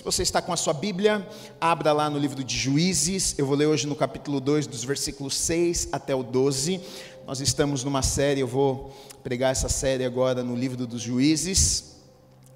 Se 0.00 0.04
você 0.04 0.22
está 0.22 0.40
com 0.40 0.50
a 0.50 0.56
sua 0.56 0.72
Bíblia, 0.72 1.28
abra 1.60 1.92
lá 1.92 2.08
no 2.08 2.18
livro 2.18 2.42
de 2.42 2.56
Juízes. 2.56 3.34
Eu 3.36 3.44
vou 3.44 3.54
ler 3.54 3.66
hoje 3.66 3.86
no 3.86 3.94
capítulo 3.94 4.40
2, 4.40 4.66
dos 4.66 4.82
versículos 4.82 5.34
6 5.36 5.90
até 5.92 6.14
o 6.14 6.22
12. 6.22 6.80
Nós 7.26 7.42
estamos 7.42 7.84
numa 7.84 8.00
série, 8.00 8.40
eu 8.40 8.46
vou 8.46 8.96
pregar 9.22 9.52
essa 9.52 9.68
série 9.68 10.02
agora 10.02 10.42
no 10.42 10.56
livro 10.56 10.86
dos 10.86 11.02
Juízes. 11.02 11.96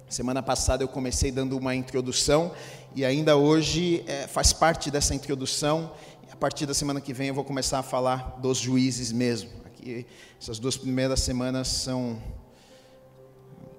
Semana 0.09 0.41
passada 0.41 0.83
eu 0.83 0.87
comecei 0.87 1.31
dando 1.31 1.55
uma 1.55 1.75
introdução 1.75 2.51
e 2.95 3.05
ainda 3.05 3.37
hoje 3.37 4.03
é, 4.07 4.25
faz 4.25 4.51
parte 4.51 4.89
dessa 4.89 5.13
introdução. 5.13 5.91
A 6.31 6.35
partir 6.35 6.65
da 6.65 6.73
semana 6.73 6.99
que 6.99 7.13
vem 7.13 7.27
eu 7.27 7.35
vou 7.35 7.43
começar 7.43 7.77
a 7.77 7.83
falar 7.83 8.39
dos 8.41 8.57
juízes 8.57 9.11
mesmo. 9.11 9.51
Aqui, 9.67 10.07
essas 10.41 10.57
duas 10.57 10.77
primeiras 10.77 11.19
semanas 11.19 11.67
são 11.67 12.19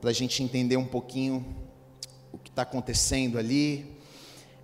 para 0.01 0.11
a 0.11 0.13
gente 0.13 0.41
entender 0.41 0.77
um 0.77 0.87
pouquinho 0.87 1.66
o 2.37 2.39
que 2.39 2.51
está 2.51 2.63
acontecendo 2.63 3.39
ali. 3.39 3.97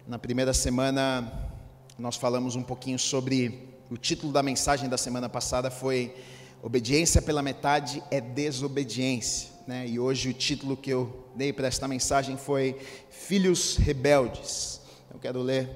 Na 0.06 0.18
primeira 0.18 0.52
semana, 0.52 1.50
nós 1.98 2.16
falamos 2.16 2.54
um 2.54 2.62
pouquinho 2.62 2.98
sobre. 2.98 3.66
O 3.90 3.96
título 3.96 4.30
da 4.30 4.42
mensagem 4.42 4.90
da 4.90 4.98
semana 4.98 5.28
passada 5.28 5.70
foi 5.70 6.14
Obediência 6.62 7.22
pela 7.22 7.42
metade 7.42 8.02
é 8.10 8.20
desobediência. 8.20 9.48
Né? 9.66 9.88
E 9.88 9.98
hoje 9.98 10.28
o 10.28 10.34
título 10.34 10.76
que 10.76 10.90
eu 10.90 11.26
dei 11.34 11.50
para 11.50 11.66
esta 11.66 11.88
mensagem 11.88 12.36
foi 12.36 12.78
Filhos 13.10 13.76
Rebeldes. 13.76 14.80
Eu 15.12 15.18
quero 15.18 15.40
ler 15.40 15.70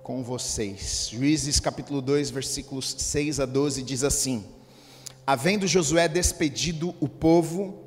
com 0.00 0.22
vocês. 0.22 1.08
Juízes 1.12 1.58
capítulo 1.58 2.00
2, 2.00 2.30
versículos 2.30 2.94
6 2.96 3.40
a 3.40 3.46
12 3.46 3.82
diz 3.82 4.04
assim: 4.04 4.44
Havendo 5.26 5.66
Josué 5.66 6.06
despedido 6.06 6.94
o 7.00 7.08
povo, 7.08 7.82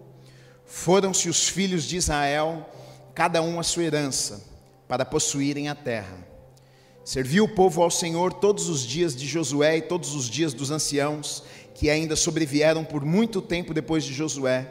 foram-se 0.66 1.30
os 1.30 1.48
filhos 1.48 1.86
de 1.86 1.96
Israel 1.96 2.70
cada 3.16 3.42
um 3.42 3.60
a 3.60 3.64
sua 3.64 3.84
herança, 3.84 4.44
para 4.90 5.06
possuírem 5.06 5.70
a 5.70 5.74
terra. 5.74 6.18
Serviu 7.06 7.46
o 7.46 7.56
povo 7.56 7.82
ao 7.82 7.90
Senhor 7.90 8.34
todos 8.34 8.68
os 8.68 8.82
dias 8.82 9.16
de 9.16 9.26
Josué 9.26 9.78
e 9.78 9.82
todos 9.82 10.14
os 10.14 10.30
dias 10.30 10.54
dos 10.54 10.70
anciãos, 10.70 11.44
que 11.74 11.90
ainda 11.90 12.16
sobrevieram 12.16 12.84
por 12.84 13.06
muito 13.06 13.42
tempo 13.42 13.74
depois 13.74 14.04
de 14.04 14.14
Josué, 14.14 14.70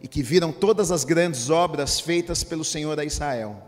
e 0.00 0.08
que 0.08 0.22
viram 0.22 0.50
todas 0.50 0.90
as 0.90 1.04
grandes 1.04 1.50
obras 1.50 2.00
feitas 2.00 2.42
pelo 2.42 2.64
Senhor 2.64 2.98
a 2.98 3.04
Israel. 3.04 3.62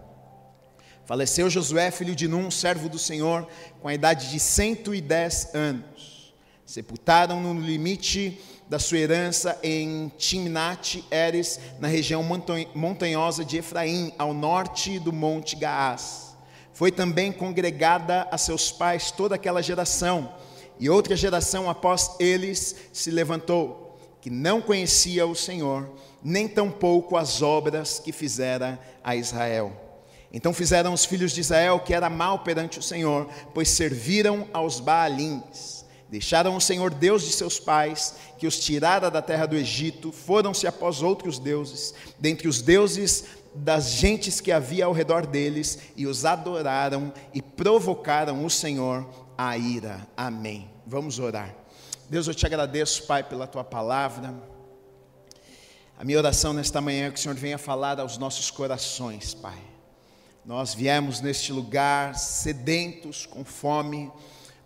Faleceu 1.05 1.51
Josué, 1.51 1.91
filho 1.91 2.15
de 2.15 2.27
Num, 2.27 2.51
servo 2.51 2.89
do 2.89 2.99
Senhor, 2.99 3.47
com 3.81 3.89
a 3.89 3.95
idade 3.95 4.31
de 4.31 4.41
110 4.41 5.55
anos. 5.55 6.35
Sepultaram-no 6.65 7.53
no 7.53 7.61
limite 7.61 8.41
da 8.69 8.79
sua 8.79 8.99
herança 8.99 9.59
em 9.63 10.11
Timnat 10.17 11.05
Eres, 11.11 11.61
na 11.79 11.89
região 11.89 12.23
montanhosa 12.75 13.45
de 13.45 13.59
Efraim, 13.59 14.13
ao 14.19 14.33
norte 14.33 14.99
do 14.99 15.13
monte 15.13 15.55
Gaás. 15.55 16.35
Foi 16.73 16.91
também 16.91 17.31
congregada 17.31 18.27
a 18.31 18.39
seus 18.39 18.73
pais 18.73 19.11
toda 19.11 19.35
aquela 19.35 19.63
geração, 19.63 20.35
e 20.81 20.91
outra 20.91 21.15
geração 21.15 21.69
após 21.71 22.17
eles 22.19 22.75
se 22.93 23.11
levantou, 23.11 23.99
que 24.21 24.31
não 24.31 24.61
conhecia 24.61 25.27
o 25.27 25.35
Senhor, 25.35 25.89
nem 26.23 26.49
tampouco 26.49 27.17
as 27.17 27.43
obras 27.43 27.99
que 27.99 28.11
fizera 28.11 28.81
a 29.05 29.15
Israel. 29.15 29.73
Então 30.33 30.53
fizeram 30.53 30.93
os 30.93 31.05
filhos 31.05 31.33
de 31.33 31.43
Israel 31.43 31.79
que 31.79 31.95
era 31.95 32.11
mal 32.11 32.41
perante 32.41 32.79
o 32.79 32.83
Senhor, 32.83 33.29
pois 33.53 33.69
serviram 33.69 34.49
aos 34.53 34.81
Baalins 34.81 35.84
Deixaram 36.15 36.55
o 36.55 36.61
Senhor 36.61 36.95
Deus 36.95 37.25
de 37.25 37.33
seus 37.33 37.59
pais, 37.59 38.15
que 38.39 38.47
os 38.47 38.61
tirara 38.61 39.11
da 39.11 39.21
terra 39.21 39.47
do 39.47 39.57
Egito, 39.57 40.13
foram-se 40.13 40.65
após 40.65 41.03
outros 41.03 41.41
deuses, 41.41 41.93
dentre 42.21 42.47
os 42.47 42.63
deuses 42.63 43.25
das 43.53 43.91
gentes 43.95 44.41
que 44.41 44.53
havia 44.53 44.85
ao 44.85 44.93
redor 44.93 45.27
deles, 45.27 45.77
e 45.97 46.07
os 46.07 46.25
adoraram 46.25 47.13
e 47.33 47.43
provocaram 47.43 48.45
o 48.45 48.49
Senhor 48.49 49.05
a 49.37 49.59
ira. 49.59 50.07
Amém. 50.17 50.71
Vamos 50.87 51.19
orar. 51.19 51.53
Deus, 52.09 52.29
eu 52.29 52.35
te 52.35 52.47
agradeço, 52.47 53.09
Pai, 53.09 53.25
pela 53.25 53.49
tua 53.49 53.65
palavra. 53.65 54.33
A 55.99 56.05
minha 56.05 56.19
oração 56.19 56.53
nesta 56.53 56.81
manhã 56.81 57.09
é 57.09 57.11
que 57.11 57.19
o 57.19 57.21
Senhor 57.21 57.35
venha 57.35 57.59
falar 57.59 57.99
aos 57.99 58.19
nossos 58.19 58.53
corações, 58.53 59.35
Pai. 59.35 59.59
Nós 60.45 60.75
viemos 60.75 61.21
neste 61.21 61.53
lugar 61.53 62.15
sedentos, 62.17 63.27
com 63.27 63.45
fome, 63.45 64.13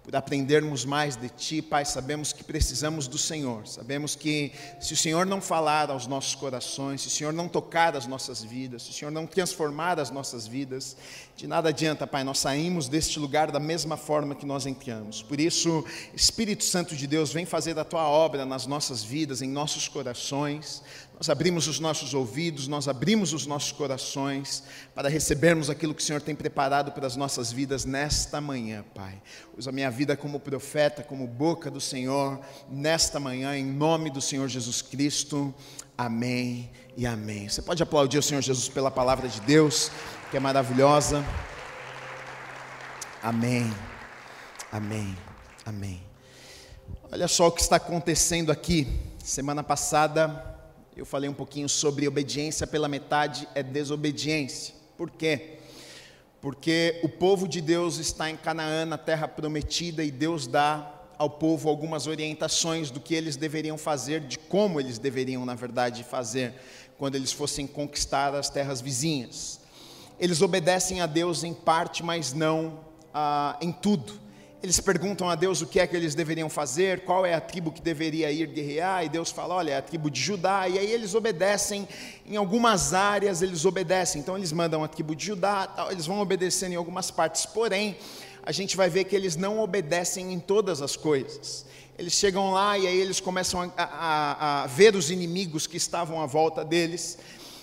por 0.09 0.17
aprendermos 0.17 0.87
mais 0.87 1.17
de 1.17 1.29
Ti, 1.29 1.61
Pai. 1.61 1.85
Sabemos 1.85 2.33
que 2.33 2.43
precisamos 2.43 3.07
do 3.07 3.19
Senhor, 3.19 3.69
sabemos 3.69 4.15
que 4.15 4.53
se 4.81 4.95
o 4.95 4.97
Senhor 4.97 5.27
não 5.27 5.39
falar 5.39 5.91
aos 5.91 6.07
nossos 6.07 6.35
corações, 6.35 7.03
se 7.03 7.09
o 7.09 7.11
Senhor 7.11 7.31
não 7.31 7.47
tocar 7.47 7.95
as 7.95 8.07
nossas 8.07 8.43
vidas, 8.43 8.85
se 8.85 8.91
o 8.91 8.95
Senhor 8.95 9.11
não 9.11 9.27
transformar 9.27 10.01
as 10.01 10.11
nossas 10.11 10.47
vidas, 10.47 10.97
de 11.37 11.47
nada 11.47 11.69
adianta, 11.69 12.07
Pai, 12.07 12.25
nós 12.25 12.39
saímos 12.39 12.89
deste 12.89 13.19
lugar 13.19 13.53
da 13.53 13.61
mesma 13.61 13.99
forma 13.99 14.35
que 14.35 14.47
nós 14.47 14.65
entramos. 14.65 15.21
Por 15.21 15.39
isso, 15.39 15.85
Espírito 16.15 16.65
Santo 16.65 16.97
de 16.97 17.07
Deus, 17.07 17.31
vem 17.31 17.45
fazer 17.45 17.79
a 17.79 17.85
Tua 17.85 18.09
obra 18.09 18.47
nas 18.47 18.67
nossas 18.67 19.05
vidas, 19.05 19.43
em 19.43 19.49
nossos 19.51 19.89
corações, 19.89 20.83
nós 21.19 21.29
abrimos 21.29 21.67
os 21.67 21.81
nossos 21.81 22.15
ouvidos, 22.15 22.69
nós 22.69 22.87
abrimos 22.87 23.33
os 23.33 23.45
nossos 23.45 23.73
corações 23.73 24.63
para 24.95 25.09
recebermos 25.09 25.69
aquilo 25.69 25.93
que 25.93 26.01
o 26.01 26.05
Senhor 26.05 26.21
tem 26.21 26.33
preparado 26.33 26.93
para 26.93 27.09
as 27.09 27.17
nossas 27.17 27.51
vidas 27.51 27.85
nesta 27.85 28.41
manhã, 28.41 28.85
Pai. 28.95 29.21
Usa 29.57 29.71
a 29.71 29.73
minha 29.73 29.91
vida 29.91 30.17
como 30.17 30.39
profeta, 30.39 31.03
como 31.03 31.27
boca 31.27 31.73
do 31.73 31.81
Senhor, 31.81 32.39
nesta 32.71 33.19
manhã, 33.19 33.57
em 33.57 33.65
nome 33.65 34.11
do 34.11 34.21
Senhor 34.21 34.47
Jesus 34.47 34.81
Cristo. 34.81 35.53
Amém 35.97 36.71
e 36.97 37.05
amém. 37.05 37.49
Você 37.49 37.63
pode 37.63 37.83
aplaudir 37.83 38.19
o 38.19 38.23
Senhor 38.23 38.41
Jesus 38.41 38.69
pela 38.69 38.91
palavra 38.91 39.29
de 39.29 39.41
Deus, 39.41 39.91
que 40.31 40.37
é 40.37 40.41
maravilhosa. 40.41 41.25
Amém, 43.21 43.75
amém, 44.71 45.19
amém. 45.67 46.01
Olha 47.11 47.27
só 47.27 47.49
o 47.49 47.51
que 47.51 47.61
está 47.61 47.75
acontecendo 47.75 48.53
aqui. 48.53 48.87
Semana 49.19 49.65
passada 49.65 50.58
eu 50.99 51.07
falei 51.07 51.31
um 51.31 51.35
pouquinho 51.35 51.69
sobre 51.69 52.09
obediência 52.09 52.67
pela 52.67 52.89
metade 52.89 53.49
é 53.55 53.63
desobediência. 53.63 54.75
Por 54.97 55.09
quê? 55.09 55.59
Porque 56.41 56.99
o 57.05 57.09
povo 57.09 57.47
de 57.47 57.61
Deus 57.61 57.99
está 57.99 58.29
em 58.29 58.37
Canaã, 58.37 58.85
na 58.85 58.99
terra 58.99 59.29
prometida, 59.29 60.03
e 60.03 60.11
Deus 60.11 60.49
dá 60.49 60.93
ao 61.17 61.31
povo 61.31 61.69
algumas 61.69 62.09
orientações 62.09 62.91
do 62.91 62.99
que 62.99 63.15
eles 63.15 63.37
deveriam 63.37 63.79
fazer, 63.79 64.23
de 64.23 64.41
como 64.41 64.81
eles 64.81 64.99
deveriam, 64.99 65.47
na 65.47 65.55
verdade, 65.55 66.03
fazer 66.03 66.53
quando 66.99 67.15
eles 67.15 67.31
fossem 67.31 67.65
conquistar 67.65 68.35
as 68.35 68.51
terras 68.51 68.81
vizinhas. 68.81 69.61
Eles 70.19 70.43
obedecem 70.43 71.01
a 71.01 71.07
Deus 71.07 71.45
em 71.45 71.55
parte, 71.55 72.03
mas 72.03 72.33
não 72.33 72.81
ah, 73.15 73.57
em 73.61 73.71
tudo. 73.71 74.15
Eles 74.61 74.81
perguntam 74.81 75.31
a 75.31 75.37
Deus 75.37 75.63
o 75.63 75.67
que 75.67 75.79
é 75.79 75.87
que 75.87 75.95
eles 75.95 76.17
deveriam 76.17 76.51
fazer, 76.51 77.05
qual 77.05 77.25
é 77.25 77.33
a 77.33 77.41
tribo 77.41 77.71
que 77.71 77.81
deveria 77.81 78.31
ir 78.33 78.49
guerrear, 78.49 79.05
e 79.05 79.09
Deus 79.09 79.31
fala: 79.31 79.55
olha, 79.55 79.71
é 79.71 79.77
a 79.77 79.83
tribo 79.83 80.11
de 80.11 80.21
Judá, 80.21 80.69
e 80.69 80.77
aí 80.77 80.91
eles 80.91 81.15
obedecem, 81.15 81.89
em 82.27 82.37
algumas 82.37 82.93
áreas 82.93 83.41
eles 83.41 83.65
obedecem, 83.65 84.21
então 84.21 84.37
eles 84.37 84.51
mandam 84.51 84.83
a 84.83 84.89
tribo 84.89 85.15
de 85.15 85.27
Judá, 85.27 85.89
eles 85.91 86.07
vão 86.07 86.19
obedecendo 86.21 86.73
em 86.73 86.77
algumas 86.77 87.09
partes, 87.09 87.47
porém, 87.47 87.97
a 88.43 88.51
gente 88.51 88.77
vai 88.77 88.91
ver 88.91 89.05
que 89.05 89.15
eles 89.15 89.37
não 89.37 89.61
obedecem 89.61 90.33
em 90.33 90.41
todas 90.41 90.83
as 90.83 90.97
coisas. 90.97 91.65
Eles 91.97 92.13
chegam 92.13 92.53
lá 92.53 92.79
e 92.79 92.87
aí 92.87 92.97
eles 92.97 93.21
começam 93.21 93.73
a, 93.77 93.83
a, 93.83 94.63
a 94.63 94.67
ver 94.67 94.95
os 94.95 95.11
inimigos 95.11 95.67
que 95.67 95.77
estavam 95.77 96.21
à 96.23 96.27
volta 96.27 96.65
deles, 96.65 97.19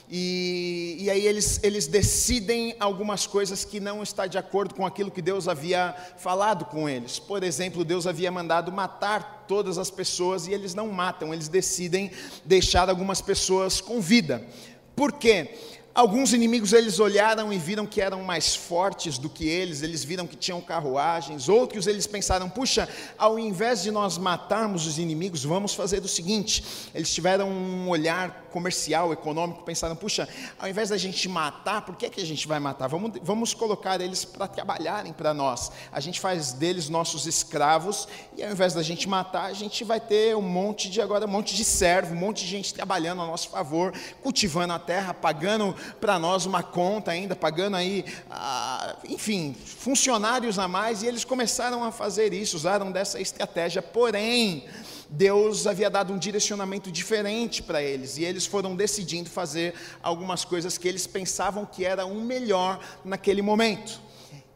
e, 0.10 0.98
e, 1.00 1.10
aí 1.10 1.26
eles, 1.26 1.60
eles 1.64 1.88
decidem 1.88 2.76
algumas 2.80 3.26
coisas 3.26 3.66
que 3.66 3.80
não 3.80 4.04
está 4.04 4.28
de 4.28 4.38
acordo 4.38 4.76
com 4.76 4.86
aquilo 4.86 5.10
que 5.10 5.22
Deus 5.22 5.48
havia 5.48 5.96
falado 6.18 6.66
com 6.66 6.88
eles. 6.88 7.18
Por 7.18 7.44
exemplo, 7.44 7.84
Deus 7.84 8.06
havia 8.06 8.32
mandado 8.32 8.72
matar 8.72 9.46
todas 9.48 9.78
as 9.80 9.90
pessoas 9.90 10.48
e 10.48 10.54
eles 10.54 10.76
não 10.76 10.90
matam, 10.90 11.34
eles 11.34 11.48
decidem 11.48 12.12
deixar 12.44 12.88
algumas 12.90 13.20
pessoas 13.20 13.82
com 13.82 14.00
vida. 14.00 14.46
Por 14.96 15.14
quê? 15.14 15.58
Alguns 15.96 16.34
inimigos 16.34 16.74
eles 16.74 17.00
olharam 17.00 17.54
e 17.54 17.58
viram 17.58 17.86
que 17.86 18.02
eram 18.02 18.22
mais 18.22 18.54
fortes 18.54 19.18
do 19.18 19.30
que 19.30 19.48
eles, 19.48 19.82
eles 19.82 20.04
viram 20.04 20.28
que 20.28 20.36
tinham 20.36 20.60
carruagens. 20.60 21.48
Outros 21.48 21.88
eles 21.88 22.06
pensaram: 22.06 22.50
puxa, 22.50 22.90
ao 23.18 23.40
invés 23.40 23.82
de 23.82 23.92
nós 23.92 24.18
matarmos 24.18 24.86
os 24.86 25.00
inimigos, 25.00 25.46
vamos 25.46 25.74
fazer 25.74 26.04
o 26.04 26.08
seguinte. 26.10 26.66
Eles 26.94 27.14
tiveram 27.14 27.50
um 27.50 27.88
olhar 27.88 28.46
comercial, 28.52 29.14
econômico, 29.14 29.64
pensaram: 29.64 29.96
puxa, 29.96 30.28
ao 30.60 30.68
invés 30.68 30.90
da 30.90 30.98
gente 30.98 31.30
matar, 31.30 31.86
por 31.86 31.96
que, 31.96 32.10
que 32.10 32.20
a 32.20 32.26
gente 32.26 32.46
vai 32.46 32.60
matar? 32.60 32.88
Vamos, 32.88 33.14
vamos 33.24 33.54
colocar 33.54 34.02
eles 34.02 34.26
para 34.26 34.50
trabalharem 34.50 35.14
para 35.14 35.34
nós. 35.34 35.72
A 35.94 36.02
gente 36.02 36.20
faz 36.20 36.52
deles 36.52 36.90
nossos 36.90 37.26
escravos 37.26 38.06
e 38.36 38.44
ao 38.44 38.52
invés 38.52 38.74
da 38.74 38.84
gente 38.84 39.08
matar, 39.08 39.46
a 39.46 39.54
gente 39.54 39.86
vai 39.86 40.02
ter 40.02 40.36
um 40.36 40.42
monte 40.42 40.90
de 40.90 41.02
agora 41.02 41.26
um 41.26 41.30
monte 41.30 41.56
de 41.56 41.64
servo, 41.64 42.14
um 42.14 42.18
monte 42.18 42.42
de 42.42 42.48
gente 42.48 42.74
trabalhando 42.74 43.22
a 43.22 43.26
nosso 43.26 43.48
favor, 43.48 43.94
cultivando 44.22 44.74
a 44.74 44.80
terra, 44.80 45.14
pagando 45.14 45.74
para 46.00 46.20
nós 46.20 46.46
uma 46.46 46.64
conta 46.64 47.12
ainda, 47.12 47.36
pagando 47.36 47.76
aí, 47.76 48.06
ah, 48.30 48.96
enfim, 49.08 49.56
funcionários 49.64 50.60
a 50.60 50.68
mais, 50.68 51.04
e 51.04 51.08
eles 51.08 51.24
começaram 51.24 51.84
a 51.84 51.92
fazer 51.92 52.34
isso, 52.34 52.56
usaram 52.58 52.92
dessa 52.92 53.20
estratégia, 53.20 53.82
porém, 53.82 54.66
Deus 55.10 55.68
havia 55.68 55.90
dado 55.90 56.14
um 56.14 56.18
direcionamento 56.18 56.92
diferente 56.92 57.62
para 57.62 57.82
eles, 57.82 58.18
e 58.18 58.24
eles 58.24 58.46
foram 58.46 58.76
decidindo 58.76 59.30
fazer 59.30 59.74
algumas 60.02 60.44
coisas 60.44 60.78
que 60.78 60.88
eles 60.88 61.06
pensavam 61.08 61.66
que 61.66 61.86
era 61.86 62.06
o 62.06 62.22
melhor 62.22 62.80
naquele 63.04 63.42
momento. 63.42 64.06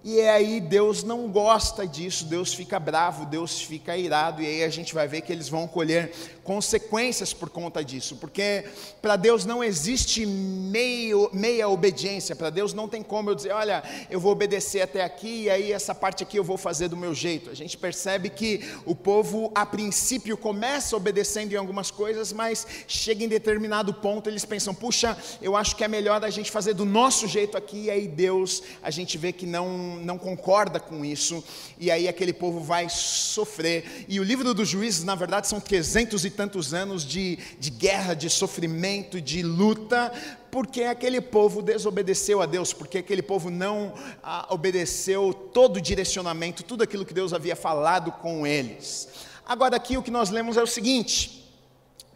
E 0.01 0.17
é 0.21 0.29
aí 0.29 0.61
Deus 0.61 1.03
não 1.03 1.27
gosta 1.27 1.85
disso, 1.85 2.23
Deus 2.23 2.53
fica 2.53 2.79
bravo, 2.79 3.25
Deus 3.25 3.61
fica 3.61 3.97
irado, 3.97 4.41
e 4.41 4.45
aí 4.45 4.63
a 4.63 4.69
gente 4.69 4.93
vai 4.93 5.09
ver 5.09 5.21
que 5.21 5.31
eles 5.31 5.49
vão 5.49 5.67
colher 5.67 6.13
consequências 6.49 7.31
por 7.31 7.47
conta 7.47 7.85
disso, 7.85 8.15
porque 8.15 8.65
para 9.03 9.15
Deus 9.15 9.45
não 9.45 9.63
existe 9.63 10.25
meio, 10.25 11.29
meia 11.31 11.69
obediência, 11.69 12.35
para 12.35 12.49
Deus 12.49 12.73
não 12.73 12.87
tem 12.87 13.03
como 13.03 13.29
eu 13.29 13.35
dizer, 13.35 13.51
olha, 13.51 13.83
eu 14.09 14.19
vou 14.19 14.31
obedecer 14.31 14.81
até 14.81 15.03
aqui, 15.03 15.43
e 15.43 15.49
aí 15.51 15.71
essa 15.71 15.93
parte 15.93 16.23
aqui 16.23 16.37
eu 16.37 16.43
vou 16.43 16.57
fazer 16.57 16.87
do 16.87 16.97
meu 16.97 17.13
jeito. 17.13 17.51
A 17.51 17.53
gente 17.53 17.77
percebe 17.77 18.31
que 18.31 18.67
o 18.83 18.95
povo, 18.95 19.51
a 19.53 19.63
princípio, 19.63 20.35
começa 20.35 20.97
obedecendo 20.97 21.53
em 21.53 21.55
algumas 21.55 21.91
coisas, 21.91 22.33
mas 22.33 22.65
chega 22.87 23.23
em 23.23 23.27
determinado 23.27 23.93
ponto, 23.93 24.27
eles 24.27 24.43
pensam, 24.43 24.73
puxa, 24.73 25.15
eu 25.43 25.55
acho 25.55 25.75
que 25.75 25.83
é 25.83 25.87
melhor 25.87 26.25
a 26.25 26.31
gente 26.31 26.49
fazer 26.49 26.73
do 26.73 26.83
nosso 26.83 27.27
jeito 27.27 27.55
aqui, 27.59 27.83
e 27.83 27.91
aí 27.91 28.07
Deus, 28.07 28.63
a 28.81 28.89
gente 28.89 29.19
vê 29.19 29.31
que 29.31 29.45
não, 29.45 29.97
não 29.97 30.17
concorda 30.17 30.79
com 30.79 31.05
isso, 31.05 31.43
e 31.77 31.91
aí 31.91 32.07
aquele 32.07 32.33
povo 32.33 32.59
vai 32.59 32.89
sofrer. 32.89 34.07
E 34.09 34.19
o 34.19 34.23
livro 34.23 34.51
dos 34.51 34.67
juízes, 34.67 35.03
na 35.03 35.13
verdade, 35.13 35.47
são 35.47 35.59
300 35.59 36.25
e 36.25 36.38
tantos 36.39 36.73
anos 36.73 37.03
de, 37.03 37.37
de 37.59 37.69
guerra, 37.69 38.13
de 38.13 38.29
sofrimento, 38.29 39.19
de 39.19 39.43
luta, 39.43 40.09
porque 40.49 40.83
aquele 40.83 41.19
povo 41.19 41.61
desobedeceu 41.61 42.41
a 42.41 42.45
Deus, 42.45 42.71
porque 42.71 42.99
aquele 42.99 43.21
povo 43.21 43.49
não 43.49 43.93
ah, 44.23 44.47
obedeceu 44.49 45.33
todo 45.33 45.75
o 45.75 45.81
direcionamento, 45.81 46.63
tudo 46.63 46.81
aquilo 46.81 47.05
que 47.05 47.13
Deus 47.13 47.33
havia 47.33 47.57
falado 47.57 48.13
com 48.13 48.47
eles. 48.47 49.09
Agora, 49.45 49.75
aqui 49.75 49.97
o 49.97 50.01
que 50.01 50.09
nós 50.09 50.29
lemos 50.29 50.55
é 50.55 50.63
o 50.63 50.67
seguinte. 50.67 51.48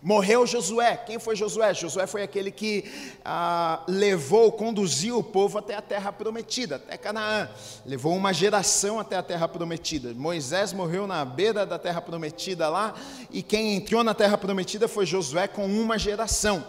Morreu 0.03 0.45
Josué. 0.45 0.97
Quem 0.97 1.17
foi 1.17 1.33
Josué? 1.33 1.73
Josué 1.73 2.05
foi 2.05 2.23
aquele 2.23 2.51
que 2.51 2.83
ah, 3.23 3.81
levou, 3.87 4.51
conduziu 4.51 5.17
o 5.17 5.23
povo 5.23 5.57
até 5.57 5.75
a 5.77 5.81
terra 5.81 6.11
prometida, 6.11 6.75
até 6.75 6.97
Canaã. 6.97 7.49
Levou 7.85 8.13
uma 8.13 8.33
geração 8.33 8.99
até 8.99 9.15
a 9.15 9.23
terra 9.23 9.47
prometida. 9.47 10.13
Moisés 10.13 10.73
morreu 10.73 11.07
na 11.07 11.23
beira 11.23 11.65
da 11.65 11.79
terra 11.79 12.01
prometida 12.01 12.67
lá, 12.67 12.93
e 13.31 13.41
quem 13.41 13.75
entrou 13.75 14.03
na 14.03 14.13
terra 14.13 14.37
prometida 14.37 14.89
foi 14.89 15.05
Josué 15.05 15.47
com 15.47 15.65
uma 15.65 15.97
geração. 15.97 16.65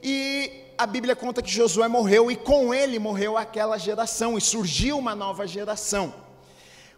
E 0.00 0.52
a 0.78 0.86
Bíblia 0.86 1.16
conta 1.16 1.42
que 1.42 1.50
Josué 1.50 1.88
morreu, 1.88 2.30
e 2.30 2.36
com 2.36 2.72
ele 2.72 3.00
morreu 3.00 3.36
aquela 3.36 3.78
geração, 3.78 4.38
e 4.38 4.40
surgiu 4.40 4.96
uma 4.96 5.16
nova 5.16 5.44
geração. 5.44 6.29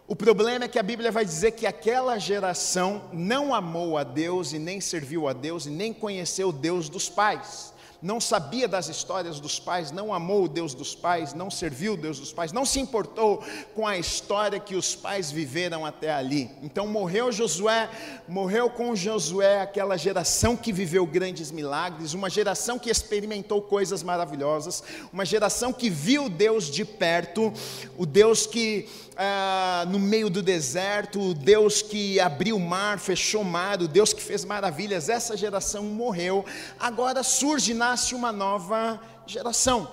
O 0.05 0.15
problema 0.17 0.65
é 0.65 0.67
que 0.67 0.77
a 0.77 0.83
Bíblia 0.83 1.11
vai 1.11 1.23
dizer 1.23 1.51
que 1.51 1.65
aquela 1.65 2.17
geração 2.19 3.03
não 3.13 3.53
amou 3.53 3.97
a 3.97 4.03
Deus 4.03 4.51
e 4.51 4.59
nem 4.59 4.81
serviu 4.81 5.29
a 5.29 5.33
Deus 5.33 5.65
e 5.65 5.69
nem 5.69 5.93
conheceu 5.93 6.49
o 6.49 6.53
Deus 6.53 6.89
dos 6.89 7.07
pais 7.07 7.73
não 8.03 8.19
sabia 8.19 8.67
das 8.67 8.89
histórias 8.89 9.39
dos 9.39 9.61
pais, 9.61 9.89
não 9.89 10.13
amou 10.13 10.43
o 10.43 10.47
Deus 10.49 10.73
dos 10.73 10.93
pais, 10.93 11.33
não 11.33 11.49
serviu 11.49 11.93
o 11.93 11.97
Deus 11.97 12.19
dos 12.19 12.33
pais, 12.33 12.51
não 12.51 12.65
se 12.65 12.81
importou 12.81 13.41
com 13.73 13.87
a 13.87 13.97
história 13.97 14.59
que 14.59 14.75
os 14.75 14.93
pais 14.93 15.31
viveram 15.31 15.85
até 15.85 16.11
ali. 16.11 16.51
Então 16.61 16.85
morreu 16.85 17.31
Josué, 17.31 17.89
morreu 18.27 18.69
com 18.69 18.93
Josué 18.93 19.61
aquela 19.61 19.95
geração 19.95 20.57
que 20.57 20.73
viveu 20.73 21.05
grandes 21.05 21.49
milagres, 21.49 22.13
uma 22.13 22.29
geração 22.29 22.77
que 22.77 22.89
experimentou 22.89 23.61
coisas 23.61 24.03
maravilhosas, 24.03 24.83
uma 25.13 25.23
geração 25.23 25.71
que 25.71 25.89
viu 25.89 26.27
Deus 26.27 26.65
de 26.65 26.83
perto, 26.83 27.53
o 27.97 28.05
Deus 28.05 28.45
que 28.45 28.89
ah, 29.17 29.85
no 29.89 29.99
meio 29.99 30.29
do 30.29 30.41
deserto, 30.41 31.19
o 31.19 31.33
Deus 31.33 31.81
que 31.81 32.19
abriu 32.19 32.55
o 32.55 32.59
mar, 32.59 32.99
fechou 32.99 33.41
o 33.41 33.45
mar, 33.45 33.81
o 33.81 33.87
Deus 33.87 34.13
que 34.13 34.21
fez 34.21 34.43
maravilhas, 34.43 35.09
essa 35.09 35.37
geração 35.37 35.83
morreu. 35.83 36.45
Agora 36.79 37.23
surge, 37.23 37.73
nasce 37.73 38.15
uma 38.15 38.31
nova 38.31 38.99
geração. 39.27 39.87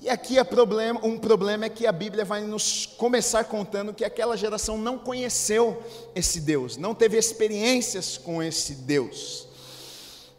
E 0.00 0.08
aqui 0.08 0.38
é 0.38 0.44
problema, 0.44 1.00
um 1.02 1.18
problema 1.18 1.64
é 1.64 1.68
que 1.68 1.84
a 1.86 1.90
Bíblia 1.92 2.24
vai 2.24 2.40
nos 2.40 2.86
começar 2.86 3.44
contando 3.44 3.92
que 3.92 4.04
aquela 4.04 4.36
geração 4.36 4.78
não 4.78 4.96
conheceu 4.96 5.82
esse 6.14 6.40
Deus, 6.40 6.76
não 6.76 6.94
teve 6.94 7.18
experiências 7.18 8.16
com 8.16 8.40
esse 8.40 8.74
Deus. 8.74 9.48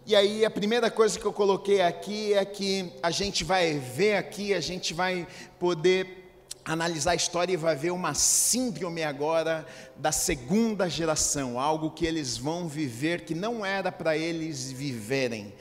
E 0.06 0.16
aí 0.16 0.45
a 0.45 0.50
primeira 0.50 0.89
coisa 0.89 1.19
que 1.19 1.25
eu 1.25 1.33
coloquei 1.33 1.81
aqui 1.81 2.33
é 2.33 2.44
que 2.45 2.92
a 3.04 3.12
gente 3.12 3.44
vai 3.44 3.77
ver 3.77 4.16
aqui, 4.16 4.54
a 4.54 4.62
gente 4.62 4.94
vai 4.94 5.27
poder 5.60 6.19
analisar 6.65 7.11
a 7.11 7.15
história 7.15 7.53
e 7.53 7.57
vai 7.57 7.75
ver 7.75 7.91
uma 7.91 8.13
síndrome 8.13 9.03
agora 9.03 9.65
da 9.95 10.11
segunda 10.11 10.89
geração, 10.89 11.59
algo 11.59 11.91
que 11.91 12.06
eles 12.06 12.38
vão 12.38 12.67
viver 12.67 13.21
que 13.21 13.33
não 13.33 13.65
era 13.65 13.91
para 13.91 14.17
eles 14.17 14.71
viverem 14.71 15.53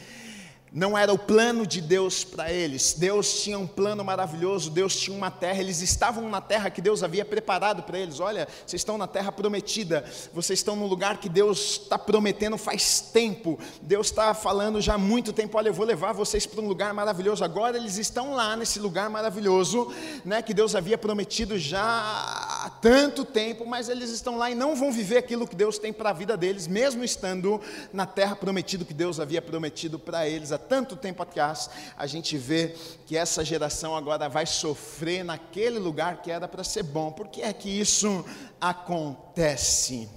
não 0.72 0.96
era 0.96 1.12
o 1.12 1.18
plano 1.18 1.66
de 1.66 1.80
Deus 1.80 2.24
para 2.24 2.52
eles. 2.52 2.94
Deus 2.94 3.42
tinha 3.42 3.58
um 3.58 3.66
plano 3.66 4.04
maravilhoso, 4.04 4.70
Deus 4.70 4.96
tinha 4.96 5.16
uma 5.16 5.30
terra, 5.30 5.60
eles 5.60 5.80
estavam 5.80 6.28
na 6.28 6.40
terra 6.40 6.70
que 6.70 6.80
Deus 6.80 7.02
havia 7.02 7.24
preparado 7.24 7.82
para 7.82 7.98
eles. 7.98 8.20
Olha, 8.20 8.46
vocês 8.66 8.80
estão 8.80 8.98
na 8.98 9.06
terra 9.06 9.32
prometida, 9.32 10.04
vocês 10.32 10.58
estão 10.58 10.76
no 10.76 10.86
lugar 10.86 11.18
que 11.18 11.28
Deus 11.28 11.80
está 11.82 11.98
prometendo 11.98 12.58
faz 12.58 13.00
tempo. 13.00 13.58
Deus 13.82 14.08
está 14.08 14.34
falando 14.34 14.80
já 14.80 14.94
há 14.94 14.98
muito 14.98 15.32
tempo: 15.32 15.56
olha, 15.56 15.68
eu 15.68 15.74
vou 15.74 15.86
levar 15.86 16.12
vocês 16.12 16.46
para 16.46 16.60
um 16.60 16.68
lugar 16.68 16.92
maravilhoso. 16.92 17.44
Agora 17.44 17.76
eles 17.76 17.96
estão 17.96 18.34
lá 18.34 18.56
nesse 18.56 18.78
lugar 18.78 19.08
maravilhoso, 19.10 19.92
né, 20.24 20.42
que 20.42 20.54
Deus 20.54 20.74
havia 20.74 20.98
prometido 20.98 21.58
já 21.58 21.82
há 21.82 22.70
tanto 22.80 23.24
tempo, 23.24 23.66
mas 23.66 23.88
eles 23.88 24.10
estão 24.10 24.36
lá 24.36 24.50
e 24.50 24.54
não 24.54 24.76
vão 24.76 24.92
viver 24.92 25.18
aquilo 25.18 25.46
que 25.46 25.56
Deus 25.56 25.78
tem 25.78 25.92
para 25.92 26.10
a 26.10 26.12
vida 26.12 26.36
deles, 26.36 26.66
mesmo 26.66 27.02
estando 27.02 27.60
na 27.92 28.06
terra 28.06 28.36
prometida 28.36 28.84
que 28.84 28.94
Deus 28.94 29.20
havia 29.20 29.40
prometido 29.40 29.98
para 29.98 30.28
eles 30.28 30.52
tanto 30.58 30.96
tempo 30.96 31.22
atrás, 31.22 31.70
a 31.96 32.06
gente 32.06 32.36
vê 32.36 32.74
que 33.06 33.16
essa 33.16 33.44
geração 33.44 33.96
agora 33.96 34.28
vai 34.28 34.46
sofrer 34.46 35.24
naquele 35.24 35.78
lugar 35.78 36.22
que 36.22 36.30
era 36.30 36.46
para 36.46 36.64
ser 36.64 36.82
bom. 36.82 37.10
Por 37.10 37.28
que 37.28 37.42
é 37.42 37.52
que 37.52 37.68
isso 37.68 38.24
acontece? 38.60 40.08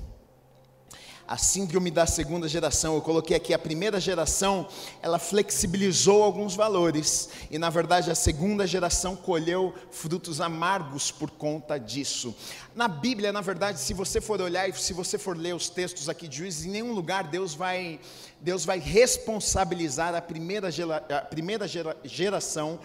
A 1.32 1.38
síndrome 1.38 1.90
da 1.90 2.06
segunda 2.06 2.46
geração. 2.46 2.96
Eu 2.96 3.02
coloquei 3.02 3.38
aqui 3.38 3.54
a 3.54 3.58
primeira 3.58 4.02
geração, 4.02 4.68
ela 5.02 5.18
flexibilizou 5.18 6.24
alguns 6.24 6.58
valores, 6.58 7.30
e 7.50 7.58
na 7.58 7.70
verdade 7.70 8.12
a 8.12 8.16
segunda 8.16 8.68
geração 8.68 9.16
colheu 9.16 9.74
frutos 9.92 10.42
amargos 10.42 11.10
por 11.10 11.32
conta 11.32 11.78
disso. 11.78 12.36
Na 12.76 12.90
Bíblia, 12.90 13.32
na 13.32 13.40
verdade, 13.40 13.80
se 13.80 13.94
você 13.94 14.20
for 14.20 14.42
olhar 14.42 14.68
e 14.68 14.74
se 14.74 14.92
você 14.92 15.18
for 15.18 15.38
ler 15.38 15.56
os 15.56 15.70
textos 15.70 16.10
aqui 16.10 16.28
de 16.28 16.40
Juízes, 16.40 16.66
em 16.66 16.70
nenhum 16.70 16.92
lugar 16.92 17.24
Deus 17.24 17.54
vai, 17.54 18.02
Deus 18.42 18.66
vai 18.66 18.80
responsabilizar 18.80 20.14
a 20.14 20.22
primeira, 20.22 20.70
gera, 20.70 20.98
a 20.98 21.22
primeira 21.22 21.66
gera, 21.66 21.96
geração 22.04 22.78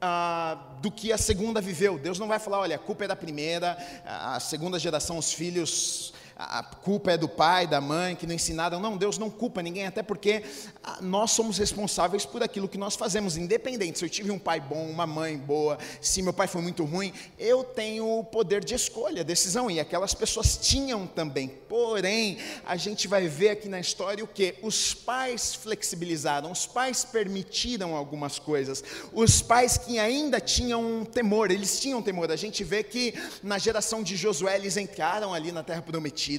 ah, 0.00 0.58
do 0.80 0.90
que 0.90 1.12
a 1.12 1.18
segunda 1.18 1.60
viveu. 1.60 2.00
Deus 2.00 2.18
não 2.18 2.26
vai 2.26 2.40
falar, 2.40 2.58
olha, 2.58 2.74
a 2.74 2.80
culpa 2.80 3.04
é 3.04 3.06
da 3.06 3.14
primeira, 3.14 3.78
a 4.04 4.40
segunda 4.40 4.76
geração, 4.76 5.18
os 5.18 5.32
filhos 5.32 6.12
a 6.50 6.62
culpa 6.62 7.12
é 7.12 7.16
do 7.16 7.28
pai, 7.28 7.66
da 7.66 7.80
mãe, 7.80 8.16
que 8.16 8.26
não 8.26 8.34
ensinaram. 8.34 8.80
Não, 8.80 8.96
Deus 8.96 9.18
não 9.18 9.30
culpa 9.30 9.62
ninguém, 9.62 9.86
até 9.86 10.02
porque 10.02 10.42
ah, 10.82 10.98
nós 11.00 11.30
somos 11.30 11.58
responsáveis 11.58 12.24
por 12.24 12.42
aquilo 12.42 12.68
que 12.68 12.78
nós 12.78 12.96
fazemos, 12.96 13.36
independente 13.36 13.98
se 13.98 14.04
eu 14.04 14.08
tive 14.08 14.30
um 14.30 14.38
pai 14.38 14.60
bom, 14.60 14.88
uma 14.88 15.06
mãe 15.06 15.36
boa, 15.36 15.78
se 16.00 16.22
meu 16.22 16.32
pai 16.32 16.46
foi 16.46 16.62
muito 16.62 16.84
ruim, 16.84 17.12
eu 17.38 17.62
tenho 17.62 18.18
o 18.18 18.24
poder 18.24 18.64
de 18.64 18.74
escolha, 18.74 19.22
decisão, 19.22 19.70
e 19.70 19.78
aquelas 19.78 20.14
pessoas 20.14 20.56
tinham 20.56 21.06
também. 21.06 21.48
Porém, 21.68 22.38
a 22.64 22.76
gente 22.76 23.06
vai 23.06 23.28
ver 23.28 23.50
aqui 23.50 23.68
na 23.68 23.80
história 23.80 24.24
o 24.24 24.26
que? 24.26 24.56
Os 24.62 24.94
pais 24.94 25.54
flexibilizaram, 25.54 26.50
os 26.50 26.66
pais 26.66 27.04
permitiram 27.04 27.94
algumas 27.94 28.38
coisas, 28.38 28.82
os 29.12 29.42
pais 29.42 29.76
que 29.78 29.98
ainda 29.98 30.40
tinham 30.40 31.04
temor, 31.04 31.50
eles 31.50 31.80
tinham 31.80 32.02
temor. 32.02 32.30
A 32.30 32.36
gente 32.36 32.64
vê 32.64 32.82
que 32.82 33.14
na 33.42 33.58
geração 33.58 34.02
de 34.02 34.16
Josué 34.16 34.56
eles 34.56 34.76
entraram 34.76 35.32
ali 35.32 35.52
na 35.52 35.62
terra 35.62 35.82
prometida 35.82 36.31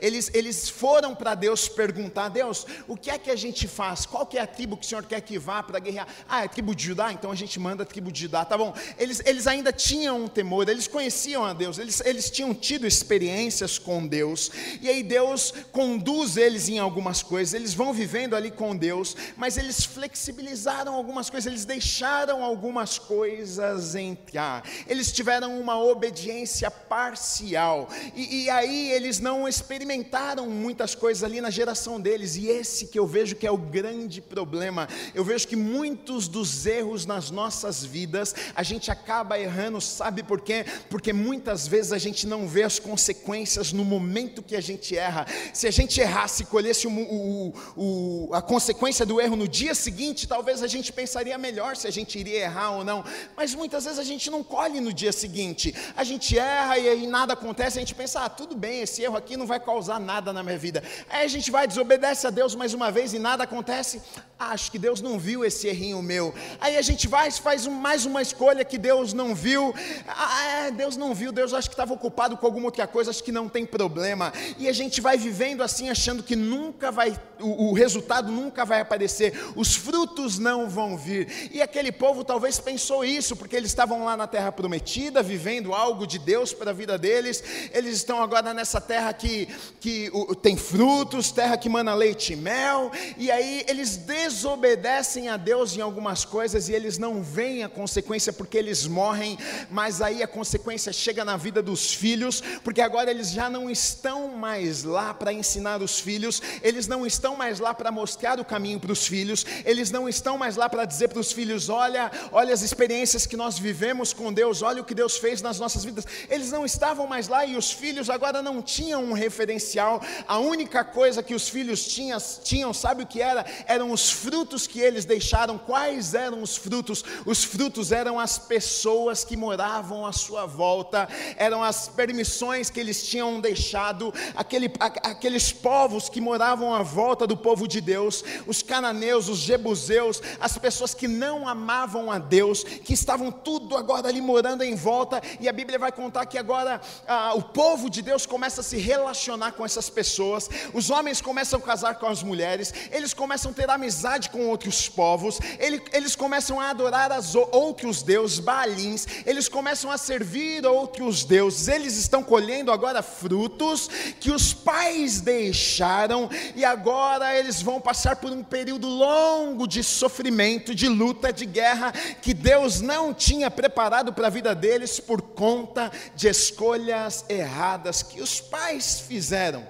eles, 0.00 0.30
eles 0.34 0.68
foram 0.68 1.14
para 1.14 1.34
Deus 1.34 1.68
perguntar: 1.68 2.28
Deus, 2.28 2.66
o 2.88 2.96
que 2.96 3.10
é 3.10 3.18
que 3.18 3.30
a 3.30 3.36
gente 3.36 3.68
faz? 3.68 4.06
Qual 4.06 4.26
que 4.26 4.38
é 4.38 4.42
a 4.42 4.46
tribo 4.46 4.76
que 4.76 4.86
o 4.86 4.88
Senhor 4.88 5.04
quer 5.04 5.20
que 5.20 5.38
vá 5.38 5.62
para 5.62 5.78
guerrear? 5.78 6.08
Ah, 6.28 6.44
é 6.44 6.48
tribo 6.48 6.74
de 6.74 6.84
Judá? 6.84 7.12
Então 7.12 7.30
a 7.30 7.34
gente 7.34 7.58
manda 7.58 7.82
a 7.82 7.86
tribo 7.86 8.10
de 8.10 8.22
Judá, 8.22 8.44
tá 8.44 8.56
bom. 8.56 8.74
Eles, 8.98 9.22
eles 9.24 9.46
ainda 9.46 9.72
tinham 9.72 10.24
um 10.24 10.28
temor, 10.28 10.68
eles 10.68 10.88
conheciam 10.88 11.44
a 11.44 11.52
Deus, 11.52 11.78
eles, 11.78 12.00
eles 12.00 12.30
tinham 12.30 12.54
tido 12.54 12.86
experiências 12.86 13.78
com 13.78 14.06
Deus, 14.06 14.50
e 14.80 14.88
aí 14.88 15.02
Deus 15.02 15.52
conduz 15.72 16.36
eles 16.36 16.68
em 16.68 16.78
algumas 16.78 17.22
coisas, 17.22 17.54
eles 17.54 17.74
vão 17.74 17.92
vivendo 17.92 18.34
ali 18.34 18.50
com 18.50 18.76
Deus, 18.76 19.16
mas 19.36 19.56
eles 19.56 19.84
flexibilizaram 19.84 20.94
algumas 20.94 21.30
coisas, 21.30 21.46
eles 21.46 21.64
deixaram 21.64 22.42
algumas 22.42 22.98
coisas 22.98 23.94
entrar, 23.94 24.62
eles 24.86 25.12
tiveram 25.12 25.58
uma 25.60 25.78
obediência 25.78 26.70
parcial, 26.70 27.88
e, 28.14 28.44
e 28.44 28.50
aí 28.50 28.92
eles 28.92 29.20
não 29.26 29.48
experimentaram 29.48 30.48
muitas 30.48 30.94
coisas 30.94 31.24
ali 31.24 31.40
na 31.40 31.50
geração 31.50 32.00
deles, 32.00 32.36
e 32.36 32.46
esse 32.46 32.86
que 32.86 32.96
eu 32.96 33.04
vejo 33.04 33.34
que 33.34 33.44
é 33.44 33.50
o 33.50 33.58
grande 33.58 34.20
problema. 34.20 34.88
Eu 35.12 35.24
vejo 35.24 35.48
que 35.48 35.56
muitos 35.56 36.28
dos 36.28 36.64
erros 36.64 37.04
nas 37.04 37.28
nossas 37.28 37.84
vidas, 37.84 38.36
a 38.54 38.62
gente 38.62 38.88
acaba 38.88 39.36
errando, 39.36 39.80
sabe 39.80 40.22
por 40.22 40.40
quê? 40.40 40.64
Porque 40.88 41.12
muitas 41.12 41.66
vezes 41.66 41.90
a 41.92 41.98
gente 41.98 42.24
não 42.24 42.46
vê 42.46 42.62
as 42.62 42.78
consequências 42.78 43.72
no 43.72 43.84
momento 43.84 44.44
que 44.44 44.54
a 44.54 44.60
gente 44.60 44.96
erra. 44.96 45.26
Se 45.52 45.66
a 45.66 45.72
gente 45.72 46.00
errasse 46.00 46.44
e 46.44 46.46
colhesse 46.46 46.86
o, 46.86 46.92
o, 46.92 47.52
o, 47.76 48.30
a 48.32 48.40
consequência 48.40 49.04
do 49.04 49.20
erro 49.20 49.34
no 49.34 49.48
dia 49.48 49.74
seguinte, 49.74 50.28
talvez 50.28 50.62
a 50.62 50.68
gente 50.68 50.92
pensaria 50.92 51.36
melhor 51.36 51.74
se 51.74 51.88
a 51.88 51.90
gente 51.90 52.16
iria 52.16 52.42
errar 52.42 52.76
ou 52.76 52.84
não, 52.84 53.04
mas 53.36 53.52
muitas 53.56 53.86
vezes 53.86 53.98
a 53.98 54.04
gente 54.04 54.30
não 54.30 54.44
colhe 54.44 54.80
no 54.80 54.92
dia 54.92 55.10
seguinte, 55.10 55.74
a 55.96 56.04
gente 56.04 56.38
erra 56.38 56.78
e 56.78 56.88
aí 56.88 57.06
nada 57.08 57.32
acontece, 57.32 57.76
a 57.76 57.80
gente 57.80 57.94
pensa, 57.94 58.20
ah, 58.20 58.28
tudo 58.28 58.54
bem, 58.54 58.82
esse 58.82 59.02
erro 59.02 59.15
aqui 59.16 59.36
não 59.36 59.46
vai 59.46 59.58
causar 59.58 59.98
nada 59.98 60.32
na 60.32 60.42
minha 60.42 60.58
vida. 60.58 60.82
Aí 61.08 61.24
a 61.24 61.28
gente 61.28 61.50
vai, 61.50 61.66
desobedece 61.66 62.26
a 62.26 62.30
Deus 62.30 62.54
mais 62.54 62.74
uma 62.74 62.90
vez 62.90 63.12
e 63.14 63.18
nada 63.18 63.44
acontece. 63.44 64.02
Ah, 64.38 64.50
acho 64.50 64.70
que 64.70 64.78
Deus 64.78 65.00
não 65.00 65.18
viu 65.18 65.44
esse 65.44 65.66
errinho 65.66 66.02
meu. 66.02 66.34
Aí 66.60 66.76
a 66.76 66.82
gente 66.82 67.08
vai, 67.08 67.30
faz 67.30 67.66
mais 67.66 68.04
uma 68.04 68.20
escolha 68.20 68.64
que 68.64 68.76
Deus 68.76 69.14
não 69.14 69.34
viu. 69.34 69.74
Ah, 70.06 70.44
é, 70.44 70.70
Deus 70.70 70.94
não 70.94 71.14
viu, 71.14 71.32
Deus 71.32 71.54
acho 71.54 71.70
que 71.70 71.74
estava 71.74 71.94
ocupado 71.94 72.36
com 72.36 72.44
alguma 72.44 72.66
outra 72.66 72.86
coisa, 72.86 73.10
acho 73.10 73.24
que 73.24 73.32
não 73.32 73.48
tem 73.48 73.64
problema. 73.64 74.32
E 74.58 74.68
a 74.68 74.72
gente 74.72 75.00
vai 75.00 75.16
vivendo 75.16 75.62
assim, 75.62 75.88
achando 75.88 76.22
que 76.22 76.36
nunca 76.36 76.92
vai, 76.92 77.18
o, 77.40 77.70
o 77.70 77.72
resultado 77.72 78.30
nunca 78.30 78.64
vai 78.64 78.80
aparecer, 78.80 79.32
os 79.56 79.74
frutos 79.74 80.38
não 80.38 80.68
vão 80.68 80.98
vir. 80.98 81.50
E 81.50 81.62
aquele 81.62 81.90
povo 81.90 82.22
talvez 82.22 82.58
pensou 82.58 83.04
isso, 83.04 83.36
porque 83.36 83.56
eles 83.56 83.70
estavam 83.70 84.04
lá 84.04 84.18
na 84.18 84.26
terra 84.26 84.52
prometida, 84.52 85.22
vivendo 85.22 85.72
algo 85.72 86.06
de 86.06 86.18
Deus 86.18 86.52
para 86.52 86.72
a 86.72 86.74
vida 86.74 86.98
deles. 86.98 87.42
Eles 87.72 87.96
estão 87.96 88.22
agora 88.22 88.52
nessa 88.52 88.82
terra 88.82 89.05
que, 89.12 89.48
que 89.80 90.10
tem 90.42 90.56
frutos, 90.56 91.30
terra 91.30 91.56
que 91.56 91.68
mana 91.68 91.94
leite 91.94 92.32
e 92.32 92.36
mel, 92.36 92.90
e 93.16 93.30
aí 93.30 93.64
eles 93.68 93.96
desobedecem 93.96 95.28
a 95.28 95.36
Deus 95.36 95.76
em 95.76 95.80
algumas 95.80 96.24
coisas 96.24 96.68
e 96.68 96.72
eles 96.72 96.98
não 96.98 97.22
veem 97.22 97.64
a 97.64 97.68
consequência 97.68 98.32
porque 98.32 98.56
eles 98.56 98.86
morrem, 98.86 99.38
mas 99.70 100.00
aí 100.00 100.22
a 100.22 100.28
consequência 100.28 100.92
chega 100.92 101.24
na 101.24 101.36
vida 101.36 101.62
dos 101.62 101.94
filhos, 101.94 102.42
porque 102.62 102.80
agora 102.80 103.10
eles 103.10 103.30
já 103.30 103.50
não 103.50 103.70
estão 103.70 104.28
mais 104.28 104.84
lá 104.84 105.12
para 105.12 105.32
ensinar 105.32 105.82
os 105.82 106.00
filhos, 106.00 106.40
eles 106.62 106.86
não 106.86 107.06
estão 107.06 107.36
mais 107.36 107.58
lá 107.58 107.74
para 107.74 107.90
mostrar 107.90 108.38
o 108.40 108.44
caminho 108.44 108.80
para 108.80 108.92
os 108.92 109.06
filhos, 109.06 109.44
eles 109.64 109.90
não 109.90 110.08
estão 110.08 110.38
mais 110.38 110.56
lá 110.56 110.68
para 110.68 110.84
dizer 110.84 111.08
para 111.08 111.20
os 111.20 111.32
filhos: 111.32 111.68
olha, 111.68 112.10
olha 112.32 112.52
as 112.52 112.62
experiências 112.62 113.26
que 113.26 113.36
nós 113.36 113.58
vivemos 113.58 114.12
com 114.12 114.32
Deus, 114.32 114.62
olha 114.62 114.82
o 114.82 114.84
que 114.84 114.94
Deus 114.94 115.16
fez 115.16 115.42
nas 115.42 115.58
nossas 115.58 115.84
vidas. 115.84 116.04
Eles 116.28 116.50
não 116.50 116.64
estavam 116.64 117.06
mais 117.06 117.28
lá 117.28 117.44
e 117.44 117.56
os 117.56 117.70
filhos 117.70 118.08
agora 118.08 118.42
não 118.42 118.62
tinham 118.62 118.95
um 118.96 119.12
referencial. 119.12 120.00
A 120.26 120.38
única 120.38 120.84
coisa 120.84 121.22
que 121.22 121.34
os 121.34 121.48
filhos 121.48 121.86
tinham, 121.86 122.18
tinham 122.42 122.72
sabe 122.72 123.02
o 123.02 123.06
que 123.06 123.20
era? 123.20 123.44
Eram 123.66 123.90
os 123.92 124.10
frutos 124.10 124.66
que 124.66 124.80
eles 124.80 125.04
deixaram. 125.04 125.58
Quais 125.58 126.14
eram 126.14 126.42
os 126.42 126.56
frutos? 126.56 127.04
Os 127.24 127.44
frutos 127.44 127.92
eram 127.92 128.18
as 128.18 128.38
pessoas 128.38 129.24
que 129.24 129.36
moravam 129.36 130.06
à 130.06 130.12
sua 130.12 130.46
volta, 130.46 131.08
eram 131.36 131.62
as 131.62 131.88
permissões 131.88 132.70
que 132.70 132.80
eles 132.80 133.06
tinham 133.06 133.40
deixado, 133.40 134.12
aquele, 134.34 134.70
aqueles 134.80 135.52
povos 135.52 136.08
que 136.08 136.20
moravam 136.20 136.74
à 136.74 136.82
volta 136.82 137.26
do 137.26 137.36
povo 137.36 137.66
de 137.66 137.80
Deus, 137.80 138.24
os 138.46 138.62
cananeus, 138.62 139.28
os 139.28 139.38
jebuseus, 139.38 140.20
as 140.40 140.56
pessoas 140.58 140.94
que 140.94 141.08
não 141.08 141.48
amavam 141.48 142.10
a 142.10 142.18
Deus, 142.18 142.62
que 142.62 142.92
estavam 142.92 143.30
tudo 143.30 143.76
agora 143.76 144.08
ali 144.08 144.20
morando 144.20 144.62
em 144.62 144.74
volta, 144.74 145.20
e 145.40 145.48
a 145.48 145.52
Bíblia 145.52 145.78
vai 145.78 145.92
contar 145.92 146.26
que 146.26 146.38
agora 146.38 146.80
ah, 147.06 147.32
o 147.34 147.42
povo 147.42 147.90
de 147.90 148.02
Deus 148.02 148.26
começa 148.26 148.60
a 148.60 148.64
se 148.64 148.78
relacionar 148.86 149.52
com 149.52 149.64
essas 149.64 149.90
pessoas, 149.90 150.48
os 150.72 150.90
homens 150.90 151.20
começam 151.20 151.58
a 151.58 151.62
casar 151.62 151.96
com 151.96 152.06
as 152.06 152.22
mulheres, 152.22 152.72
eles 152.92 153.12
começam 153.12 153.50
a 153.50 153.54
ter 153.54 153.68
amizade 153.68 154.30
com 154.30 154.46
outros 154.46 154.88
povos, 154.88 155.40
eles, 155.58 155.82
eles 155.92 156.14
começam 156.14 156.60
a 156.60 156.70
adorar 156.70 157.10
as 157.10 157.34
outros 157.34 158.02
deuses, 158.02 158.38
balins, 158.38 159.06
eles 159.26 159.48
começam 159.48 159.90
a 159.90 159.98
servir 159.98 160.64
outros 160.64 161.24
deuses, 161.24 161.66
eles 161.66 161.96
estão 161.96 162.22
colhendo 162.22 162.70
agora 162.70 163.02
frutos 163.02 163.88
que 164.20 164.30
os 164.30 164.54
pais 164.54 165.20
deixaram, 165.20 166.30
e 166.54 166.64
agora 166.64 167.36
eles 167.36 167.60
vão 167.60 167.80
passar 167.80 168.16
por 168.16 168.30
um 168.30 168.44
período 168.44 168.86
longo 168.86 169.66
de 169.66 169.82
sofrimento, 169.82 170.72
de 170.74 170.88
luta, 170.88 171.32
de 171.32 171.44
guerra, 171.44 171.90
que 172.22 172.32
Deus 172.32 172.80
não 172.80 173.12
tinha 173.12 173.50
preparado 173.50 174.12
para 174.12 174.28
a 174.28 174.30
vida 174.30 174.54
deles 174.54 175.00
por 175.00 175.20
conta 175.20 175.90
de 176.14 176.28
escolhas 176.28 177.24
erradas 177.28 178.02
que 178.02 178.22
os 178.22 178.40
pais 178.40 178.75
fizeram. 178.80 179.66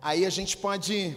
Aí 0.00 0.24
a 0.24 0.30
gente 0.30 0.56
pode 0.56 1.16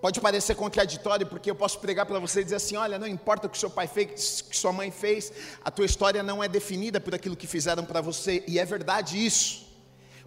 pode 0.00 0.20
parecer 0.20 0.54
contraditório, 0.54 1.26
porque 1.26 1.50
eu 1.50 1.54
posso 1.54 1.78
pregar 1.78 2.06
para 2.06 2.18
você 2.18 2.40
e 2.40 2.44
dizer 2.44 2.56
assim: 2.56 2.76
olha, 2.76 2.98
não 2.98 3.06
importa 3.06 3.46
o 3.46 3.50
que 3.50 3.58
seu 3.58 3.70
pai 3.70 3.86
fez, 3.86 4.42
que 4.42 4.56
sua 4.56 4.72
mãe 4.72 4.90
fez, 4.90 5.32
a 5.64 5.70
tua 5.70 5.84
história 5.84 6.22
não 6.22 6.42
é 6.42 6.48
definida 6.48 7.00
por 7.00 7.14
aquilo 7.14 7.36
que 7.36 7.46
fizeram 7.46 7.84
para 7.84 8.00
você, 8.00 8.42
e 8.46 8.58
é 8.58 8.64
verdade 8.64 9.24
isso, 9.24 9.66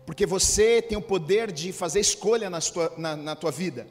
porque 0.06 0.26
você 0.26 0.82
tem 0.82 0.98
o 0.98 1.02
poder 1.02 1.52
de 1.52 1.72
fazer 1.72 2.00
escolha 2.00 2.50
na 2.50 2.62
tua, 2.62 2.94
na, 2.98 3.16
na 3.16 3.36
tua 3.36 3.52
vida, 3.52 3.88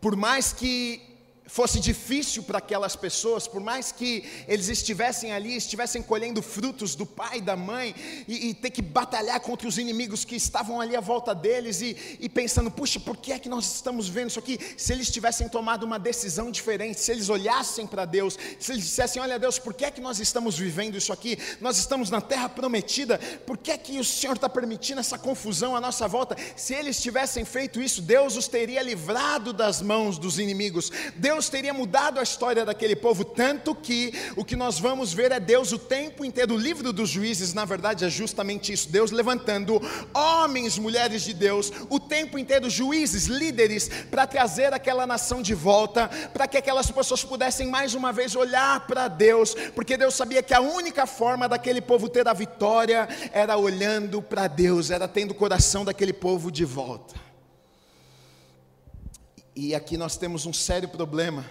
por 0.00 0.16
mais 0.16 0.52
que 0.52 1.13
fosse 1.46 1.78
difícil 1.78 2.42
para 2.42 2.58
aquelas 2.58 2.96
pessoas, 2.96 3.46
por 3.46 3.60
mais 3.60 3.92
que 3.92 4.24
eles 4.48 4.68
estivessem 4.68 5.32
ali, 5.32 5.56
estivessem 5.56 6.02
colhendo 6.02 6.40
frutos 6.40 6.94
do 6.94 7.04
pai 7.04 7.40
da 7.40 7.54
mãe, 7.54 7.94
e, 8.26 8.48
e 8.48 8.54
ter 8.54 8.70
que 8.70 8.80
batalhar 8.80 9.38
contra 9.40 9.68
os 9.68 9.78
inimigos 9.78 10.24
que 10.24 10.34
estavam 10.34 10.80
ali 10.80 10.96
à 10.96 11.00
volta 11.00 11.34
deles, 11.34 11.80
e, 11.80 12.18
e, 12.18 12.28
pensando, 12.28 12.70
puxa, 12.70 12.98
por 12.98 13.16
que 13.16 13.32
é 13.32 13.38
que 13.38 13.48
nós 13.48 13.74
estamos 13.74 14.08
vendo 14.08 14.30
isso 14.30 14.38
aqui? 14.38 14.58
Se 14.76 14.92
eles 14.92 15.10
tivessem 15.10 15.48
tomado 15.48 15.84
uma 15.84 15.98
decisão 15.98 16.50
diferente, 16.50 16.98
se 16.98 17.12
eles 17.12 17.28
olhassem 17.28 17.86
para 17.86 18.04
Deus, 18.04 18.38
se 18.58 18.72
eles 18.72 18.84
dissessem, 18.84 19.20
olha 19.20 19.38
Deus, 19.38 19.58
por 19.58 19.74
que 19.74 19.84
é 19.84 19.90
que 19.90 20.00
nós 20.00 20.18
estamos 20.18 20.58
vivendo 20.58 20.96
isso 20.96 21.12
aqui? 21.12 21.38
Nós 21.60 21.76
estamos 21.76 22.10
na 22.10 22.20
terra 22.20 22.48
prometida, 22.48 23.18
por 23.46 23.58
que 23.58 23.70
é 23.70 23.78
que 23.78 24.00
o 24.00 24.04
Senhor 24.04 24.34
está 24.34 24.48
permitindo 24.48 25.00
essa 25.00 25.18
confusão 25.18 25.76
à 25.76 25.80
nossa 25.80 26.08
volta? 26.08 26.36
Se 26.56 26.74
eles 26.74 27.00
tivessem 27.00 27.44
feito 27.44 27.80
isso, 27.80 28.00
Deus 28.00 28.36
os 28.36 28.48
teria 28.48 28.82
livrado 28.82 29.52
das 29.52 29.82
mãos 29.82 30.18
dos 30.18 30.38
inimigos, 30.38 30.90
Deus 31.14 31.33
Deus 31.34 31.48
teria 31.48 31.74
mudado 31.74 32.20
a 32.20 32.22
história 32.22 32.64
daquele 32.64 32.94
povo, 32.94 33.24
tanto 33.24 33.74
que 33.74 34.14
o 34.36 34.44
que 34.44 34.54
nós 34.54 34.78
vamos 34.78 35.12
ver 35.12 35.32
é 35.32 35.40
Deus 35.40 35.72
o 35.72 35.78
tempo 35.78 36.24
inteiro. 36.24 36.54
O 36.54 36.56
livro 36.56 36.92
dos 36.92 37.10
juízes, 37.10 37.52
na 37.52 37.64
verdade, 37.64 38.04
é 38.04 38.08
justamente 38.08 38.72
isso: 38.72 38.88
Deus 38.88 39.10
levantando 39.10 39.82
homens, 40.14 40.78
mulheres 40.78 41.22
de 41.22 41.34
Deus, 41.34 41.72
o 41.90 41.98
tempo 41.98 42.38
inteiro, 42.38 42.70
juízes, 42.70 43.24
líderes, 43.26 43.90
para 44.12 44.28
trazer 44.28 44.72
aquela 44.72 45.08
nação 45.08 45.42
de 45.42 45.54
volta, 45.54 46.08
para 46.32 46.46
que 46.46 46.56
aquelas 46.56 46.88
pessoas 46.88 47.24
pudessem 47.24 47.66
mais 47.66 47.94
uma 47.94 48.12
vez 48.12 48.36
olhar 48.36 48.86
para 48.86 49.08
Deus, 49.08 49.56
porque 49.74 49.96
Deus 49.96 50.14
sabia 50.14 50.40
que 50.40 50.54
a 50.54 50.60
única 50.60 51.04
forma 51.04 51.48
daquele 51.48 51.80
povo 51.80 52.08
ter 52.08 52.28
a 52.28 52.32
vitória 52.32 53.08
era 53.32 53.56
olhando 53.56 54.22
para 54.22 54.46
Deus, 54.46 54.88
era 54.88 55.08
tendo 55.08 55.32
o 55.32 55.34
coração 55.34 55.84
daquele 55.84 56.12
povo 56.12 56.52
de 56.52 56.64
volta. 56.64 57.33
E 59.56 59.72
aqui 59.72 59.96
nós 59.96 60.16
temos 60.16 60.46
um 60.46 60.52
sério 60.52 60.88
problema 60.88 61.44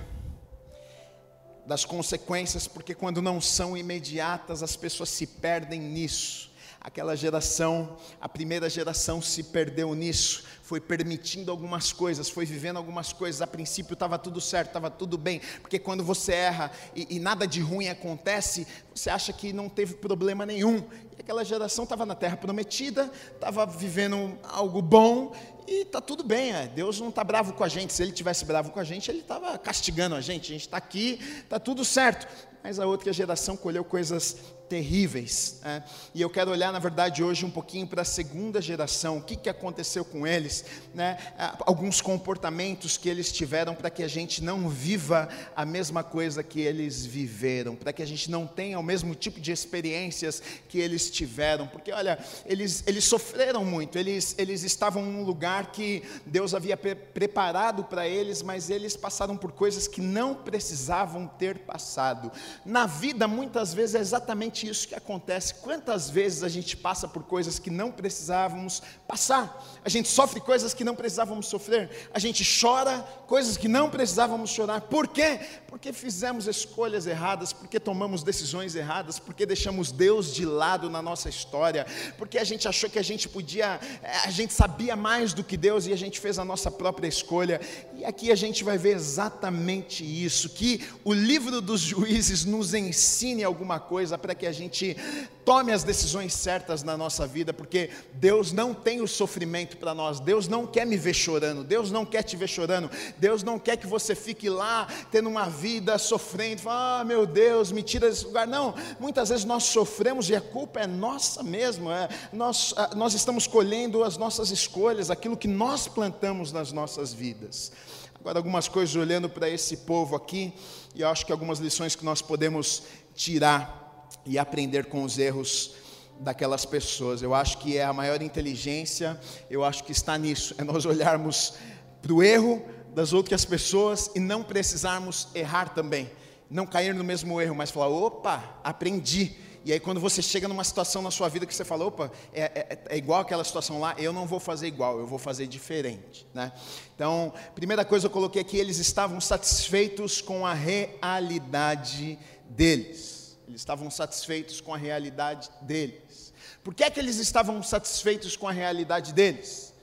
das 1.65 1.85
consequências, 1.85 2.67
porque 2.67 2.93
quando 2.93 3.21
não 3.21 3.39
são 3.39 3.77
imediatas, 3.77 4.61
as 4.61 4.75
pessoas 4.75 5.09
se 5.09 5.25
perdem 5.25 5.79
nisso. 5.79 6.51
Aquela 6.83 7.15
geração, 7.15 7.95
a 8.19 8.27
primeira 8.27 8.69
geração 8.69 9.21
se 9.21 9.41
perdeu 9.41 9.95
nisso, 9.95 10.43
foi 10.61 10.81
permitindo 10.81 11.49
algumas 11.49 11.93
coisas, 11.93 12.27
foi 12.27 12.45
vivendo 12.45 12.75
algumas 12.75 13.13
coisas. 13.13 13.41
A 13.41 13.47
princípio 13.47 13.93
estava 13.93 14.19
tudo 14.19 14.41
certo, 14.41 14.67
estava 14.67 14.89
tudo 14.89 15.17
bem, 15.17 15.39
porque 15.61 15.79
quando 15.79 16.03
você 16.03 16.33
erra 16.33 16.71
e, 16.93 17.15
e, 17.15 17.19
nada 17.21 17.47
de 17.47 17.61
ruim 17.61 17.87
acontece, 17.87 18.67
você 18.93 19.09
acha 19.09 19.31
que 19.31 19.53
não 19.53 19.69
teve 19.69 19.93
problema 19.93 20.45
nenhum. 20.45 20.83
E 21.17 21.21
aquela 21.21 21.45
geração 21.45 21.85
estava 21.85 22.05
na 22.05 22.15
terra 22.15 22.35
prometida, 22.35 23.09
estava 23.33 23.65
vivendo 23.65 24.37
algo 24.43 24.81
bom 24.81 25.33
e 25.65 25.83
está 25.83 26.01
tudo 26.01 26.21
bem. 26.21 26.51
É. 26.51 26.67
Deus 26.67 26.99
não 26.99 27.09
está 27.09 27.23
bravo 27.23 27.53
com 27.53 27.63
a 27.63 27.69
gente. 27.69 27.93
Se 27.93 28.03
Ele 28.03 28.11
tivesse 28.11 28.43
bravo 28.43 28.71
com 28.71 28.79
a 28.81 28.83
gente, 28.83 29.09
Ele 29.09 29.19
estava 29.19 29.57
castigando 29.57 30.15
a 30.15 30.21
gente. 30.21 30.51
A 30.51 30.53
gente 30.53 30.65
está 30.65 30.75
aqui, 30.75 31.17
está 31.43 31.59
tudo 31.59 31.85
certo. 31.85 32.27
Mas 32.61 32.79
a 32.79 32.85
outra 32.85 33.11
geração 33.11 33.57
colheu 33.57 33.83
coisas 33.83 34.37
terríveis. 34.69 35.59
Né? 35.63 35.83
E 36.13 36.21
eu 36.21 36.29
quero 36.29 36.51
olhar, 36.51 36.71
na 36.71 36.79
verdade, 36.79 37.23
hoje 37.23 37.45
um 37.45 37.51
pouquinho 37.51 37.87
para 37.87 38.01
a 38.01 38.05
segunda 38.05 38.61
geração, 38.61 39.17
o 39.17 39.21
que, 39.21 39.35
que 39.35 39.49
aconteceu 39.49 40.03
com 40.03 40.25
eles, 40.25 40.65
né? 40.93 41.17
alguns 41.65 42.01
comportamentos 42.01 42.97
que 42.97 43.09
eles 43.09 43.31
tiveram 43.31 43.75
para 43.75 43.89
que 43.89 44.03
a 44.03 44.07
gente 44.07 44.43
não 44.43 44.69
viva 44.69 45.29
a 45.55 45.65
mesma 45.65 46.03
coisa 46.03 46.43
que 46.43 46.61
eles 46.61 47.05
viveram, 47.05 47.75
para 47.75 47.93
que 47.93 48.01
a 48.01 48.05
gente 48.05 48.29
não 48.29 48.47
tenha 48.47 48.79
o 48.79 48.83
mesmo 48.83 49.13
tipo 49.15 49.39
de 49.39 49.51
experiências 49.51 50.41
que 50.67 50.79
eles 50.79 51.09
tiveram, 51.09 51.67
porque 51.67 51.91
olha, 51.91 52.17
eles, 52.45 52.83
eles 52.87 53.03
sofreram 53.03 53.63
muito, 53.65 53.97
eles, 53.97 54.35
eles 54.37 54.63
estavam 54.63 55.03
num 55.03 55.23
lugar 55.23 55.71
que 55.71 56.03
Deus 56.25 56.53
havia 56.53 56.77
pre 56.77 56.95
preparado 56.95 57.83
para 57.83 58.07
eles, 58.07 58.41
mas 58.41 58.69
eles 58.69 58.95
passaram 58.95 59.35
por 59.35 59.51
coisas 59.51 59.87
que 59.87 60.01
não 60.01 60.35
precisavam 60.35 61.27
ter 61.27 61.59
passado. 61.59 62.31
na 62.65 62.85
vida 62.85 63.27
muitas 63.27 63.73
vezes 63.73 63.95
é 63.95 63.99
exatamente 63.99 64.52
isso 64.61 64.87
que 64.87 64.93
acontece. 64.93 65.55
Quantas 65.55 66.09
vezes 66.09 66.43
a 66.43 66.49
gente 66.49 66.77
passa 66.77 67.07
por 67.07 67.23
coisas 67.23 67.57
que 67.57 67.69
não 67.69 67.91
precisávamos 67.91 68.81
passar? 69.07 69.63
A 69.83 69.89
gente 69.89 70.07
sofre 70.07 70.39
coisas 70.39 70.73
que 70.73 70.83
não 70.83 70.95
precisávamos 70.95 71.47
sofrer. 71.47 72.09
A 72.13 72.19
gente 72.19 72.43
chora 72.61 72.99
coisas 73.25 73.57
que 73.57 73.67
não 73.67 73.89
precisávamos 73.89 74.51
chorar. 74.51 74.81
Por 74.81 75.07
quê? 75.07 75.39
Porque 75.73 75.91
fizemos 75.91 76.45
escolhas 76.45 77.07
erradas, 77.07 77.51
porque 77.51 77.79
tomamos 77.79 78.21
decisões 78.21 78.75
erradas, 78.75 79.17
porque 79.17 79.43
deixamos 79.43 79.91
Deus 79.91 80.31
de 80.31 80.45
lado 80.45 80.87
na 80.87 81.01
nossa 81.01 81.29
história, 81.29 81.87
porque 82.15 82.37
a 82.37 82.43
gente 82.43 82.67
achou 82.67 82.87
que 82.87 82.99
a 82.99 83.03
gente 83.03 83.27
podia, 83.27 83.79
eh, 84.03 84.17
a 84.23 84.29
gente 84.29 84.53
sabia 84.53 84.95
mais 84.95 85.33
do 85.33 85.43
que 85.43 85.57
Deus 85.57 85.87
e 85.87 85.91
a 85.91 85.97
gente 85.97 86.19
fez 86.19 86.37
a 86.37 86.45
nossa 86.45 86.69
própria 86.69 87.07
escolha. 87.07 87.59
E 87.95 88.05
aqui 88.05 88.31
a 88.31 88.35
gente 88.35 88.63
vai 88.63 88.77
ver 88.77 88.91
exatamente 88.91 90.03
isso, 90.03 90.47
que 90.49 90.87
o 91.03 91.11
livro 91.11 91.59
dos 91.59 91.81
juízes 91.81 92.45
nos 92.45 92.75
ensine 92.75 93.43
alguma 93.43 93.79
coisa 93.79 94.15
para 94.15 94.35
que 94.35 94.45
a 94.45 94.51
gente 94.51 94.95
tome 95.43 95.73
as 95.73 95.83
decisões 95.83 96.35
certas 96.35 96.83
na 96.83 96.95
nossa 96.95 97.25
vida, 97.25 97.51
porque 97.51 97.89
Deus 98.13 98.51
não 98.51 98.75
tem 98.75 99.01
o 99.01 99.07
sofrimento 99.07 99.75
para 99.77 99.93
nós, 99.95 100.19
Deus 100.19 100.47
não 100.47 100.67
quer 100.67 100.85
me 100.85 100.97
ver 100.97 101.15
chorando, 101.15 101.63
Deus 101.63 101.91
não 101.91 102.05
quer 102.05 102.21
te 102.21 102.37
ver 102.37 102.47
chorando, 102.47 102.91
Deus 103.17 103.41
não 103.41 103.57
quer 103.57 103.75
que 103.75 103.87
você 103.87 104.13
fique 104.13 104.47
lá 104.47 104.87
tendo 105.11 105.27
uma 105.27 105.49
vida 105.49 105.62
sofrendo, 105.99 106.61
ah 106.67 107.03
meu 107.05 107.25
Deus, 107.25 107.71
me 107.71 107.81
tira 107.81 108.09
desse 108.09 108.25
lugar. 108.25 108.47
Não, 108.47 108.73
muitas 108.99 109.29
vezes 109.29 109.45
nós 109.45 109.63
sofremos 109.63 110.29
e 110.29 110.35
a 110.35 110.41
culpa 110.41 110.81
é 110.81 110.87
nossa 110.87 111.43
mesmo, 111.43 111.91
é, 111.91 112.09
nós, 112.31 112.73
ah, 112.77 112.91
nós 112.95 113.13
estamos 113.13 113.47
colhendo 113.47 114.03
as 114.03 114.17
nossas 114.17 114.51
escolhas, 114.51 115.09
aquilo 115.09 115.37
que 115.37 115.47
nós 115.47 115.87
plantamos 115.87 116.51
nas 116.51 116.71
nossas 116.71 117.13
vidas. 117.13 117.71
Agora, 118.19 118.39
algumas 118.39 118.67
coisas 118.67 118.95
olhando 118.95 119.29
para 119.29 119.49
esse 119.49 119.77
povo 119.77 120.15
aqui, 120.15 120.53
e 120.95 121.01
eu 121.01 121.09
acho 121.09 121.25
que 121.25 121.31
algumas 121.31 121.59
lições 121.59 121.95
que 121.95 122.05
nós 122.05 122.21
podemos 122.21 122.83
tirar 123.15 124.07
e 124.25 124.37
aprender 124.37 124.85
com 124.85 125.03
os 125.03 125.19
erros 125.19 125.75
daquelas 126.19 126.65
pessoas. 126.65 127.21
Eu 127.21 127.33
acho 127.33 127.57
que 127.57 127.77
é 127.77 127.83
a 127.83 127.93
maior 127.93 128.21
inteligência, 128.21 129.19
eu 129.49 129.63
acho 129.63 129.83
que 129.83 129.91
está 129.91 130.17
nisso, 130.17 130.55
é 130.57 130.63
nós 130.63 130.85
olharmos 130.87 131.55
para 132.01 132.13
o 132.13 132.23
erro 132.23 132.63
das 132.93 133.13
outras 133.13 133.43
pessoas 133.45 134.09
e 134.15 134.19
não 134.19 134.43
precisarmos 134.43 135.27
errar 135.33 135.69
também. 135.69 136.09
Não 136.49 136.65
cair 136.65 136.93
no 136.93 137.03
mesmo 137.03 137.41
erro, 137.41 137.55
mas 137.55 137.71
falar: 137.71 137.87
opa, 137.87 138.59
aprendi. 138.63 139.35
E 139.65 139.71
aí, 139.71 139.79
quando 139.79 139.99
você 139.99 140.21
chega 140.21 140.45
numa 140.47 140.63
situação 140.63 141.01
na 141.01 141.09
sua 141.09 141.29
vida 141.29 141.45
que 141.45 141.55
você 141.55 141.63
fala, 141.63 141.85
opa, 141.85 142.11
é, 142.33 142.41
é, 142.41 142.79
é, 142.89 142.97
igual 142.97 143.21
aquela 143.21 143.45
situação 143.45 143.79
lá, 143.79 143.95
eu 143.97 144.11
não 144.11 144.27
vou 144.27 144.39
fazer 144.39 144.67
igual, 144.67 144.99
eu 144.99 145.07
vou 145.07 145.17
fazer 145.17 145.47
diferente. 145.47 146.27
Né? 146.33 146.51
Então, 146.93 147.33
primeira 147.55 147.85
coisa 147.85 148.07
eu 148.07 148.09
coloquei 148.09 148.41
aqui, 148.41 148.57
eles 148.57 148.77
estavam 148.77 149.21
satisfeitos 149.21 150.19
com 150.19 150.45
a 150.45 150.53
realidade 150.53 152.19
deles. 152.49 153.37
Eles 153.47 153.61
estavam 153.61 153.89
satisfeitos 153.89 154.59
com 154.59 154.73
a 154.73 154.77
realidade 154.77 155.49
deles. 155.61 156.33
Por 156.61 156.73
que 156.73 156.83
é 156.83 156.89
que 156.89 156.99
eles 156.99 157.17
estavam 157.17 157.63
satisfeitos 157.63 158.35
com 158.35 158.49
a 158.49 158.51
realidade 158.51 159.13
deles? 159.13 159.73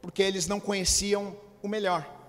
Porque 0.00 0.22
eles 0.22 0.46
não 0.46 0.60
conheciam 0.60 1.36
o 1.60 1.66
melhor. 1.66 2.23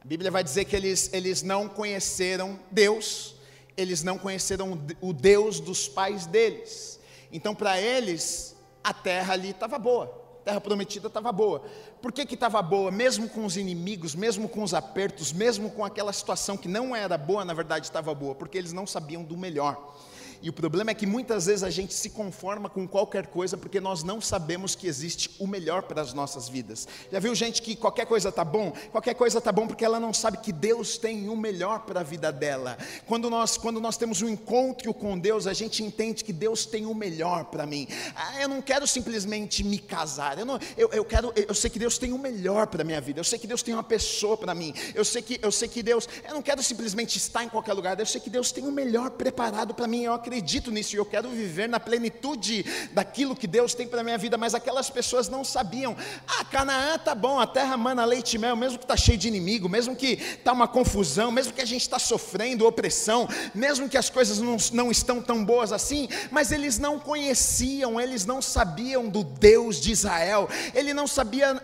A 0.00 0.06
Bíblia 0.06 0.30
vai 0.30 0.44
dizer 0.44 0.64
que 0.64 0.76
eles, 0.76 1.10
eles 1.12 1.42
não 1.42 1.68
conheceram 1.68 2.58
Deus, 2.70 3.34
eles 3.76 4.02
não 4.02 4.18
conheceram 4.18 4.80
o 5.00 5.12
Deus 5.12 5.60
dos 5.60 5.88
pais 5.88 6.26
deles. 6.26 6.98
Então, 7.32 7.54
para 7.54 7.80
eles, 7.80 8.56
a 8.82 8.92
terra 8.94 9.34
ali 9.34 9.50
estava 9.50 9.78
boa 9.78 10.28
terra 10.48 10.60
prometida 10.62 11.08
estava 11.08 11.30
boa. 11.30 11.62
Por 12.00 12.10
que 12.10 12.22
estava 12.22 12.62
boa? 12.62 12.90
Mesmo 12.90 13.28
com 13.28 13.44
os 13.44 13.58
inimigos, 13.58 14.14
mesmo 14.14 14.48
com 14.48 14.62
os 14.62 14.72
apertos, 14.72 15.30
mesmo 15.30 15.70
com 15.70 15.84
aquela 15.84 16.10
situação 16.10 16.56
que 16.56 16.66
não 16.66 16.96
era 16.96 17.18
boa, 17.18 17.44
na 17.44 17.52
verdade 17.52 17.84
estava 17.84 18.14
boa, 18.14 18.34
porque 18.34 18.56
eles 18.56 18.72
não 18.72 18.86
sabiam 18.86 19.22
do 19.22 19.36
melhor. 19.36 19.94
E 20.40 20.48
o 20.48 20.52
problema 20.52 20.90
é 20.90 20.94
que 20.94 21.06
muitas 21.06 21.46
vezes 21.46 21.62
a 21.62 21.70
gente 21.70 21.92
se 21.94 22.10
conforma 22.10 22.68
com 22.68 22.86
qualquer 22.86 23.26
coisa 23.26 23.56
porque 23.56 23.80
nós 23.80 24.02
não 24.02 24.20
sabemos 24.20 24.74
que 24.74 24.86
existe 24.86 25.30
o 25.38 25.46
melhor 25.46 25.82
para 25.82 26.00
as 26.00 26.12
nossas 26.12 26.48
vidas. 26.48 26.86
Já 27.10 27.18
viu 27.18 27.34
gente 27.34 27.60
que 27.60 27.74
qualquer 27.74 28.06
coisa 28.06 28.30
tá 28.30 28.44
bom? 28.44 28.72
Qualquer 28.92 29.14
coisa 29.14 29.40
tá 29.40 29.50
bom 29.50 29.66
porque 29.66 29.84
ela 29.84 29.98
não 29.98 30.12
sabe 30.12 30.38
que 30.38 30.52
Deus 30.52 30.96
tem 30.96 31.28
o 31.28 31.36
melhor 31.36 31.80
para 31.80 32.00
a 32.00 32.02
vida 32.02 32.30
dela. 32.30 32.78
Quando 33.06 33.28
nós, 33.28 33.56
quando 33.56 33.80
nós 33.80 33.96
temos 33.96 34.22
um 34.22 34.28
encontro 34.28 34.94
com 34.94 35.18
Deus, 35.18 35.46
a 35.46 35.52
gente 35.52 35.82
entende 35.82 36.22
que 36.24 36.32
Deus 36.32 36.64
tem 36.66 36.86
o 36.86 36.94
melhor 36.94 37.46
para 37.46 37.66
mim. 37.66 37.88
Ah, 38.14 38.42
eu 38.42 38.48
não 38.48 38.62
quero 38.62 38.86
simplesmente 38.86 39.64
me 39.64 39.78
casar. 39.78 40.38
Eu, 40.38 40.46
não, 40.46 40.58
eu, 40.76 40.88
eu 40.92 41.04
quero, 41.04 41.32
eu 41.34 41.54
sei 41.54 41.70
que 41.70 41.78
Deus 41.78 41.98
tem 41.98 42.12
o 42.12 42.18
melhor 42.18 42.66
para 42.66 42.82
a 42.82 42.84
minha 42.84 43.00
vida. 43.00 43.20
Eu 43.20 43.24
sei 43.24 43.38
que 43.38 43.46
Deus 43.46 43.62
tem 43.62 43.74
uma 43.74 43.82
pessoa 43.82 44.36
para 44.36 44.54
mim. 44.54 44.72
Eu 44.94 45.04
sei 45.04 45.22
que, 45.22 45.38
eu 45.42 45.50
sei 45.50 45.68
que 45.68 45.82
Deus, 45.82 46.08
eu 46.26 46.34
não 46.34 46.42
quero 46.42 46.62
simplesmente 46.62 47.16
estar 47.16 47.42
em 47.42 47.48
qualquer 47.48 47.72
lugar. 47.72 47.98
Eu 47.98 48.06
sei 48.06 48.20
que 48.20 48.30
Deus 48.30 48.52
tem 48.52 48.64
o 48.64 48.72
melhor 48.72 49.10
preparado 49.10 49.74
para 49.74 49.86
mim. 49.86 50.02
Eu 50.02 50.12
acredito 50.28 50.70
nisso 50.70 50.94
e 50.94 50.98
eu 50.98 51.06
quero 51.06 51.30
viver 51.30 51.68
na 51.68 51.80
plenitude 51.80 52.64
daquilo 52.92 53.34
que 53.34 53.46
Deus 53.46 53.72
tem 53.72 53.88
para 53.88 54.02
a 54.02 54.04
minha 54.04 54.18
vida, 54.18 54.36
mas 54.36 54.54
aquelas 54.54 54.90
pessoas 54.90 55.26
não 55.26 55.42
sabiam. 55.42 55.96
Ah, 56.26 56.44
Canaã 56.44 56.98
tá 56.98 57.14
bom, 57.14 57.40
a 57.40 57.46
terra 57.46 57.78
mana 57.78 58.04
leite 58.04 58.34
e 58.34 58.38
mel, 58.38 58.54
mesmo 58.54 58.78
que 58.78 58.84
está 58.84 58.96
cheio 58.96 59.16
de 59.16 59.26
inimigo, 59.26 59.70
mesmo 59.70 59.96
que 59.96 60.12
está 60.12 60.52
uma 60.52 60.68
confusão, 60.68 61.30
mesmo 61.30 61.54
que 61.54 61.62
a 61.62 61.66
gente 61.66 61.80
está 61.80 61.98
sofrendo 61.98 62.66
opressão, 62.66 63.26
mesmo 63.54 63.88
que 63.88 63.96
as 63.96 64.10
coisas 64.10 64.38
não, 64.38 64.58
não 64.72 64.90
estão 64.90 65.22
tão 65.22 65.42
boas 65.42 65.72
assim, 65.72 66.08
mas 66.30 66.52
eles 66.52 66.78
não 66.78 66.98
conheciam, 66.98 67.98
eles 67.98 68.26
não 68.26 68.42
sabiam 68.42 69.08
do 69.08 69.24
Deus 69.24 69.80
de 69.80 69.92
Israel, 69.92 70.46
não 70.94 71.06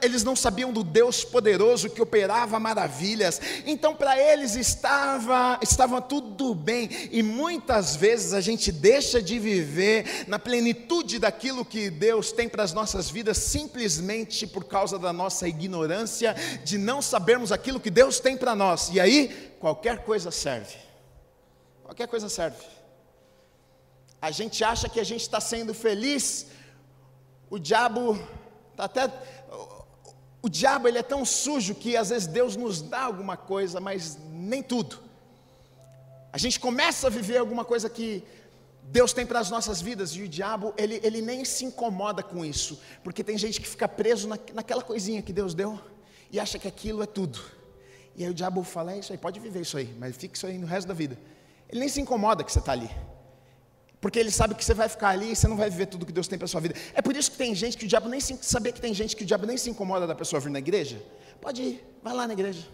eles 0.03 0.25
não 0.25 0.35
sabiam 0.35 0.73
do 0.73 0.83
Deus 0.83 1.23
poderoso 1.23 1.91
que 1.91 2.01
operava 2.01 2.59
maravilhas, 2.59 3.41
então 3.67 3.95
para 3.95 4.19
eles 4.19 4.57
estava, 4.57 5.59
estava 5.61 6.01
tudo 6.01 6.55
bem, 6.55 6.89
e 7.11 7.23
muitas 7.23 7.95
vezes 7.95 8.33
a 8.33 8.41
gente 8.41 8.54
deixa 8.73 8.95
deixa 9.05 9.23
de 9.23 9.39
viver 9.39 10.25
na 10.27 10.39
plenitude 10.39 11.19
daquilo 11.19 11.65
que 11.65 11.91
Deus 11.91 12.33
tem 12.33 12.49
para 12.49 12.63
as 12.63 12.73
nossas 12.73 13.11
vidas, 13.11 13.39
simplesmente 13.39 14.47
por 14.47 14.65
causa 14.65 14.99
da 14.99 15.13
nossa 15.13 15.47
ignorância, 15.47 16.35
de 16.65 16.79
não 16.79 17.03
sabermos 17.03 17.53
aquilo 17.53 17.79
que 17.79 17.91
Deus 17.91 18.19
tem 18.19 18.37
para 18.37 18.55
nós. 18.57 18.91
E 18.93 18.99
aí, 18.99 19.55
qualquer 19.61 20.05
coisa 20.05 20.31
serve. 20.31 20.77
Qualquer 21.83 22.09
coisa 22.09 22.29
serve. 22.29 22.65
A 24.21 24.31
gente 24.31 24.65
acha 24.65 24.89
que 24.89 24.99
a 24.99 25.05
gente 25.05 25.21
está 25.21 25.41
sendo 25.41 25.75
feliz, 25.75 26.47
o 27.51 27.59
diabo 27.59 28.19
está 28.71 28.85
até. 28.85 29.13
O 30.41 30.49
diabo 30.49 30.89
ele 30.89 30.99
é 30.99 31.03
tão 31.03 31.25
sujo 31.25 31.75
que 31.75 31.97
às 31.97 32.09
vezes 32.11 32.27
Deus 32.27 32.57
nos 32.57 32.81
dá 32.81 33.03
alguma 33.03 33.37
coisa, 33.37 33.81
mas 33.81 34.19
nem 34.31 34.63
tudo. 34.63 34.99
A 36.33 36.39
gente 36.39 36.59
começa 36.59 37.07
a 37.07 37.11
viver 37.11 37.39
alguma 37.39 37.65
coisa 37.65 37.89
que 37.89 38.25
Deus 38.85 39.13
tem 39.13 39.25
para 39.25 39.41
as 39.41 39.51
nossas 39.51 39.81
vidas 39.81 40.11
e 40.13 40.23
o 40.23 40.29
diabo, 40.29 40.75
ele, 40.77 41.01
ele 41.03 41.23
nem 41.23 41.45
se 41.45 41.65
incomoda 41.65 42.23
com 42.23 42.45
isso, 42.45 42.81
porque 43.03 43.25
tem 43.25 43.37
gente 43.37 43.61
que 43.61 43.67
fica 43.67 43.89
preso 43.89 44.29
na, 44.29 44.39
naquela 44.53 44.83
coisinha 44.83 45.23
que 45.23 45.33
Deus 45.33 45.55
deu 45.55 45.81
e 46.31 46.39
acha 46.39 46.59
que 46.59 46.69
aquilo 46.69 47.03
é 47.03 47.07
tudo. 47.07 47.41
E 48.15 48.25
aí 48.25 48.31
o 48.31 48.35
diabo 48.35 48.63
fala: 48.63 48.93
é 48.93 48.99
isso 48.99 49.13
aí, 49.13 49.19
pode 49.19 49.41
viver 49.41 49.63
isso 49.63 49.77
aí, 49.77 49.93
mas 49.99 50.17
fique 50.17 50.37
isso 50.37 50.47
aí 50.47 50.59
no 50.59 50.67
resto 50.67 50.87
da 50.87 50.95
vida. 50.95 51.19
Ele 51.69 51.81
nem 51.81 51.89
se 51.89 52.01
incomoda 52.01 52.45
que 52.45 52.53
você 52.53 52.59
está 52.59 52.73
ali, 52.73 52.91
porque 54.01 54.19
ele 54.19 54.31
sabe 54.31 54.55
que 54.55 54.65
você 54.65 54.75
vai 54.75 54.89
ficar 54.89 55.09
ali 55.09 55.33
e 55.33 55.37
você 55.37 55.49
não 55.49 55.57
vai 55.57 55.71
viver 55.71 55.87
tudo 55.87 56.05
que 56.05 56.13
Deus 56.13 56.29
tem 56.29 56.39
para 56.39 56.45
a 56.45 56.49
sua 56.49 56.61
vida. 56.61 56.75
É 56.93 57.01
por 57.01 57.17
isso 57.17 57.31
que 57.31 57.39
tem 57.39 57.55
gente 57.55 57.77
que 57.77 57.87
o 57.87 57.89
diabo 57.89 58.09
nem 58.09 58.21
se, 58.21 58.39
sabia 58.43 58.71
que 58.71 58.81
tem 58.81 58.93
gente 58.93 59.17
que 59.17 59.25
o 59.25 59.27
diabo 59.27 59.47
nem 59.47 59.57
se 59.57 59.71
incomoda 59.71 60.07
da 60.07 60.15
pessoa 60.15 60.39
vir 60.41 60.51
na 60.51 60.59
igreja. 60.59 61.03
Pode 61.41 61.63
ir, 61.63 61.85
vai 62.03 62.15
lá 62.15 62.27
na 62.27 62.35
igreja. 62.35 62.69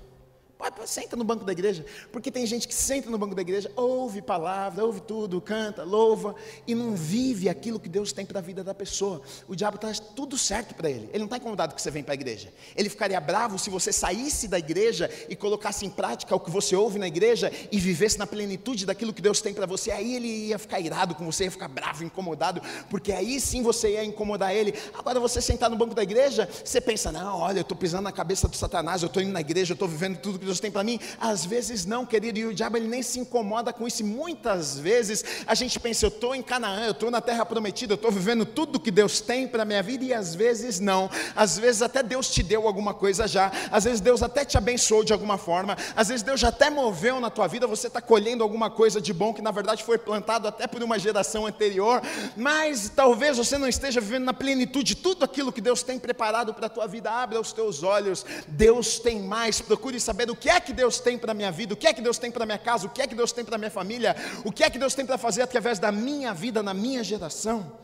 Senta 0.87 1.17
no 1.17 1.25
banco 1.25 1.45
da 1.45 1.53
igreja, 1.53 1.85
porque 2.11 2.31
tem 2.31 2.47
gente 2.47 2.67
que 2.67 2.75
senta 2.75 3.11
no 3.11 3.19
banco 3.19 3.35
da 3.35 3.43
igreja, 3.43 3.71
ouve 3.77 4.21
palavra, 4.21 4.85
ouve 4.85 5.01
tudo, 5.01 5.41
canta, 5.41 5.85
louva, 5.85 6.35
e 6.67 6.75
não 6.75 6.95
vive 6.95 7.49
aquilo 7.49 7.79
que 7.79 7.89
Deus 7.89 8.13
tem 8.13 8.27
para 8.27 8.39
a 8.39 8.43
vida 8.43 8.65
da 8.65 8.75
pessoa. 8.75 9.23
O 9.47 9.55
diabo 9.55 9.79
traz 9.79 9.99
tudo 10.01 10.37
certo 10.37 10.75
para 10.75 10.91
ele, 10.91 11.09
ele 11.11 11.21
não 11.21 11.27
está 11.27 11.37
incomodado 11.37 11.75
que 11.75 11.81
você 11.81 11.91
vem 11.91 12.03
para 12.03 12.13
a 12.13 12.15
igreja. 12.15 12.53
Ele 12.75 12.89
ficaria 12.89 13.21
bravo 13.21 13.59
se 13.59 13.71
você 13.71 13.93
saísse 13.93 14.49
da 14.49 14.59
igreja 14.59 15.11
e 15.29 15.37
colocasse 15.37 15.87
em 15.87 15.91
prática 15.91 16.35
o 16.35 16.41
que 16.41 16.51
você 16.51 16.75
ouve 16.75 16.99
na 16.99 17.07
igreja 17.07 17.53
e 17.71 17.79
vivesse 17.79 18.19
na 18.19 18.27
plenitude 18.27 18.85
daquilo 18.85 19.13
que 19.13 19.23
Deus 19.23 19.41
tem 19.41 19.55
para 19.55 19.67
você. 19.67 19.91
Aí 19.91 20.15
ele 20.15 20.29
ia 20.49 20.59
ficar 20.59 20.81
irado 20.81 21.15
com 21.15 21.25
você, 21.25 21.45
ia 21.45 21.51
ficar 21.51 21.69
bravo, 21.69 22.05
incomodado, 22.05 22.61
porque 22.89 23.13
aí 23.13 23.41
sim 23.41 23.63
você 23.63 23.93
ia 23.93 24.05
incomodar 24.05 24.55
ele. 24.55 24.75
Agora 24.95 25.21
você 25.21 25.41
sentar 25.41 25.71
no 25.71 25.77
banco 25.77 25.95
da 25.95 26.03
igreja, 26.03 26.49
você 26.65 26.81
pensa: 26.81 27.13
não, 27.13 27.39
olha, 27.39 27.59
eu 27.59 27.63
estou 27.63 27.77
pisando 27.77 28.03
na 28.03 28.13
cabeça 28.13 28.49
do 28.49 28.57
Satanás, 28.57 29.03
eu 29.03 29.07
estou 29.07 29.23
indo 29.23 29.33
na 29.33 29.41
igreja, 29.41 29.73
eu 29.73 29.75
estou 29.75 29.89
vivendo 29.89 30.19
tudo 30.19 30.39
que 30.39 30.50
Deus 30.51 30.61
tem 30.61 30.71
para 30.71 30.85
mim? 30.85 30.99
Às 31.21 31.45
vezes 31.45 31.87
não, 31.87 32.05
querido, 32.05 32.39
e 32.39 32.47
o 32.47 32.55
diabo 32.55 32.77
ele 32.77 32.89
nem 32.89 33.03
se 33.03 33.21
incomoda 33.21 33.73
com 33.73 33.87
isso. 33.87 34.05
Muitas 34.05 34.79
vezes 34.79 35.25
a 35.47 35.55
gente 35.55 35.79
pensa, 35.79 36.05
eu 36.05 36.09
estou 36.09 36.35
em 36.35 36.43
Canaã, 36.43 36.87
eu 36.87 36.91
estou 36.91 37.11
na 37.11 37.21
terra 37.21 37.47
prometida, 37.47 37.93
eu 37.93 37.97
estou 37.97 38.11
vivendo 38.11 38.45
tudo 38.45 38.81
que 38.81 38.91
Deus 38.91 39.21
tem 39.21 39.47
para 39.47 39.63
a 39.63 39.65
minha 39.65 39.83
vida, 39.83 40.05
e 40.05 40.13
às 40.13 40.35
vezes 40.35 40.81
não. 40.81 41.09
Às 41.37 41.59
vezes 41.59 41.83
até 41.83 42.03
Deus 42.03 42.29
te 42.31 42.43
deu 42.43 42.67
alguma 42.67 42.93
coisa 42.93 43.29
já, 43.29 43.53
às 43.71 43.85
vezes 43.85 44.01
Deus 44.01 44.23
até 44.23 44.45
te 44.45 44.59
abençoou 44.59 45.05
de 45.05 45.13
alguma 45.13 45.39
forma, 45.39 45.77
às 45.95 46.09
vezes 46.09 46.23
Deus 46.23 46.41
já 46.41 46.49
até 46.49 46.69
moveu 46.69 47.21
na 47.21 47.31
tua 47.31 47.47
vida, 47.47 47.67
você 47.67 47.87
está 47.87 48.01
colhendo 48.01 48.43
alguma 48.43 48.69
coisa 48.71 49.01
de 49.01 49.13
bom 49.13 49.33
que 49.33 49.41
na 49.41 49.51
verdade 49.51 49.85
foi 49.85 49.99
plantado 49.99 50.49
até 50.49 50.67
por 50.67 50.83
uma 50.83 50.99
geração 50.99 51.47
anterior, 51.47 52.03
mas 52.37 52.91
talvez 52.95 53.37
você 53.37 53.57
não 53.57 53.69
esteja 53.69 54.01
vivendo 54.01 54.25
na 54.25 54.35
plenitude 54.35 54.97
tudo 54.97 55.25
aquilo 55.25 55.53
que 55.53 55.61
Deus 55.61 55.83
tem 55.83 55.99
preparado 55.99 56.53
para 56.53 56.67
a 56.67 56.71
tua 56.71 56.87
vida. 56.87 57.11
Abra 57.11 57.41
os 57.41 57.53
teus 57.53 57.83
olhos, 57.83 58.25
Deus 58.49 58.99
tem 58.99 59.21
mais, 59.21 59.61
procure 59.61 60.01
saber 60.01 60.31
o 60.31 60.37
que 60.41 60.49
é 60.49 60.59
que 60.59 60.73
Deus 60.73 60.99
tem 60.99 61.19
para 61.19 61.33
a 61.33 61.35
minha 61.35 61.53
vida, 61.53 61.75
o 61.75 61.77
que 61.77 61.87
é 61.87 61.93
que 61.93 62.01
Deus 62.01 62.19
tem 62.19 62.31
para 62.31 62.45
a 62.45 62.47
minha 62.47 62.59
casa, 62.59 62.87
o 62.87 62.91
que 62.91 63.03
é 63.03 63.07
que 63.07 63.15
Deus 63.15 63.31
tem 63.31 63.45
para 63.45 63.57
a 63.57 63.59
minha 63.59 63.71
família, 63.71 64.17
o 64.43 64.51
que 64.51 64.65
é 64.65 64.71
que 64.71 64.79
Deus 64.79 64.95
tem 64.95 65.05
para 65.05 65.19
fazer 65.19 65.43
através 65.43 65.79
da 65.79 65.93
minha 65.93 66.33
vida, 66.33 66.63
na 66.63 66.73
minha 66.73 67.05
geração. 67.05 67.79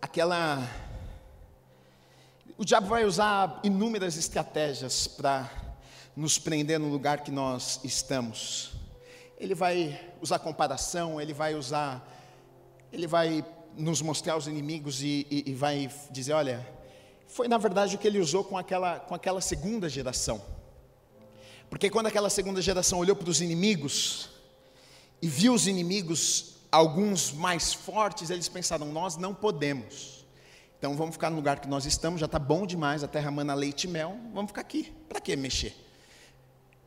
Aquela. 0.00 0.66
O 2.56 2.64
diabo 2.64 2.88
vai 2.88 3.04
usar 3.04 3.60
inúmeras 3.62 4.16
estratégias 4.16 5.06
para 5.06 5.48
nos 6.16 6.38
prender 6.38 6.80
no 6.80 6.88
lugar 6.88 7.22
que 7.22 7.30
nós 7.30 7.78
estamos. 7.84 8.72
Ele 9.38 9.54
vai 9.54 10.00
usar 10.20 10.38
comparação, 10.38 11.20
ele 11.20 11.34
vai 11.34 11.54
usar, 11.54 12.02
ele 12.90 13.06
vai 13.06 13.44
nos 13.76 14.00
mostrar 14.00 14.36
os 14.36 14.48
inimigos 14.48 15.02
e, 15.02 15.26
e, 15.30 15.50
e 15.50 15.54
vai 15.54 15.90
dizer: 16.10 16.32
olha, 16.32 16.66
foi 17.28 17.46
na 17.46 17.58
verdade 17.58 17.94
o 17.94 17.98
que 17.98 18.08
ele 18.08 18.18
usou 18.18 18.42
com 18.42 18.56
aquela, 18.56 18.98
com 18.98 19.14
aquela 19.14 19.40
segunda 19.40 19.88
geração. 19.88 20.42
Porque 21.70 21.90
quando 21.90 22.06
aquela 22.06 22.30
segunda 22.30 22.60
geração 22.62 22.98
olhou 22.98 23.14
para 23.14 23.28
os 23.28 23.40
inimigos 23.40 24.30
e 25.20 25.28
viu 25.28 25.52
os 25.52 25.66
inimigos, 25.66 26.54
alguns 26.72 27.30
mais 27.30 27.72
fortes, 27.74 28.30
eles 28.30 28.48
pensaram: 28.48 28.90
nós 28.90 29.16
não 29.16 29.34
podemos. 29.34 30.26
Então 30.78 30.96
vamos 30.96 31.16
ficar 31.16 31.28
no 31.28 31.36
lugar 31.36 31.60
que 31.60 31.68
nós 31.68 31.84
estamos, 31.84 32.20
já 32.20 32.26
está 32.26 32.38
bom 32.38 32.64
demais, 32.64 33.04
a 33.04 33.08
terra 33.08 33.30
mana 33.30 33.52
leite 33.52 33.84
e 33.84 33.88
mel, 33.88 34.16
vamos 34.32 34.50
ficar 34.50 34.62
aqui. 34.62 34.92
Para 35.08 35.20
que 35.20 35.36
mexer? 35.36 35.76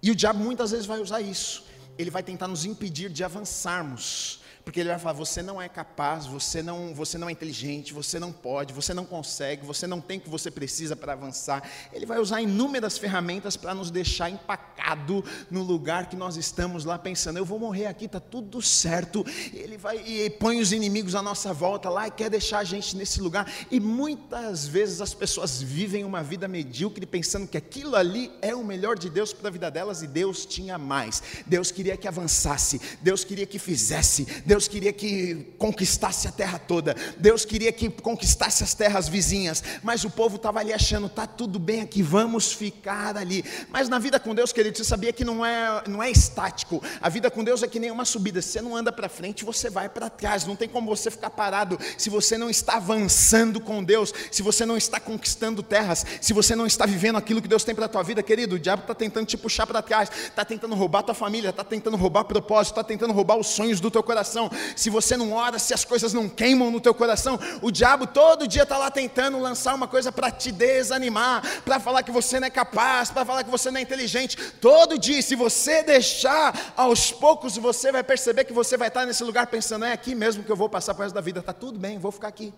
E 0.01 0.09
o 0.09 0.15
diabo 0.15 0.39
muitas 0.39 0.71
vezes 0.71 0.85
vai 0.85 0.99
usar 0.99 1.21
isso. 1.21 1.65
Ele 1.97 2.09
vai 2.09 2.23
tentar 2.23 2.47
nos 2.47 2.65
impedir 2.65 3.09
de 3.09 3.23
avançarmos 3.23 4.40
porque 4.63 4.79
ele 4.79 4.89
vai 4.89 4.99
falar: 4.99 5.13
você 5.13 5.41
não 5.41 5.61
é 5.61 5.67
capaz, 5.67 6.25
você 6.25 6.61
não, 6.61 6.93
você 6.93 7.17
não 7.17 7.29
é 7.29 7.31
inteligente, 7.31 7.93
você 7.93 8.19
não 8.19 8.31
pode, 8.31 8.73
você 8.73 8.93
não 8.93 9.05
consegue, 9.05 9.65
você 9.65 9.87
não 9.87 9.99
tem 9.99 10.17
o 10.17 10.21
que 10.21 10.29
você 10.29 10.51
precisa 10.51 10.95
para 10.95 11.13
avançar. 11.13 11.67
Ele 11.91 12.05
vai 12.05 12.19
usar 12.19 12.41
inúmeras 12.41 12.97
ferramentas 12.97 13.57
para 13.57 13.73
nos 13.73 13.91
deixar 13.91 14.29
empacado 14.29 15.23
no 15.49 15.63
lugar 15.63 16.09
que 16.09 16.15
nós 16.15 16.37
estamos 16.37 16.85
lá 16.85 16.97
pensando: 16.97 17.37
eu 17.37 17.45
vou 17.45 17.59
morrer 17.59 17.87
aqui, 17.87 18.05
está 18.05 18.19
tudo 18.19 18.61
certo. 18.61 19.25
Ele 19.53 19.77
vai 19.77 19.97
e 19.97 20.29
põe 20.29 20.59
os 20.59 20.71
inimigos 20.71 21.15
à 21.15 21.21
nossa 21.21 21.53
volta 21.53 21.89
lá 21.89 22.07
e 22.07 22.11
quer 22.11 22.29
deixar 22.29 22.59
a 22.59 22.63
gente 22.63 22.95
nesse 22.95 23.21
lugar. 23.21 23.51
E 23.69 23.79
muitas 23.79 24.67
vezes 24.67 25.01
as 25.01 25.13
pessoas 25.13 25.61
vivem 25.61 26.03
uma 26.03 26.21
vida 26.21 26.47
medíocre 26.47 27.05
pensando 27.05 27.47
que 27.47 27.57
aquilo 27.57 27.95
ali 27.95 28.31
é 28.41 28.55
o 28.55 28.63
melhor 28.63 28.97
de 28.97 29.09
Deus 29.09 29.33
para 29.33 29.49
a 29.49 29.51
vida 29.51 29.71
delas 29.71 30.01
e 30.01 30.07
Deus 30.07 30.45
tinha 30.45 30.77
mais. 30.77 31.21
Deus 31.45 31.71
queria 31.71 31.97
que 31.97 32.07
avançasse, 32.07 32.79
Deus 33.01 33.23
queria 33.23 33.45
que 33.45 33.59
fizesse. 33.59 34.25
Deus 34.51 34.67
queria 34.67 34.91
que 34.91 35.47
conquistasse 35.57 36.27
a 36.27 36.31
terra 36.31 36.59
toda, 36.59 36.93
Deus 37.17 37.45
queria 37.45 37.71
que 37.71 37.89
conquistasse 37.89 38.65
as 38.65 38.73
terras 38.73 39.07
vizinhas, 39.07 39.63
mas 39.81 40.03
o 40.03 40.09
povo 40.09 40.35
estava 40.35 40.59
ali 40.59 40.73
achando, 40.73 41.07
tá 41.07 41.25
tudo 41.25 41.57
bem 41.57 41.79
aqui, 41.79 42.03
vamos 42.03 42.51
ficar 42.51 43.15
ali. 43.15 43.45
Mas 43.69 43.87
na 43.87 43.97
vida 43.97 44.19
com 44.19 44.35
Deus, 44.35 44.51
querido, 44.51 44.77
você 44.77 44.83
sabia 44.83 45.13
que 45.13 45.23
não 45.23 45.45
é, 45.45 45.83
não 45.87 46.03
é 46.03 46.11
estático. 46.11 46.83
A 46.99 47.07
vida 47.07 47.31
com 47.31 47.45
Deus 47.45 47.63
é 47.63 47.67
que 47.69 47.79
nem 47.79 47.91
uma 47.91 48.03
subida. 48.03 48.41
Se 48.41 48.49
você 48.49 48.61
não 48.61 48.75
anda 48.75 48.91
para 48.91 49.07
frente, 49.07 49.45
você 49.45 49.69
vai 49.69 49.87
para 49.87 50.09
trás. 50.09 50.45
Não 50.45 50.57
tem 50.57 50.67
como 50.67 50.93
você 50.93 51.09
ficar 51.09 51.29
parado 51.29 51.79
se 51.97 52.09
você 52.09 52.37
não 52.37 52.49
está 52.49 52.75
avançando 52.75 53.61
com 53.61 53.81
Deus, 53.81 54.13
se 54.29 54.41
você 54.41 54.65
não 54.65 54.75
está 54.75 54.99
conquistando 54.99 55.63
terras, 55.63 56.05
se 56.19 56.33
você 56.33 56.57
não 56.57 56.67
está 56.67 56.85
vivendo 56.85 57.15
aquilo 57.15 57.41
que 57.41 57.47
Deus 57.47 57.63
tem 57.63 57.73
para 57.73 57.85
a 57.85 57.89
tua 57.89 58.03
vida, 58.03 58.21
querido. 58.21 58.57
O 58.57 58.59
diabo 58.59 58.81
está 58.81 58.93
tentando 58.93 59.27
te 59.27 59.37
puxar 59.37 59.65
para 59.65 59.81
trás, 59.81 60.11
está 60.11 60.43
tentando 60.43 60.75
roubar 60.75 61.03
tua 61.03 61.15
família, 61.15 61.51
está 61.51 61.63
tentando 61.63 61.95
roubar 61.95 62.25
propósito, 62.25 62.73
está 62.73 62.83
tentando 62.83 63.13
roubar 63.13 63.37
os 63.37 63.47
sonhos 63.47 63.79
do 63.79 63.89
teu 63.89 64.03
coração 64.03 64.40
coração, 64.49 64.49
se 64.75 64.89
você 64.89 65.17
não 65.17 65.33
ora, 65.33 65.59
se 65.59 65.73
as 65.73 65.85
coisas 65.85 66.13
não 66.13 66.27
queimam 66.27 66.71
no 66.71 66.79
teu 66.79 66.93
coração, 66.93 67.37
o 67.61 67.69
diabo 67.69 68.07
todo 68.07 68.47
dia 68.47 68.63
está 68.63 68.77
lá 68.77 68.89
tentando 68.89 69.37
lançar 69.39 69.75
uma 69.75 69.87
coisa 69.87 70.11
para 70.11 70.31
te 70.31 70.51
desanimar, 70.51 71.61
para 71.63 71.79
falar 71.79 72.03
que 72.03 72.11
você 72.11 72.39
não 72.39 72.47
é 72.47 72.49
capaz, 72.49 73.11
para 73.11 73.25
falar 73.25 73.43
que 73.43 73.49
você 73.49 73.69
não 73.69 73.79
é 73.79 73.81
inteligente. 73.81 74.37
Todo 74.53 74.97
dia, 74.97 75.21
se 75.21 75.35
você 75.35 75.83
deixar, 75.83 76.73
aos 76.75 77.11
poucos 77.11 77.57
você 77.57 77.91
vai 77.91 78.03
perceber 78.03 78.45
que 78.45 78.53
você 78.53 78.77
vai 78.77 78.87
estar 78.87 79.05
nesse 79.05 79.23
lugar 79.23 79.47
pensando: 79.47 79.85
é 79.85 79.91
aqui 79.91 80.15
mesmo 80.15 80.43
que 80.43 80.51
eu 80.51 80.55
vou 80.55 80.69
passar 80.69 80.93
para 80.93 81.05
resto 81.05 81.15
da 81.15 81.21
vida, 81.21 81.39
está 81.39 81.53
tudo 81.53 81.77
bem, 81.77 81.99
vou 81.99 82.11
ficar 82.11 82.29
aqui. 82.29 82.53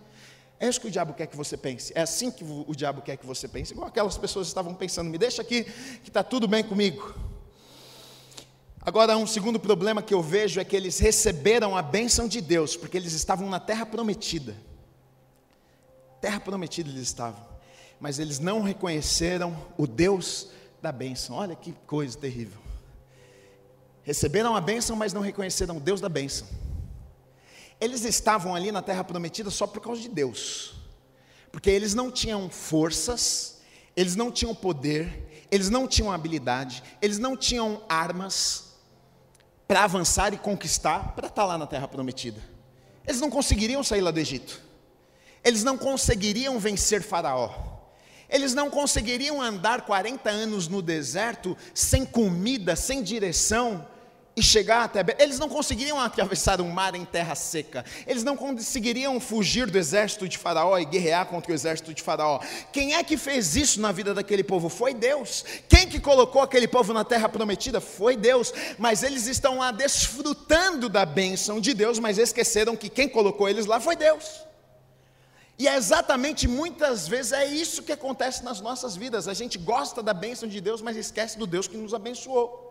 É 0.60 0.68
isso 0.68 0.80
que 0.80 0.86
o 0.86 0.90
diabo 0.90 1.12
quer 1.12 1.26
que 1.26 1.36
você 1.36 1.56
pense. 1.56 1.92
É 1.96 2.02
assim 2.02 2.30
que 2.30 2.44
o 2.44 2.74
diabo 2.74 3.02
quer 3.02 3.16
que 3.16 3.26
você 3.26 3.48
pense. 3.48 3.72
Igual 3.72 3.88
aquelas 3.88 4.16
pessoas 4.16 4.46
estavam 4.46 4.72
pensando: 4.72 5.10
me 5.10 5.18
deixa 5.18 5.42
aqui, 5.42 5.64
que 6.02 6.08
está 6.08 6.22
tudo 6.22 6.46
bem 6.46 6.62
comigo. 6.62 7.14
Agora, 8.86 9.16
um 9.16 9.26
segundo 9.26 9.58
problema 9.58 10.02
que 10.02 10.12
eu 10.12 10.20
vejo 10.20 10.60
é 10.60 10.64
que 10.64 10.76
eles 10.76 10.98
receberam 10.98 11.74
a 11.74 11.80
bênção 11.80 12.28
de 12.28 12.42
Deus, 12.42 12.76
porque 12.76 12.98
eles 12.98 13.14
estavam 13.14 13.48
na 13.48 13.58
terra 13.58 13.86
prometida. 13.86 14.54
Terra 16.20 16.38
prometida 16.38 16.90
eles 16.90 17.00
estavam, 17.00 17.42
mas 17.98 18.18
eles 18.18 18.38
não 18.38 18.60
reconheceram 18.60 19.56
o 19.78 19.86
Deus 19.86 20.48
da 20.82 20.92
bênção. 20.92 21.36
Olha 21.36 21.56
que 21.56 21.72
coisa 21.86 22.18
terrível. 22.18 22.60
Receberam 24.02 24.54
a 24.54 24.60
bênção, 24.60 24.94
mas 24.94 25.14
não 25.14 25.22
reconheceram 25.22 25.78
o 25.78 25.80
Deus 25.80 25.98
da 25.98 26.10
bênção. 26.10 26.46
Eles 27.80 28.04
estavam 28.04 28.54
ali 28.54 28.70
na 28.70 28.82
terra 28.82 29.02
prometida 29.02 29.50
só 29.50 29.66
por 29.66 29.80
causa 29.80 30.02
de 30.02 30.10
Deus, 30.10 30.74
porque 31.50 31.70
eles 31.70 31.94
não 31.94 32.10
tinham 32.10 32.50
forças, 32.50 33.60
eles 33.96 34.14
não 34.14 34.30
tinham 34.30 34.54
poder, 34.54 35.46
eles 35.50 35.70
não 35.70 35.88
tinham 35.88 36.12
habilidade, 36.12 36.82
eles 37.00 37.18
não 37.18 37.36
tinham 37.36 37.82
armas, 37.88 38.63
para 39.66 39.84
avançar 39.84 40.34
e 40.34 40.38
conquistar, 40.38 41.12
para 41.14 41.26
estar 41.26 41.42
tá 41.42 41.46
lá 41.46 41.58
na 41.58 41.66
terra 41.66 41.88
prometida. 41.88 42.40
Eles 43.06 43.20
não 43.20 43.30
conseguiriam 43.30 43.82
sair 43.82 44.00
lá 44.00 44.10
do 44.10 44.20
Egito. 44.20 44.60
Eles 45.42 45.62
não 45.62 45.76
conseguiriam 45.76 46.58
vencer 46.58 47.02
Faraó. 47.02 47.50
Eles 48.28 48.54
não 48.54 48.70
conseguiriam 48.70 49.40
andar 49.42 49.82
40 49.82 50.30
anos 50.30 50.68
no 50.68 50.80
deserto 50.80 51.56
sem 51.74 52.04
comida, 52.04 52.74
sem 52.74 53.02
direção, 53.02 53.86
e 54.36 54.42
chegar 54.42 54.84
até. 54.84 55.04
Eles 55.18 55.38
não 55.38 55.48
conseguiriam 55.48 56.00
atravessar 56.00 56.60
um 56.60 56.68
mar 56.68 56.94
em 56.94 57.04
terra 57.04 57.34
seca. 57.34 57.84
Eles 58.06 58.24
não 58.24 58.36
conseguiriam 58.36 59.18
fugir 59.20 59.70
do 59.70 59.78
exército 59.78 60.28
de 60.28 60.38
Faraó 60.38 60.78
e 60.78 60.84
guerrear 60.84 61.26
contra 61.26 61.52
o 61.52 61.54
exército 61.54 61.94
de 61.94 62.02
Faraó. 62.02 62.40
Quem 62.72 62.94
é 62.94 63.04
que 63.04 63.16
fez 63.16 63.54
isso 63.56 63.80
na 63.80 63.92
vida 63.92 64.12
daquele 64.12 64.42
povo? 64.42 64.68
Foi 64.68 64.92
Deus. 64.92 65.44
Quem 65.68 65.88
que 65.88 66.00
colocou 66.00 66.42
aquele 66.42 66.66
povo 66.66 66.92
na 66.92 67.04
terra 67.04 67.28
prometida? 67.28 67.80
Foi 67.80 68.16
Deus. 68.16 68.52
Mas 68.78 69.02
eles 69.02 69.26
estão 69.26 69.58
lá 69.58 69.70
desfrutando 69.70 70.88
da 70.88 71.06
bênção 71.06 71.60
de 71.60 71.72
Deus, 71.72 71.98
mas 71.98 72.18
esqueceram 72.18 72.76
que 72.76 72.88
quem 72.88 73.08
colocou 73.08 73.48
eles 73.48 73.66
lá 73.66 73.78
foi 73.78 73.94
Deus. 73.94 74.42
E 75.56 75.68
é 75.68 75.76
exatamente 75.76 76.48
muitas 76.48 77.06
vezes 77.06 77.30
é 77.30 77.46
isso 77.46 77.84
que 77.84 77.92
acontece 77.92 78.42
nas 78.42 78.60
nossas 78.60 78.96
vidas. 78.96 79.28
A 79.28 79.34
gente 79.34 79.56
gosta 79.56 80.02
da 80.02 80.12
bênção 80.12 80.48
de 80.48 80.60
Deus, 80.60 80.82
mas 80.82 80.96
esquece 80.96 81.38
do 81.38 81.46
Deus 81.46 81.68
que 81.68 81.76
nos 81.76 81.94
abençoou. 81.94 82.63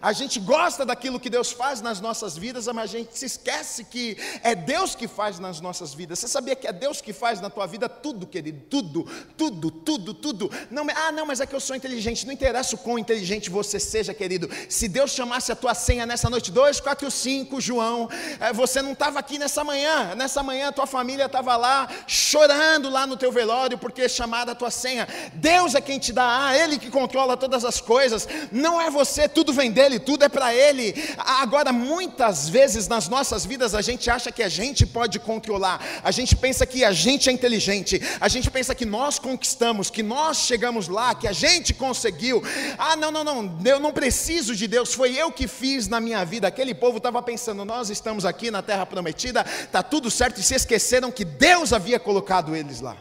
A 0.00 0.12
gente 0.12 0.38
gosta 0.38 0.84
daquilo 0.84 1.18
que 1.18 1.30
Deus 1.30 1.52
faz 1.52 1.80
nas 1.80 2.00
nossas 2.00 2.36
vidas, 2.36 2.66
mas 2.66 2.90
a 2.90 2.98
gente 2.98 3.18
se 3.18 3.26
esquece 3.26 3.84
que 3.84 4.16
é 4.42 4.54
Deus 4.54 4.94
que 4.94 5.08
faz 5.08 5.38
nas 5.38 5.60
nossas 5.60 5.94
vidas. 5.94 6.18
Você 6.18 6.28
sabia 6.28 6.54
que 6.56 6.66
é 6.66 6.72
Deus 6.72 7.00
que 7.00 7.12
faz 7.12 7.40
na 7.40 7.50
tua 7.50 7.66
vida 7.66 7.88
tudo, 7.88 8.26
querido? 8.26 8.60
Tudo, 8.68 9.04
tudo, 9.36 9.70
tudo, 9.70 10.14
tudo. 10.14 10.50
Não, 10.70 10.86
ah, 10.94 11.12
não, 11.12 11.26
mas 11.26 11.40
é 11.40 11.46
que 11.46 11.54
eu 11.54 11.60
sou 11.60 11.76
inteligente. 11.76 12.26
Não 12.26 12.32
interessa 12.32 12.74
o 12.74 12.78
quão 12.78 12.98
inteligente 12.98 13.50
você 13.50 13.78
seja, 13.78 14.12
querido. 14.12 14.48
Se 14.68 14.88
Deus 14.88 15.12
chamasse 15.12 15.52
a 15.52 15.56
tua 15.56 15.74
senha 15.74 16.04
nessa 16.04 16.28
noite, 16.28 16.50
2, 16.50 16.80
4, 16.80 17.10
5, 17.10 17.60
João, 17.60 18.08
eh, 18.40 18.52
você 18.52 18.82
não 18.82 18.92
estava 18.92 19.18
aqui 19.18 19.38
nessa 19.38 19.62
manhã. 19.64 20.14
Nessa 20.14 20.42
manhã 20.42 20.68
a 20.68 20.72
tua 20.72 20.86
família 20.86 21.26
estava 21.26 21.56
lá 21.56 21.88
chorando 22.06 22.90
lá 22.90 23.06
no 23.06 23.16
teu 23.16 23.30
velório 23.32 23.78
porque 23.78 24.08
chamada 24.08 24.52
a 24.52 24.54
tua 24.54 24.70
senha. 24.70 25.06
Deus 25.34 25.74
é 25.74 25.80
quem 25.80 25.98
te 25.98 26.12
dá, 26.12 26.46
ah, 26.46 26.56
Ele 26.56 26.78
que 26.78 26.90
controla 26.90 27.36
todas 27.36 27.64
as 27.64 27.80
coisas. 27.80 28.28
Não 28.50 28.80
é 28.80 28.90
você, 28.90 29.28
tudo 29.28 29.52
vem 29.52 29.70
dele 29.70 29.85
dele, 29.86 29.98
tudo 30.00 30.24
é 30.24 30.28
para 30.28 30.54
ele. 30.54 30.94
Agora, 31.16 31.72
muitas 31.72 32.48
vezes 32.48 32.88
nas 32.88 33.08
nossas 33.08 33.46
vidas 33.46 33.74
a 33.74 33.80
gente 33.80 34.10
acha 34.10 34.32
que 34.32 34.42
a 34.42 34.48
gente 34.48 34.84
pode 34.84 35.18
controlar, 35.18 35.80
a 36.02 36.10
gente 36.10 36.34
pensa 36.36 36.66
que 36.66 36.84
a 36.84 36.92
gente 36.92 37.28
é 37.28 37.32
inteligente, 37.32 38.00
a 38.20 38.28
gente 38.28 38.50
pensa 38.50 38.74
que 38.74 38.84
nós 38.84 39.18
conquistamos, 39.18 39.90
que 39.90 40.02
nós 40.02 40.38
chegamos 40.38 40.88
lá, 40.88 41.14
que 41.14 41.28
a 41.28 41.32
gente 41.32 41.72
conseguiu. 41.72 42.42
Ah, 42.76 42.96
não, 42.96 43.10
não, 43.10 43.24
não, 43.24 43.58
eu 43.64 43.78
não 43.78 43.92
preciso 43.92 44.54
de 44.54 44.66
Deus, 44.66 44.92
foi 44.92 45.16
eu 45.16 45.30
que 45.30 45.46
fiz 45.46 45.86
na 45.88 46.00
minha 46.00 46.24
vida. 46.24 46.48
Aquele 46.48 46.74
povo 46.74 46.98
estava 46.98 47.22
pensando, 47.22 47.64
nós 47.64 47.90
estamos 47.90 48.24
aqui 48.24 48.50
na 48.50 48.62
terra 48.62 48.84
prometida, 48.84 49.44
está 49.62 49.82
tudo 49.82 50.10
certo, 50.10 50.40
e 50.40 50.42
se 50.42 50.54
esqueceram 50.54 51.12
que 51.12 51.24
Deus 51.24 51.72
havia 51.72 51.98
colocado 51.98 52.54
eles 52.56 52.80
lá. 52.80 52.96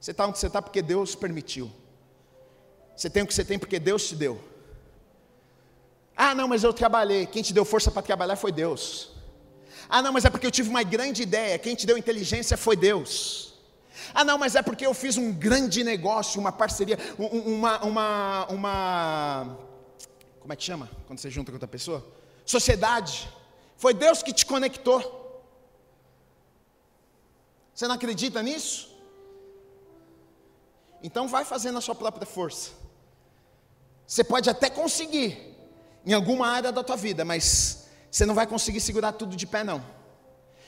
Você 0.00 0.12
está 0.12 0.26
onde 0.26 0.38
você 0.38 0.46
está 0.46 0.62
porque 0.62 0.80
Deus 0.80 1.14
permitiu. 1.14 1.70
Você 3.00 3.08
tem 3.08 3.22
o 3.22 3.26
que 3.26 3.32
você 3.32 3.42
tem 3.42 3.58
porque 3.58 3.78
Deus 3.78 4.06
te 4.06 4.14
deu. 4.14 4.38
Ah, 6.14 6.34
não, 6.34 6.46
mas 6.46 6.62
eu 6.62 6.70
trabalhei. 6.70 7.24
Quem 7.24 7.42
te 7.42 7.50
deu 7.50 7.64
força 7.64 7.90
para 7.90 8.02
trabalhar 8.02 8.36
foi 8.36 8.52
Deus. 8.52 9.12
Ah, 9.88 10.02
não, 10.02 10.12
mas 10.12 10.26
é 10.26 10.28
porque 10.28 10.46
eu 10.46 10.50
tive 10.50 10.68
uma 10.68 10.82
grande 10.82 11.22
ideia. 11.22 11.58
Quem 11.58 11.74
te 11.74 11.86
deu 11.86 11.96
inteligência 11.96 12.58
foi 12.58 12.76
Deus. 12.76 13.54
Ah, 14.12 14.22
não, 14.22 14.36
mas 14.36 14.54
é 14.54 14.60
porque 14.60 14.84
eu 14.84 14.92
fiz 14.92 15.16
um 15.16 15.32
grande 15.32 15.82
negócio, 15.82 16.38
uma 16.38 16.52
parceria, 16.52 16.98
uma, 17.16 17.82
uma, 17.82 18.46
uma. 18.50 19.58
Como 20.38 20.52
é 20.52 20.56
que 20.56 20.62
chama? 20.62 20.90
Quando 21.06 21.18
você 21.20 21.30
junta 21.30 21.50
com 21.50 21.56
outra 21.56 21.66
pessoa? 21.66 22.06
Sociedade. 22.44 23.30
Foi 23.78 23.94
Deus 23.94 24.22
que 24.22 24.34
te 24.34 24.44
conectou. 24.44 25.00
Você 27.74 27.88
não 27.88 27.94
acredita 27.94 28.42
nisso? 28.42 28.94
Então 31.02 31.26
vai 31.26 31.46
fazendo 31.46 31.78
a 31.78 31.80
sua 31.80 31.94
própria 31.94 32.26
força. 32.26 32.89
Você 34.10 34.24
pode 34.24 34.50
até 34.50 34.68
conseguir 34.68 35.56
em 36.04 36.12
alguma 36.12 36.48
área 36.48 36.72
da 36.72 36.82
tua 36.82 36.96
vida, 36.96 37.24
mas 37.24 37.86
você 38.10 38.26
não 38.26 38.34
vai 38.34 38.44
conseguir 38.44 38.80
segurar 38.80 39.12
tudo 39.12 39.36
de 39.36 39.46
pé 39.46 39.62
não. 39.62 39.80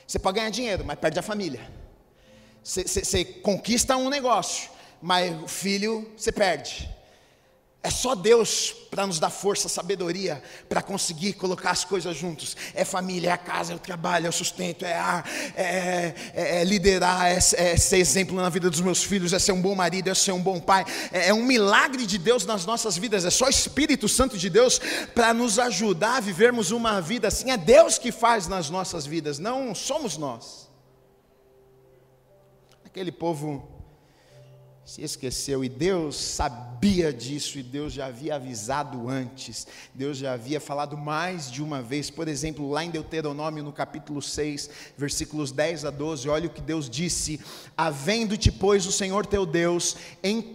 Você 0.07 0.16
pode 0.16 0.37
ganhar 0.37 0.50
dinheiro, 0.50 0.85
mas 0.85 0.96
perde 0.96 1.18
a 1.18 1.22
família. 1.22 1.68
Você, 2.62 2.85
você, 2.85 3.05
você 3.05 3.24
conquista 3.24 3.96
um 3.96 4.09
negócio, 4.09 4.70
mas 5.00 5.42
o 5.42 5.48
filho 5.48 6.09
você 6.16 6.31
perde. 6.31 6.88
É 7.85 7.90
só 7.90 8.14
Deus 8.14 8.73
para 8.92 9.05
nos 9.05 9.18
dar 9.18 9.31
força, 9.31 9.68
sabedoria, 9.68 10.40
para 10.68 10.81
conseguir 10.81 11.33
colocar 11.33 11.73
as 11.73 11.85
coisas 11.85 12.16
juntos. 12.16 12.57
É 12.75 12.85
família, 12.85 13.31
é 13.31 13.33
a 13.33 13.37
casa, 13.37 13.73
é 13.73 13.77
o 13.77 13.79
trabalho, 13.79 14.27
é 14.27 14.29
o 14.29 14.33
sustento, 14.33 14.85
é 14.85 14.95
ar, 14.95 15.29
é, 15.57 16.14
é, 16.33 16.61
é 16.61 16.64
liderar, 16.64 17.27
é, 17.27 17.38
é, 17.38 17.77
ser 17.77 17.97
exemplo 17.97 18.37
na 18.37 18.49
vida 18.49 18.71
dos 18.71 18.81
meus 18.81 19.03
filhos, 19.03 19.33
é 19.33 19.38
ser 19.40 19.51
um 19.51 19.61
bom 19.61 19.75
marido, 19.75 20.09
é 20.09 20.14
ser 20.14 20.31
um 20.31 20.40
bom 20.40 20.61
pai. 20.61 20.85
É, 21.11 21.31
é 21.31 21.35
um 21.35 21.42
milagre 21.42 22.07
de 22.07 22.18
Deus 22.18 22.47
nas 22.47 22.64
nossas 22.64 22.97
vidas. 22.97 23.25
É 23.25 23.31
só 23.31 23.49
Espírito 23.49 24.09
Santo 24.09 24.38
de 24.38 24.49
Deus 24.49 24.81
para 25.12 25.35
nos 25.35 25.59
ajudar 25.59 26.18
a 26.18 26.21
vivermos 26.21 26.71
uma 26.71 27.01
vida 27.01 27.27
assim. 27.27 27.51
É 27.51 27.57
Deus 27.57 27.99
que 27.99 28.12
faz 28.12 28.47
nas 28.47 28.71
nossas 28.71 29.05
vidas, 29.05 29.40
não 29.40 29.75
somos 29.75 30.16
nós. 30.16 30.71
Aquele 32.85 33.11
povo 33.11 33.71
se 34.85 35.01
esqueceu 35.01 35.62
e 35.64 35.68
Deus 35.68 36.16
sabia 36.16 37.12
disso 37.12 37.57
e 37.57 37.62
Deus 37.62 37.92
já 37.92 38.07
havia 38.07 38.35
avisado 38.35 39.09
antes. 39.09 39.64
Deus 39.95 40.18
já 40.18 40.33
havia 40.33 40.59
falado 40.61 40.97
mais 40.97 41.49
de 41.49 41.62
uma 41.62 41.81
vez, 41.81 42.11
por 42.11 42.27
exemplo, 42.27 42.68
lá 42.68 42.85
em 42.85 42.90
Deuteronômio 42.90 43.62
no 43.62 43.73
capítulo 43.73 44.21
6, 44.21 44.68
versículos 44.99 45.53
10 45.53 45.85
a 45.85 45.90
12, 45.90 46.29
olha 46.29 46.49
o 46.49 46.51
que 46.51 46.61
Deus 46.61 46.90
disse: 46.90 47.40
Havendo-te, 47.77 48.51
pois, 48.51 48.85
o 48.85 48.90
Senhor 48.90 49.25
teu 49.25 49.47
Deus 49.47 49.97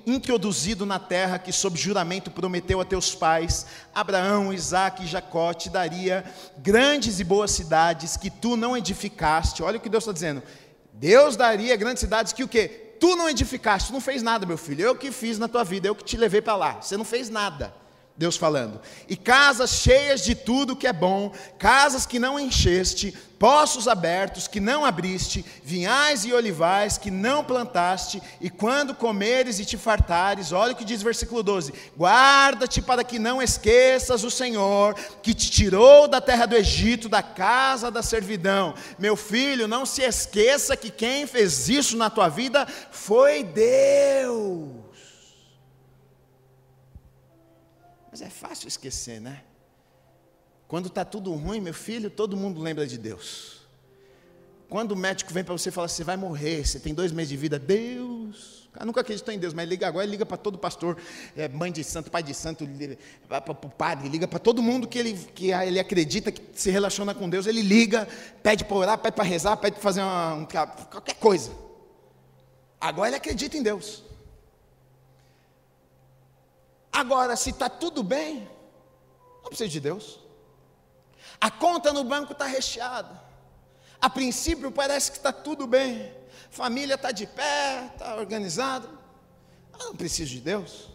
introduzido 0.06 0.86
na 0.86 1.00
terra 1.00 1.40
que 1.40 1.54
sob 1.54 1.80
juramento 1.80 2.30
prometeu 2.30 2.82
a 2.82 2.86
teus 2.86 3.16
pais, 3.16 3.66
Abraão, 3.96 4.54
Isaque 4.54 5.06
e 5.06 5.08
Jacó, 5.08 5.54
te 5.54 5.70
daria 5.70 6.26
grandes 6.58 7.22
e 7.22 7.24
boas 7.24 7.52
cidades 7.52 8.18
que 8.18 8.30
tu 8.30 8.58
não 8.58 8.76
edificaste. 8.76 9.63
Olha 9.63 9.78
o 9.78 9.82
que 9.82 9.90
Deus 9.90 10.04
está 10.04 10.12
dizendo. 10.12 10.44
Deus 10.92 11.38
daria 11.38 11.78
grandes 11.78 12.02
cidades 12.02 12.34
que 12.34 12.44
o 12.44 12.48
quê? 12.48 12.87
Tu 13.00 13.16
não 13.16 13.30
edificaste, 13.30 13.90
tu 13.90 13.94
não 13.94 14.02
fez 14.02 14.22
nada, 14.22 14.46
meu 14.46 14.58
filho. 14.58 14.82
Eu 14.82 14.96
que 14.96 15.12
fiz 15.12 15.38
na 15.40 15.48
tua 15.48 15.64
vida, 15.64 15.88
eu 15.88 15.96
que 15.96 16.04
te 16.04 16.18
levei 16.18 16.42
para 16.42 16.56
lá. 16.56 16.82
Você 16.82 16.98
não 16.98 17.06
fez 17.06 17.30
nada. 17.30 17.74
Deus 18.17 18.36
falando. 18.36 18.82
E 19.08 19.15
casas 19.15 19.69
cheias 19.69 20.21
de 20.23 20.34
tudo 20.34 20.75
que 20.75 20.88
é 20.88 20.93
bom, 20.93 21.32
casas 21.60 22.06
que 22.06 22.17
não 22.17 22.39
encheste, 22.39 23.15
poços 23.38 23.88
abertos 23.88 24.47
que 24.47 24.60
não 24.60 24.84
abriste, 24.84 25.45
vinhais 25.63 26.25
e 26.25 26.34
olivais 26.34 26.97
que 26.97 27.12
não 27.12 27.43
plantaste, 27.43 28.19
e 28.41 28.49
quando 28.49 28.95
comeres 28.95 29.60
e 29.60 29.65
te 29.65 29.77
fartares, 29.77 30.51
olha 30.51 30.73
o 30.73 30.75
que 30.75 30.84
diz 30.84 31.03
versículo 31.03 31.43
12: 31.43 31.71
guarda-te 31.95 32.82
para 32.82 33.03
que 33.03 33.19
não 33.19 33.39
esqueças 33.39 34.23
o 34.23 34.32
Senhor, 34.32 34.95
que 35.21 35.36
te 35.36 35.51
tirou 35.51 36.08
da 36.08 36.19
terra 36.19 36.47
do 36.47 36.56
Egito, 36.56 37.08
da 37.08 37.21
casa 37.21 37.91
da 37.91 38.01
servidão. 38.01 38.73
Meu 38.97 39.15
filho, 39.15 39.67
não 39.67 39.86
se 39.86 40.01
esqueça 40.01 40.75
que 40.75 40.89
quem 40.89 41.27
fez 41.27 41.69
isso 41.69 41.95
na 41.95 42.10
tua 42.10 42.30
vida 42.30 42.67
foi 42.89 43.43
Deus. 43.43 44.87
Mas 48.17 48.21
é 48.23 48.30
fácil 48.32 48.67
esquecer, 48.67 49.21
né? 49.21 49.43
Quando 50.67 50.88
está 50.88 51.06
tudo 51.06 51.32
ruim, 51.36 51.62
meu 51.62 51.73
filho, 51.73 52.10
todo 52.10 52.36
mundo 52.36 52.60
lembra 52.60 52.88
de 52.88 52.97
Deus. 52.97 53.62
Quando 54.67 54.93
o 54.93 54.95
médico 54.95 55.32
vem 55.32 55.43
para 55.43 55.56
você 55.56 55.69
e 55.69 55.71
fala, 55.71 55.88
você 55.88 56.03
vai 56.03 56.17
morrer, 56.17 56.65
você 56.65 56.80
tem 56.80 56.95
dois 56.95 57.12
meses 57.12 57.30
de 57.30 57.38
vida, 57.38 57.60
Deus. 57.60 58.67
Eu 58.80 58.88
nunca 58.88 59.01
acreditou 59.01 59.32
em 59.32 59.38
Deus, 59.38 59.53
mas 59.53 59.69
liga 59.69 59.88
agora, 59.88 60.03
liga 60.03 60.25
para 60.25 60.36
todo 60.36 60.58
pastor, 60.58 60.97
é, 61.36 61.47
mãe 61.47 61.71
de 61.71 61.84
santo, 61.84 62.10
pai 62.10 62.23
de 62.23 62.34
santo, 62.34 62.67
para 63.27 63.51
o 63.51 63.69
padre, 63.69 64.10
liga 64.10 64.27
para 64.27 64.39
todo 64.39 64.63
mundo 64.63 64.88
que 64.88 64.97
ele, 64.97 65.13
que 65.36 65.51
ele 65.51 65.80
acredita 65.80 66.32
que 66.32 66.41
se 66.60 66.71
relaciona 66.71 67.13
com 67.13 67.30
Deus, 67.30 67.45
ele 67.45 67.62
liga, 67.62 68.08
pede 68.41 68.65
para 68.65 68.77
orar, 68.77 68.97
pede 68.97 69.15
para 69.15 69.25
rezar, 69.25 69.58
pede 69.58 69.75
para 69.75 69.84
fazer 69.84 70.01
uma, 70.01 70.34
um, 70.34 70.45
qualquer 70.45 71.15
coisa. 71.17 71.51
Agora 72.82 73.10
ele 73.10 73.17
acredita 73.17 73.56
em 73.56 73.62
Deus. 73.62 74.07
Agora, 76.98 77.36
se 77.36 77.52
está 77.52 77.70
tudo 77.70 78.02
bem, 78.02 78.50
não 79.44 79.50
precisa 79.50 79.70
de 79.70 79.80
Deus. 79.80 80.20
A 81.40 81.52
conta 81.52 81.94
no 81.94 82.04
banco 82.04 82.32
está 82.32 82.46
recheada. 82.46 83.22
A 84.02 84.10
princípio 84.10 84.72
parece 84.72 85.12
que 85.12 85.18
está 85.18 85.32
tudo 85.32 85.68
bem. 85.68 86.12
Família 86.50 86.96
está 86.96 87.12
de 87.12 87.28
pé, 87.28 87.92
está 87.94 88.16
organizado. 88.16 88.90
não 89.78 89.96
preciso 89.96 90.32
de 90.32 90.42
Deus. 90.42 90.90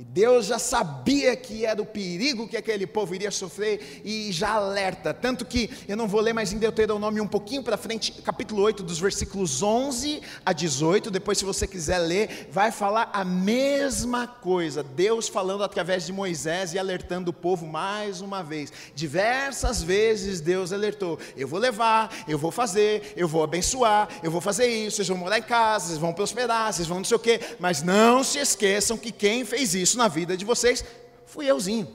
E 0.00 0.02
Deus 0.02 0.46
já 0.46 0.58
sabia 0.58 1.36
que 1.36 1.66
era 1.66 1.82
o 1.82 1.84
perigo 1.84 2.48
que 2.48 2.56
aquele 2.56 2.86
povo 2.86 3.14
iria 3.14 3.30
sofrer 3.30 4.00
e 4.02 4.32
já 4.32 4.52
alerta. 4.52 5.12
Tanto 5.12 5.44
que 5.44 5.68
eu 5.86 5.94
não 5.94 6.08
vou 6.08 6.22
ler 6.22 6.32
mais 6.32 6.54
em 6.54 6.58
Deuteronômio 6.58 7.22
um 7.22 7.26
pouquinho 7.26 7.62
para 7.62 7.76
frente, 7.76 8.10
capítulo 8.22 8.62
8, 8.62 8.82
dos 8.82 8.98
versículos 8.98 9.62
11 9.62 10.22
a 10.42 10.54
18. 10.54 11.10
Depois, 11.10 11.36
se 11.36 11.44
você 11.44 11.66
quiser 11.66 11.98
ler, 11.98 12.48
vai 12.50 12.72
falar 12.72 13.10
a 13.12 13.22
mesma 13.26 14.26
coisa. 14.26 14.82
Deus 14.82 15.28
falando 15.28 15.62
através 15.62 16.06
de 16.06 16.14
Moisés 16.14 16.72
e 16.72 16.78
alertando 16.78 17.30
o 17.30 17.34
povo 17.34 17.66
mais 17.66 18.22
uma 18.22 18.42
vez. 18.42 18.72
Diversas 18.94 19.82
vezes 19.82 20.40
Deus 20.40 20.72
alertou: 20.72 21.18
eu 21.36 21.46
vou 21.46 21.60
levar, 21.60 22.24
eu 22.26 22.38
vou 22.38 22.50
fazer, 22.50 23.12
eu 23.18 23.28
vou 23.28 23.42
abençoar, 23.42 24.08
eu 24.22 24.30
vou 24.30 24.40
fazer 24.40 24.66
isso, 24.66 24.96
vocês 24.96 25.08
vão 25.08 25.18
morar 25.18 25.40
em 25.40 25.42
casa, 25.42 25.88
vocês 25.88 25.98
vão 25.98 26.14
prosperar, 26.14 26.72
vocês 26.72 26.88
vão 26.88 26.96
não 26.96 27.04
sei 27.04 27.16
o 27.18 27.20
quê. 27.20 27.38
Mas 27.58 27.82
não 27.82 28.24
se 28.24 28.38
esqueçam 28.38 28.96
que 28.96 29.12
quem 29.12 29.44
fez 29.44 29.74
isso 29.74 29.89
isso 29.90 29.98
na 29.98 30.08
vida 30.08 30.36
de 30.36 30.44
vocês, 30.44 30.84
fui 31.26 31.46
euzinho. 31.46 31.94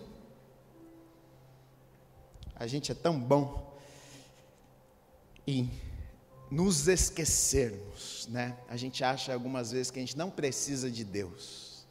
A 2.56 2.68
gente 2.68 2.92
é 2.92 2.96
tão 2.96 3.20
bom 3.20 3.74
em 5.48 5.72
nos 6.50 6.88
esquecermos, 6.88 8.28
né? 8.30 8.58
A 8.70 8.78
gente 8.78 9.04
acha 9.04 9.34
algumas 9.34 9.72
vezes 9.72 9.90
que 9.92 10.00
a 10.00 10.02
gente 10.02 10.18
não 10.18 10.30
precisa 10.30 10.92
de 10.92 11.04
Deus. 11.04 11.86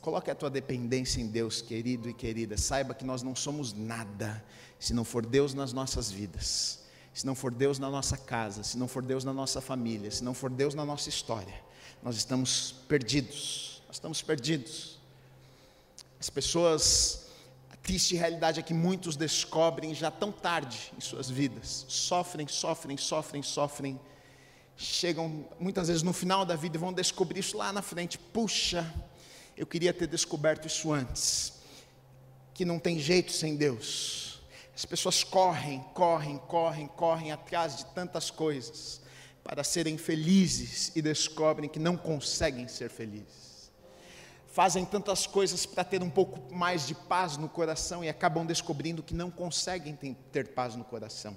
Coloque 0.00 0.30
a 0.30 0.34
tua 0.34 0.48
dependência 0.48 1.20
em 1.20 1.26
Deus, 1.26 1.60
querido 1.60 2.08
e 2.08 2.14
querida. 2.14 2.56
Saiba 2.56 2.94
que 2.94 3.04
nós 3.04 3.22
não 3.22 3.36
somos 3.36 3.72
nada 3.72 4.42
se 4.78 4.94
não 4.94 5.04
for 5.04 5.24
Deus 5.26 5.52
nas 5.52 5.74
nossas 5.74 6.10
vidas, 6.10 6.80
se 7.12 7.26
não 7.26 7.34
for 7.34 7.52
Deus 7.52 7.78
na 7.78 7.90
nossa 7.90 8.16
casa, 8.16 8.62
se 8.62 8.78
não 8.78 8.88
for 8.88 9.02
Deus 9.02 9.24
na 9.24 9.32
nossa 9.32 9.60
família, 9.60 10.10
se 10.10 10.24
não 10.24 10.32
for 10.32 10.48
Deus 10.48 10.74
na 10.74 10.84
nossa 10.84 11.08
história. 11.10 11.54
Nós 12.02 12.16
estamos 12.16 12.72
perdidos. 12.88 13.69
Nós 13.90 13.96
estamos 13.96 14.22
perdidos. 14.22 15.00
As 16.20 16.30
pessoas, 16.30 17.26
a 17.72 17.76
triste 17.76 18.14
realidade 18.14 18.60
é 18.60 18.62
que 18.62 18.72
muitos 18.72 19.16
descobrem 19.16 19.92
já 19.92 20.12
tão 20.12 20.30
tarde 20.30 20.92
em 20.96 21.00
suas 21.00 21.28
vidas. 21.28 21.86
Sofrem, 21.88 22.46
sofrem, 22.46 22.96
sofrem, 22.96 23.42
sofrem. 23.42 24.00
Chegam 24.76 25.44
muitas 25.58 25.88
vezes 25.88 26.04
no 26.04 26.12
final 26.12 26.44
da 26.44 26.54
vida 26.54 26.76
e 26.76 26.78
vão 26.78 26.92
descobrir 26.92 27.40
isso 27.40 27.56
lá 27.56 27.72
na 27.72 27.82
frente. 27.82 28.16
Puxa, 28.16 28.88
eu 29.56 29.66
queria 29.66 29.92
ter 29.92 30.06
descoberto 30.06 30.68
isso 30.68 30.92
antes. 30.92 31.54
Que 32.54 32.64
não 32.64 32.78
tem 32.78 32.96
jeito 32.96 33.32
sem 33.32 33.56
Deus. 33.56 34.40
As 34.72 34.84
pessoas 34.84 35.24
correm, 35.24 35.80
correm, 35.94 36.38
correm, 36.38 36.86
correm 36.86 37.32
atrás 37.32 37.78
de 37.78 37.86
tantas 37.86 38.30
coisas 38.30 39.00
para 39.42 39.64
serem 39.64 39.98
felizes 39.98 40.92
e 40.94 41.02
descobrem 41.02 41.68
que 41.68 41.80
não 41.80 41.96
conseguem 41.96 42.68
ser 42.68 42.88
felizes 42.88 43.49
fazem 44.50 44.84
tantas 44.84 45.26
coisas 45.26 45.64
para 45.64 45.84
ter 45.84 46.02
um 46.02 46.10
pouco 46.10 46.52
mais 46.54 46.86
de 46.86 46.94
paz 46.94 47.36
no 47.36 47.48
coração 47.48 48.04
e 48.04 48.08
acabam 48.08 48.44
descobrindo 48.44 49.02
que 49.02 49.14
não 49.14 49.30
conseguem 49.30 49.96
ter 50.32 50.48
paz 50.48 50.74
no 50.76 50.84
coração 50.84 51.36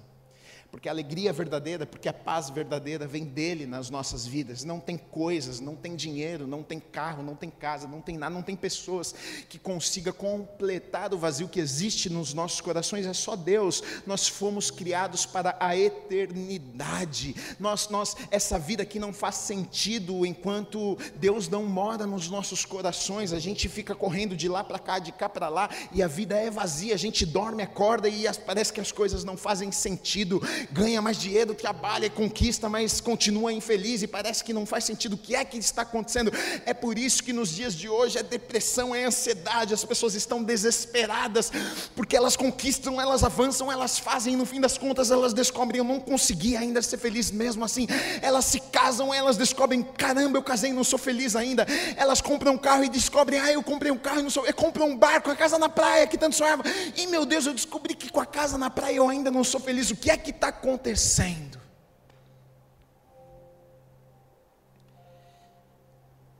porque 0.73 0.89
a 0.89 0.91
alegria 0.91 1.31
verdadeira, 1.31 1.85
porque 1.85 2.09
a 2.09 2.13
paz 2.13 2.49
verdadeira 2.49 3.05
vem 3.05 3.25
dele 3.25 3.67
nas 3.67 3.91
nossas 3.91 4.25
vidas. 4.25 4.63
Não 4.63 4.79
tem 4.79 4.97
coisas, 4.97 5.59
não 5.59 5.75
tem 5.75 5.95
dinheiro, 5.95 6.47
não 6.47 6.63
tem 6.63 6.79
carro, 6.79 7.21
não 7.21 7.35
tem 7.35 7.51
casa, 7.51 7.87
não 7.87 8.01
tem 8.01 8.17
nada, 8.17 8.33
não 8.33 8.41
tem 8.41 8.55
pessoas 8.55 9.13
que 9.47 9.59
consiga 9.59 10.11
completar 10.11 11.13
o 11.13 11.17
vazio 11.19 11.47
que 11.47 11.59
existe 11.59 12.09
nos 12.09 12.33
nossos 12.33 12.59
corações. 12.59 13.05
É 13.05 13.13
só 13.13 13.35
Deus. 13.35 13.83
Nós 14.07 14.27
fomos 14.27 14.71
criados 14.71 15.27
para 15.27 15.55
a 15.59 15.77
eternidade. 15.77 17.35
Nós, 17.59 17.89
nós, 17.89 18.17
essa 18.31 18.57
vida 18.57 18.81
aqui 18.81 18.97
não 18.97 19.13
faz 19.13 19.35
sentido 19.35 20.25
enquanto 20.25 20.97
Deus 21.17 21.47
não 21.47 21.65
mora 21.65 22.07
nos 22.07 22.31
nossos 22.31 22.65
corações. 22.65 23.31
A 23.31 23.37
gente 23.37 23.69
fica 23.69 23.93
correndo 23.93 24.35
de 24.35 24.49
lá 24.49 24.63
para 24.63 24.79
cá, 24.79 24.97
de 24.97 25.11
cá 25.11 25.29
para 25.29 25.49
lá, 25.49 25.69
e 25.91 26.01
a 26.01 26.07
vida 26.07 26.35
é 26.35 26.49
vazia. 26.49 26.95
A 26.95 26.97
gente 26.97 27.27
dorme, 27.27 27.61
acorda 27.61 28.09
e 28.09 28.25
parece 28.43 28.73
que 28.73 28.81
as 28.81 28.91
coisas 28.91 29.23
não 29.23 29.37
fazem 29.37 29.71
sentido 29.71 30.41
ganha 30.71 31.01
mais 31.01 31.17
dinheiro, 31.17 31.53
trabalha, 31.53 32.09
conquista, 32.09 32.69
mas 32.69 33.01
continua 33.01 33.51
infeliz 33.51 34.01
e 34.01 34.07
parece 34.07 34.43
que 34.43 34.53
não 34.53 34.65
faz 34.65 34.83
sentido. 34.83 35.13
O 35.13 35.17
que 35.17 35.35
é 35.35 35.43
que 35.43 35.57
está 35.57 35.83
acontecendo? 35.83 36.31
É 36.65 36.73
por 36.73 36.97
isso 36.97 37.23
que 37.23 37.33
nos 37.33 37.49
dias 37.49 37.75
de 37.75 37.89
hoje 37.89 38.17
é 38.17 38.23
depressão, 38.23 38.93
é 38.93 39.05
ansiedade, 39.05 39.73
as 39.73 39.83
pessoas 39.83 40.15
estão 40.15 40.43
desesperadas, 40.43 41.51
porque 41.95 42.15
elas 42.15 42.35
conquistam, 42.35 42.99
elas 42.99 43.23
avançam, 43.23 43.71
elas 43.71 43.99
fazem, 43.99 44.33
e 44.33 44.37
no 44.37 44.45
fim 44.45 44.61
das 44.61 44.77
contas 44.77 45.11
elas 45.11 45.33
descobrem, 45.33 45.79
eu 45.79 45.83
não 45.83 45.99
consegui 45.99 46.55
ainda 46.55 46.81
ser 46.81 46.97
feliz 46.97 47.31
mesmo 47.31 47.63
assim. 47.65 47.87
Elas 48.21 48.45
se 48.45 48.59
casam, 48.59 49.13
elas 49.13 49.37
descobrem, 49.37 49.83
caramba, 49.83 50.37
eu 50.37 50.43
casei, 50.43 50.71
não 50.71 50.83
sou 50.83 50.99
feliz 50.99 51.35
ainda. 51.35 51.65
Elas 51.95 52.21
compram 52.21 52.53
um 52.53 52.57
carro 52.57 52.83
e 52.83 52.89
descobrem, 52.89 53.39
ah, 53.39 53.51
eu 53.51 53.63
comprei 53.63 53.91
um 53.91 53.97
carro 53.97 54.19
e 54.19 54.23
não 54.23 54.29
sou, 54.29 54.45
eu 54.45 54.53
compro 54.53 54.83
um 54.83 54.97
barco, 54.97 55.29
a 55.29 55.35
casa 55.35 55.57
na 55.57 55.69
praia, 55.69 56.07
que 56.07 56.17
tanto 56.17 56.35
sonhava. 56.35 56.63
E 56.95 57.07
meu 57.07 57.25
Deus, 57.25 57.45
eu 57.45 57.53
descobri 57.53 57.95
que 57.95 58.09
com 58.09 58.19
a 58.19 58.25
casa 58.25 58.57
na 58.57 58.69
praia 58.69 58.95
eu 58.95 59.09
ainda 59.09 59.29
não 59.29 59.43
sou 59.43 59.59
feliz. 59.59 59.89
O 59.89 59.95
que 59.95 60.09
é 60.09 60.17
que 60.17 60.31
está 60.31 60.51
acontecendo? 60.53 61.59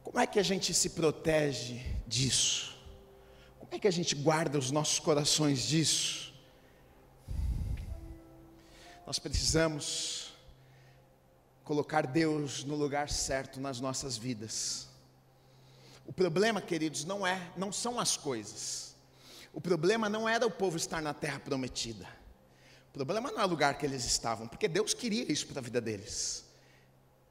Como 0.04 0.20
é 0.20 0.28
que 0.28 0.40
a 0.40 0.44
gente 0.44 0.74
se 0.74 0.92
protege 0.92 1.82
disso? 2.08 2.78
Como 3.60 3.74
é 3.74 3.80
que 3.80 3.88
a 3.88 3.92
gente 3.92 4.14
guarda 4.16 4.58
os 4.60 4.70
nossos 4.70 5.00
corações 5.00 5.64
disso? 5.64 6.34
Nós 9.06 9.18
precisamos 9.20 10.34
colocar 11.64 12.06
Deus 12.06 12.64
no 12.64 12.76
lugar 12.76 13.10
certo 13.10 13.60
nas 13.60 13.80
nossas 13.80 14.18
vidas. 14.18 14.88
O 16.06 16.14
problema, 16.14 16.62
queridos, 16.62 17.06
não 17.06 17.26
é, 17.26 17.52
não 17.58 17.72
são 17.72 18.00
as 18.00 18.16
coisas. 18.16 18.96
O 19.52 19.60
problema 19.60 20.10
não 20.10 20.28
era 20.28 20.46
o 20.46 20.52
povo 20.52 20.78
estar 20.78 21.02
na 21.02 21.14
terra 21.14 21.40
prometida. 21.40 22.08
O 22.94 22.98
problema 22.98 23.32
não 23.32 23.42
é 23.42 23.46
o 23.46 23.50
lugar 23.50 23.76
que 23.76 23.88
eles 23.88 24.06
estavam, 24.06 24.48
porque 24.48 24.68
Deus 24.68 24.94
queria 24.94 25.32
isso 25.32 25.48
para 25.48 25.58
a 25.58 25.64
vida 25.64 25.82
deles. 25.82 26.46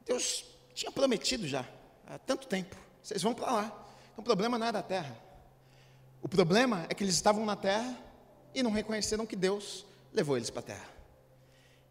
Deus 0.05 0.43
tinha 0.73 0.91
prometido 0.91 1.47
já 1.47 1.65
há 2.05 2.19
tanto 2.19 2.47
tempo. 2.47 2.75
Vocês 3.01 3.23
vão 3.23 3.33
para 3.33 3.49
lá. 3.49 3.65
Então 4.11 4.21
o 4.21 4.23
problema 4.23 4.57
não 4.57 4.67
é 4.67 4.73
da 4.73 4.83
terra. 4.83 5.17
O 6.21 6.27
problema 6.27 6.85
é 6.89 6.93
que 6.93 7.01
eles 7.01 7.15
estavam 7.15 7.45
na 7.45 7.55
terra 7.55 7.97
e 8.53 8.61
não 8.61 8.71
reconheceram 8.71 9.25
que 9.25 9.37
Deus 9.37 9.85
levou 10.11 10.35
eles 10.35 10.49
para 10.49 10.59
a 10.59 10.63
terra. 10.63 10.89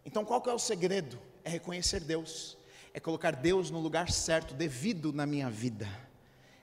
Então 0.05 0.23
qual 0.23 0.43
que 0.43 0.51
é 0.51 0.53
o 0.53 0.59
segredo? 0.59 1.19
É 1.43 1.49
reconhecer 1.49 2.01
Deus. 2.01 2.59
É 2.93 3.01
colocar 3.01 3.35
Deus 3.35 3.71
no 3.71 3.81
lugar 3.81 4.11
certo, 4.11 4.53
devido 4.53 5.15
na 5.15 5.25
minha 5.25 5.49
vida. 5.49 5.89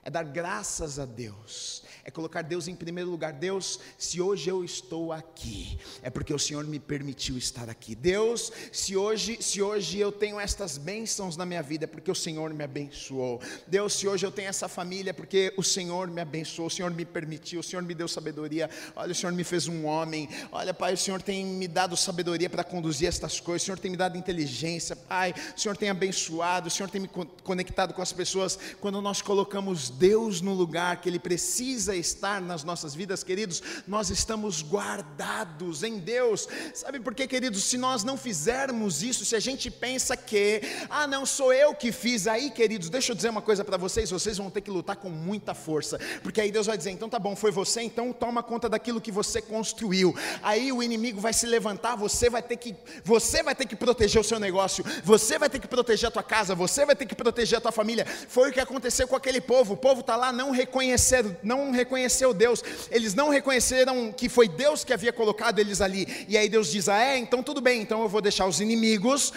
É 0.04 0.10
dar 0.10 0.24
graças 0.24 0.98
a 0.98 1.04
Deus 1.04 1.84
é 2.04 2.10
colocar 2.10 2.42
Deus 2.42 2.68
em 2.68 2.74
primeiro 2.74 3.10
lugar. 3.10 3.32
Deus, 3.32 3.78
se 3.98 4.20
hoje 4.20 4.48
eu 4.48 4.64
estou 4.64 5.12
aqui, 5.12 5.78
é 6.02 6.10
porque 6.10 6.32
o 6.32 6.38
Senhor 6.38 6.64
me 6.64 6.78
permitiu 6.78 7.36
estar 7.36 7.68
aqui. 7.68 7.94
Deus, 7.94 8.52
se 8.72 8.96
hoje, 8.96 9.38
se 9.40 9.60
hoje 9.60 9.98
eu 9.98 10.10
tenho 10.10 10.38
estas 10.38 10.78
bênçãos 10.78 11.36
na 11.36 11.44
minha 11.44 11.62
vida, 11.62 11.84
é 11.84 11.86
porque 11.86 12.10
o 12.10 12.14
Senhor 12.14 12.52
me 12.52 12.64
abençoou. 12.64 13.40
Deus, 13.66 13.94
se 13.94 14.08
hoje 14.08 14.26
eu 14.26 14.32
tenho 14.32 14.48
essa 14.48 14.68
família, 14.68 15.10
é 15.10 15.12
porque 15.12 15.52
o 15.56 15.62
Senhor 15.62 16.08
me 16.08 16.20
abençoou, 16.20 16.68
o 16.68 16.70
Senhor 16.70 16.90
me 16.90 17.04
permitiu, 17.04 17.60
o 17.60 17.62
Senhor 17.62 17.82
me 17.82 17.94
deu 17.94 18.08
sabedoria. 18.08 18.68
Olha, 18.96 19.12
o 19.12 19.14
Senhor 19.14 19.32
me 19.32 19.44
fez 19.44 19.68
um 19.68 19.86
homem. 19.86 20.28
Olha, 20.50 20.72
Pai, 20.72 20.94
o 20.94 20.98
Senhor 20.98 21.22
tem 21.22 21.44
me 21.44 21.68
dado 21.68 21.96
sabedoria 21.96 22.48
para 22.48 22.64
conduzir 22.64 23.08
estas 23.08 23.40
coisas. 23.40 23.62
O 23.62 23.64
Senhor 23.66 23.78
tem 23.78 23.90
me 23.90 23.96
dado 23.96 24.16
inteligência, 24.16 24.96
Pai. 24.96 25.34
O 25.56 25.60
Senhor 25.60 25.76
tem 25.76 25.90
abençoado, 25.90 26.68
o 26.68 26.70
Senhor 26.70 26.90
tem 26.90 27.02
me 27.02 27.08
conectado 27.08 27.94
com 27.94 28.02
as 28.02 28.12
pessoas. 28.12 28.58
Quando 28.80 29.00
nós 29.00 29.20
colocamos 29.22 29.89
Deus 29.90 30.40
no 30.40 30.54
lugar 30.54 31.00
que 31.00 31.08
Ele 31.08 31.18
precisa 31.18 31.94
estar 31.94 32.40
nas 32.40 32.64
nossas 32.64 32.94
vidas, 32.94 33.22
queridos, 33.22 33.62
nós 33.86 34.08
estamos 34.08 34.62
guardados 34.62 35.82
em 35.82 35.98
Deus. 35.98 36.48
Sabe 36.74 37.00
por 37.00 37.14
quê, 37.14 37.26
queridos? 37.26 37.64
Se 37.64 37.76
nós 37.76 38.02
não 38.02 38.16
fizermos 38.16 39.02
isso, 39.02 39.24
se 39.24 39.36
a 39.36 39.40
gente 39.40 39.70
pensa 39.70 40.16
que, 40.16 40.62
ah, 40.88 41.06
não 41.06 41.26
sou 41.26 41.52
eu 41.52 41.74
que 41.74 41.92
fiz, 41.92 42.26
aí, 42.26 42.50
queridos, 42.50 42.88
deixa 42.88 43.12
eu 43.12 43.16
dizer 43.16 43.28
uma 43.28 43.42
coisa 43.42 43.64
para 43.64 43.76
vocês, 43.76 44.10
vocês 44.10 44.38
vão 44.38 44.50
ter 44.50 44.60
que 44.60 44.70
lutar 44.70 44.96
com 44.96 45.10
muita 45.10 45.54
força, 45.54 45.98
porque 46.22 46.40
aí 46.40 46.50
Deus 46.50 46.66
vai 46.66 46.78
dizer, 46.78 46.90
então 46.90 47.08
tá 47.08 47.18
bom, 47.18 47.36
foi 47.36 47.50
você, 47.50 47.82
então 47.82 48.12
toma 48.12 48.42
conta 48.42 48.68
daquilo 48.68 49.00
que 49.00 49.12
você 49.12 49.42
construiu. 49.42 50.14
Aí 50.42 50.72
o 50.72 50.82
inimigo 50.82 51.20
vai 51.20 51.32
se 51.32 51.46
levantar, 51.46 51.96
você 51.96 52.30
vai 52.30 52.42
ter 52.42 52.56
que, 52.56 52.74
você 53.04 53.42
vai 53.42 53.54
ter 53.54 53.66
que 53.66 53.76
proteger 53.76 54.20
o 54.20 54.24
seu 54.24 54.38
negócio, 54.38 54.84
você 55.04 55.38
vai 55.38 55.50
ter 55.50 55.58
que 55.58 55.68
proteger 55.68 56.08
a 56.08 56.10
tua 56.10 56.22
casa, 56.22 56.54
você 56.54 56.86
vai 56.86 56.94
ter 56.94 57.06
que 57.06 57.14
proteger 57.14 57.58
a 57.58 57.60
tua 57.60 57.72
família. 57.72 58.06
Foi 58.06 58.50
o 58.50 58.52
que 58.52 58.60
aconteceu 58.60 59.08
com 59.08 59.16
aquele 59.16 59.40
povo. 59.40 59.76
Povo 59.80 60.00
está 60.00 60.16
lá 60.16 60.32
não 60.32 60.50
reconhecer, 60.50 61.38
não 61.42 61.70
reconheceu 61.70 62.34
Deus, 62.34 62.62
eles 62.90 63.14
não 63.14 63.30
reconheceram 63.30 64.12
que 64.12 64.28
foi 64.28 64.48
Deus 64.48 64.84
que 64.84 64.92
havia 64.92 65.12
colocado 65.12 65.58
eles 65.58 65.80
ali. 65.80 66.26
E 66.28 66.36
aí 66.36 66.48
Deus 66.48 66.70
diz: 66.70 66.88
Ah, 66.88 67.00
é, 67.00 67.18
então 67.18 67.42
tudo 67.42 67.60
bem, 67.60 67.80
então 67.80 68.02
eu 68.02 68.08
vou 68.08 68.20
deixar 68.20 68.46
os 68.46 68.60
inimigos 68.60 69.32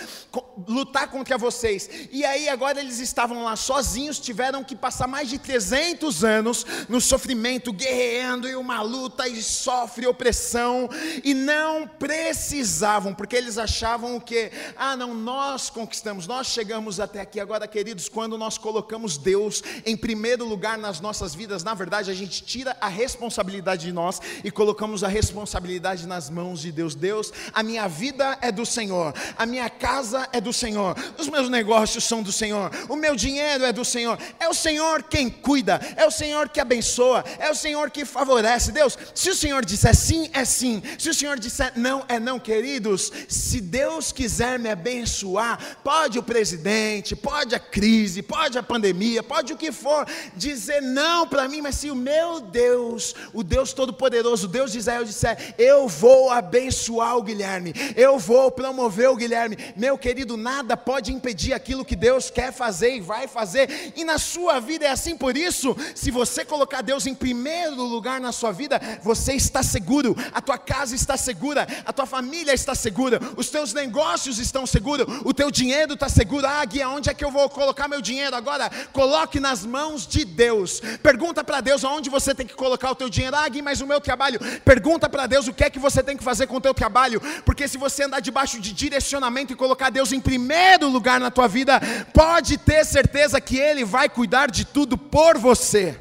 lutar 0.68 1.10
contra 1.10 1.38
vocês. 1.38 1.90
E 2.12 2.26
aí 2.26 2.50
agora 2.50 2.80
eles 2.80 3.00
estavam 3.00 3.44
lá 3.44 3.56
sozinhos, 3.56 4.20
tiveram 4.20 4.64
que 4.64 4.76
passar 4.76 5.08
mais 5.08 5.30
de 5.30 5.38
300 5.38 6.24
anos 6.24 6.66
no 6.90 7.00
sofrimento, 7.00 7.72
guerreando 7.72 8.50
e 8.50 8.56
uma 8.56 8.82
luta 8.82 9.28
e 9.28 9.42
sofre 9.42 10.08
opressão 10.08 10.90
e 11.24 11.34
não 11.34 11.88
precisavam, 11.88 13.14
porque 13.14 13.36
eles 13.36 13.58
achavam 13.58 14.16
o 14.16 14.22
que? 14.22 14.52
Ah, 14.76 14.96
não, 14.96 15.14
nós 15.14 15.70
conquistamos, 15.70 16.28
nós 16.28 16.48
chegamos 16.48 17.00
até 17.00 17.22
aqui. 17.22 17.40
Agora, 17.40 17.68
queridos, 17.68 18.10
quando 18.10 18.38
nós 18.38 18.58
colocamos 18.58 19.18
Deus 19.18 19.64
em 19.86 19.96
primeiro 19.96 20.33
lugar 20.42 20.78
nas 20.78 21.00
nossas 21.00 21.36
vidas, 21.36 21.64
na 21.64 21.74
verdade 21.74 22.10
a 22.10 22.14
gente 22.14 22.44
tira 22.44 22.76
a 22.82 22.88
responsabilidade 22.88 23.86
de 23.86 23.92
nós 23.92 24.20
e 24.44 24.50
colocamos 24.50 25.04
a 25.04 25.08
responsabilidade 25.08 26.08
nas 26.08 26.30
mãos 26.30 26.62
de 26.62 26.72
Deus. 26.72 26.96
Deus, 26.96 27.32
a 27.54 27.62
minha 27.62 27.88
vida 27.88 28.38
é 28.42 28.52
do 28.52 28.66
Senhor, 28.66 29.14
a 29.38 29.46
minha 29.46 29.70
casa 29.70 30.28
é 30.32 30.40
do 30.40 30.54
Senhor, 30.54 30.96
os 31.18 31.28
meus 31.28 31.50
negócios 31.50 32.04
são 32.04 32.24
do 32.24 32.32
Senhor, 32.32 32.72
o 32.90 32.96
meu 32.96 33.16
dinheiro 33.16 33.64
é 33.64 33.72
do 33.72 33.86
Senhor. 33.86 34.18
É 34.40 34.48
o 34.48 34.54
Senhor 34.54 35.04
quem 35.04 35.30
cuida, 35.30 35.80
é 35.96 36.06
o 36.06 36.12
Senhor 36.12 36.50
que 36.50 36.60
abençoa, 36.60 37.24
é 37.40 37.50
o 37.50 37.56
Senhor 37.56 37.90
que 37.92 38.06
favorece. 38.06 38.72
Deus, 38.72 38.98
se 39.14 39.30
o 39.30 39.36
Senhor 39.36 39.64
disser 39.64 39.96
sim, 39.96 40.30
é 40.34 40.46
sim. 40.46 40.82
Se 40.98 41.10
o 41.10 41.14
Senhor 41.14 41.40
disser 41.40 41.74
não, 41.76 42.04
é 42.08 42.20
não, 42.20 42.40
queridos. 42.40 43.12
Se 43.28 43.60
Deus 43.62 44.12
quiser 44.12 44.60
me 44.60 44.70
abençoar, 44.70 45.78
pode 45.84 46.18
o 46.18 46.24
presidente, 46.24 47.16
pode 47.16 47.56
a 47.56 47.60
crise, 47.60 48.22
pode 48.22 48.58
a 48.58 48.64
pandemia, 48.64 49.24
pode 49.24 49.54
o 49.54 49.58
que 49.58 49.72
for, 49.72 50.06
dizer 50.36 50.82
não 50.82 51.28
para 51.28 51.48
mim, 51.48 51.62
mas 51.62 51.76
se 51.76 51.90
o 51.90 51.96
meu 51.96 52.40
Deus, 52.40 53.16
o 53.34 53.44
Deus 53.44 53.74
Todo-Poderoso, 53.74 54.46
o 54.46 54.50
Deus 54.50 54.72
de 54.72 54.80
Israel, 54.80 55.04
disser: 55.04 55.56
Eu 55.58 55.88
vou 55.88 56.30
abençoar 56.30 57.18
o 57.18 57.24
Guilherme, 57.24 57.74
eu 57.96 58.18
vou 58.18 58.52
promover 58.52 59.10
o 59.10 59.16
Guilherme, 59.16 59.58
meu 59.76 59.98
querido, 59.98 60.38
nada 60.38 60.76
pode 60.76 61.12
impedir 61.12 61.54
aquilo 61.54 61.86
que 61.86 61.96
Deus 61.96 62.30
quer 62.30 62.52
fazer 62.52 62.96
e 62.96 63.02
vai 63.02 63.28
fazer, 63.28 63.94
e 63.96 64.04
na 64.04 64.18
sua 64.18 64.60
vida 64.60 64.86
é 64.86 64.90
assim, 64.90 65.16
por 65.16 65.38
isso, 65.38 65.76
se 65.96 66.12
você 66.12 66.46
colocar 66.46 66.82
Deus 66.82 67.06
em 67.08 67.16
primeiro 67.16 67.84
lugar 67.84 68.20
na 68.20 68.32
sua 68.32 68.52
vida, 68.52 68.80
você 69.02 69.34
está 69.34 69.64
seguro, 69.64 70.16
a 70.32 70.42
tua 70.42 70.58
casa 70.58 70.96
está 70.96 71.18
segura, 71.18 71.68
a 71.86 71.94
tua 71.94 72.06
família 72.06 72.54
está 72.54 72.76
segura, 72.76 73.20
os 73.38 73.50
teus 73.50 73.74
negócios 73.74 74.40
estão 74.40 74.66
seguros, 74.66 75.08
o 75.24 75.34
teu 75.34 75.50
dinheiro 75.52 75.94
está 75.94 76.10
seguro. 76.10 76.46
Ah, 76.46 76.64
guia, 76.66 76.90
onde 76.90 77.10
é 77.10 77.14
que 77.14 77.24
eu 77.24 77.32
vou 77.32 77.50
colocar 77.50 77.88
meu 77.88 78.02
dinheiro 78.02 78.36
agora? 78.36 78.70
Coloque 78.92 79.40
nas 79.40 79.66
mãos 79.66 80.06
de 80.14 80.24
Deus, 80.24 80.80
pergunta 81.02 81.44
para 81.44 81.60
Deus 81.60 81.84
aonde 81.84 82.10
você 82.10 82.36
tem 82.36 82.46
que 82.46 82.54
colocar 82.54 82.92
o 82.92 82.96
teu 82.96 83.10
dinheiro. 83.10 83.36
Ah, 83.36 83.50
Gui, 83.50 83.62
mas 83.62 83.82
o 83.82 83.88
meu 83.88 84.00
trabalho. 84.00 84.40
Pergunta 84.64 85.10
para 85.10 85.26
Deus 85.26 85.48
o 85.48 85.54
que 85.54 85.64
é 85.64 85.70
que 85.70 85.80
você 85.80 86.04
tem 86.04 86.16
que 86.16 86.24
fazer 86.24 86.46
com 86.46 86.58
o 86.58 86.62
teu 86.62 86.74
trabalho. 86.74 87.20
Porque 87.44 87.68
se 87.68 87.78
você 87.78 88.04
andar 88.04 88.20
debaixo 88.20 88.60
de 88.60 88.72
direcionamento 88.72 89.52
e 89.52 89.56
colocar 89.56 89.90
Deus 89.90 90.12
em 90.12 90.20
primeiro 90.20 90.88
lugar 90.88 91.20
na 91.20 91.32
tua 91.32 91.48
vida, 91.48 91.82
pode 92.14 92.58
ter 92.58 92.86
certeza 92.86 93.42
que 93.42 93.58
Ele 93.58 93.84
vai 93.84 94.08
cuidar 94.08 94.52
de 94.52 94.66
tudo 94.66 94.98
por 94.98 95.38
você. 95.38 96.00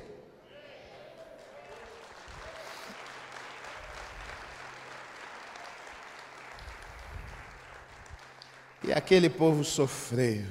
E 8.85 8.92
aquele 8.92 9.31
povo 9.31 9.64
sofreu, 9.64 10.44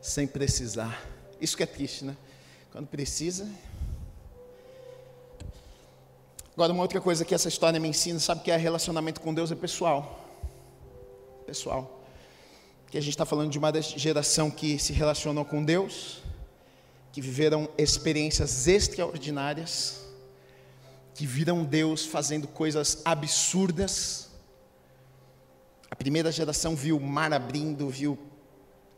sem 0.00 0.26
precisar. 0.26 1.02
Isso 1.40 1.56
que 1.56 1.62
é 1.62 1.66
triste, 1.66 2.04
né? 2.04 2.16
Quando 2.72 2.86
precisa, 2.86 3.48
Agora, 6.60 6.74
uma 6.74 6.82
outra 6.82 7.00
coisa 7.00 7.24
que 7.24 7.34
essa 7.34 7.48
história 7.48 7.80
me 7.80 7.88
ensina, 7.88 8.18
sabe 8.18 8.42
que 8.42 8.50
é 8.50 8.56
relacionamento 8.58 9.18
com 9.22 9.32
Deus 9.32 9.50
é 9.50 9.54
pessoal. 9.54 10.28
Pessoal. 11.46 12.04
Que 12.90 12.98
a 12.98 13.00
gente 13.00 13.14
está 13.14 13.24
falando 13.24 13.50
de 13.50 13.58
uma 13.58 13.72
geração 13.80 14.50
que 14.50 14.78
se 14.78 14.92
relacionou 14.92 15.42
com 15.42 15.64
Deus, 15.64 16.18
que 17.12 17.22
viveram 17.22 17.66
experiências 17.78 18.68
extraordinárias, 18.68 20.02
que 21.14 21.24
viram 21.24 21.64
Deus 21.64 22.04
fazendo 22.04 22.46
coisas 22.46 23.00
absurdas. 23.06 24.28
A 25.90 25.96
primeira 25.96 26.30
geração 26.30 26.76
viu 26.76 26.98
o 26.98 27.00
mar 27.00 27.32
abrindo, 27.32 27.88
viu 27.88 28.18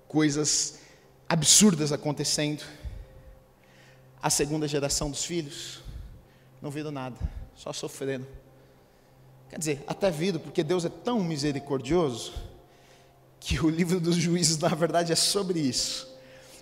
coisas 0.08 0.80
absurdas 1.28 1.92
acontecendo. 1.92 2.64
A 4.22 4.30
segunda 4.30 4.68
geração 4.68 5.10
dos 5.10 5.24
filhos 5.24 5.80
não 6.62 6.70
viram 6.70 6.92
nada 6.92 7.16
só 7.56 7.72
sofrendo. 7.72 8.26
Quer 9.50 9.58
dizer, 9.58 9.84
até 9.86 10.10
vindo, 10.10 10.38
porque 10.38 10.62
Deus 10.62 10.84
é 10.84 10.88
tão 10.88 11.20
misericordioso 11.22 12.32
que 13.40 13.60
o 13.60 13.68
livro 13.68 14.00
dos 14.00 14.14
juízes, 14.16 14.56
na 14.58 14.68
verdade, 14.68 15.12
é 15.12 15.16
sobre 15.16 15.58
isso. 15.58 16.08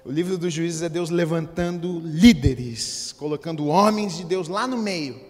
O 0.04 0.10
livro 0.10 0.38
dos 0.38 0.52
juízes 0.52 0.80
é 0.80 0.88
Deus 0.88 1.10
levantando 1.10 2.00
líderes, 2.00 3.12
colocando 3.12 3.66
homens 3.66 4.16
de 4.16 4.24
Deus 4.24 4.48
lá 4.48 4.66
no 4.66 4.78
meio, 4.78 5.20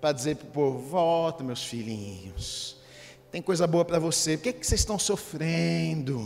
para 0.00 0.10
dizer 0.10 0.36
para 0.36 0.48
o 0.48 0.50
povo: 0.50 0.78
volta, 0.80 1.44
meus 1.44 1.62
filhinhos, 1.62 2.76
tem 3.30 3.40
coisa 3.40 3.64
boa 3.66 3.84
para 3.84 4.00
você, 4.00 4.36
por 4.36 4.42
que, 4.42 4.52
que 4.54 4.66
vocês 4.66 4.80
estão 4.80 4.98
sofrendo? 4.98 6.18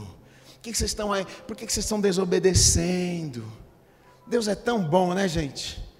Por 0.54 0.62
que, 0.62 0.72
que 0.72 0.78
vocês 0.78 0.90
estão 0.90 1.12
aí? 1.12 1.26
Por 1.46 1.54
que, 1.54 1.66
que 1.66 1.72
vocês 1.72 1.84
estão 1.84 2.00
desobedecendo? 2.00 3.44
Deus 4.30 4.48
é 4.48 4.54
tão 4.54 4.82
bom, 4.82 5.12
né, 5.12 5.28
gente? 5.28 5.90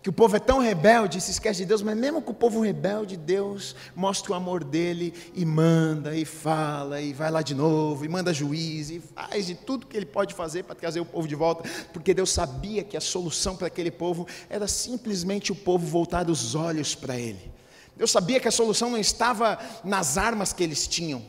que 0.00 0.08
o 0.08 0.12
povo 0.12 0.36
é 0.36 0.38
tão 0.38 0.60
rebelde, 0.60 1.20
se 1.20 1.32
esquece 1.32 1.58
de 1.60 1.66
Deus, 1.66 1.82
mas 1.82 1.96
mesmo 1.96 2.22
com 2.22 2.30
o 2.30 2.34
povo 2.34 2.60
rebelde, 2.60 3.16
Deus 3.16 3.74
mostra 3.96 4.32
o 4.32 4.34
amor 4.34 4.62
dele 4.62 5.12
e 5.34 5.44
manda, 5.44 6.16
e 6.16 6.24
fala, 6.24 7.00
e 7.00 7.12
vai 7.12 7.30
lá 7.30 7.42
de 7.42 7.54
novo, 7.54 8.04
e 8.04 8.08
manda 8.08 8.32
juiz, 8.32 8.90
e 8.90 9.00
faz 9.00 9.46
de 9.46 9.54
tudo 9.54 9.86
que 9.86 9.96
ele 9.96 10.06
pode 10.06 10.34
fazer 10.34 10.62
para 10.62 10.76
trazer 10.76 11.00
o 11.00 11.04
povo 11.04 11.26
de 11.26 11.34
volta, 11.34 11.68
porque 11.92 12.14
Deus 12.14 12.30
sabia 12.30 12.84
que 12.84 12.96
a 12.96 13.00
solução 13.00 13.56
para 13.56 13.66
aquele 13.66 13.90
povo 13.90 14.26
era 14.48 14.68
simplesmente 14.68 15.50
o 15.50 15.54
povo 15.54 15.84
voltar 15.84 16.30
os 16.30 16.54
olhos 16.54 16.94
para 16.94 17.18
ele. 17.18 17.52
Deus 17.96 18.12
sabia 18.12 18.38
que 18.38 18.46
a 18.46 18.52
solução 18.52 18.90
não 18.90 18.98
estava 18.98 19.58
nas 19.82 20.16
armas 20.16 20.52
que 20.52 20.62
eles 20.62 20.86
tinham, 20.86 21.22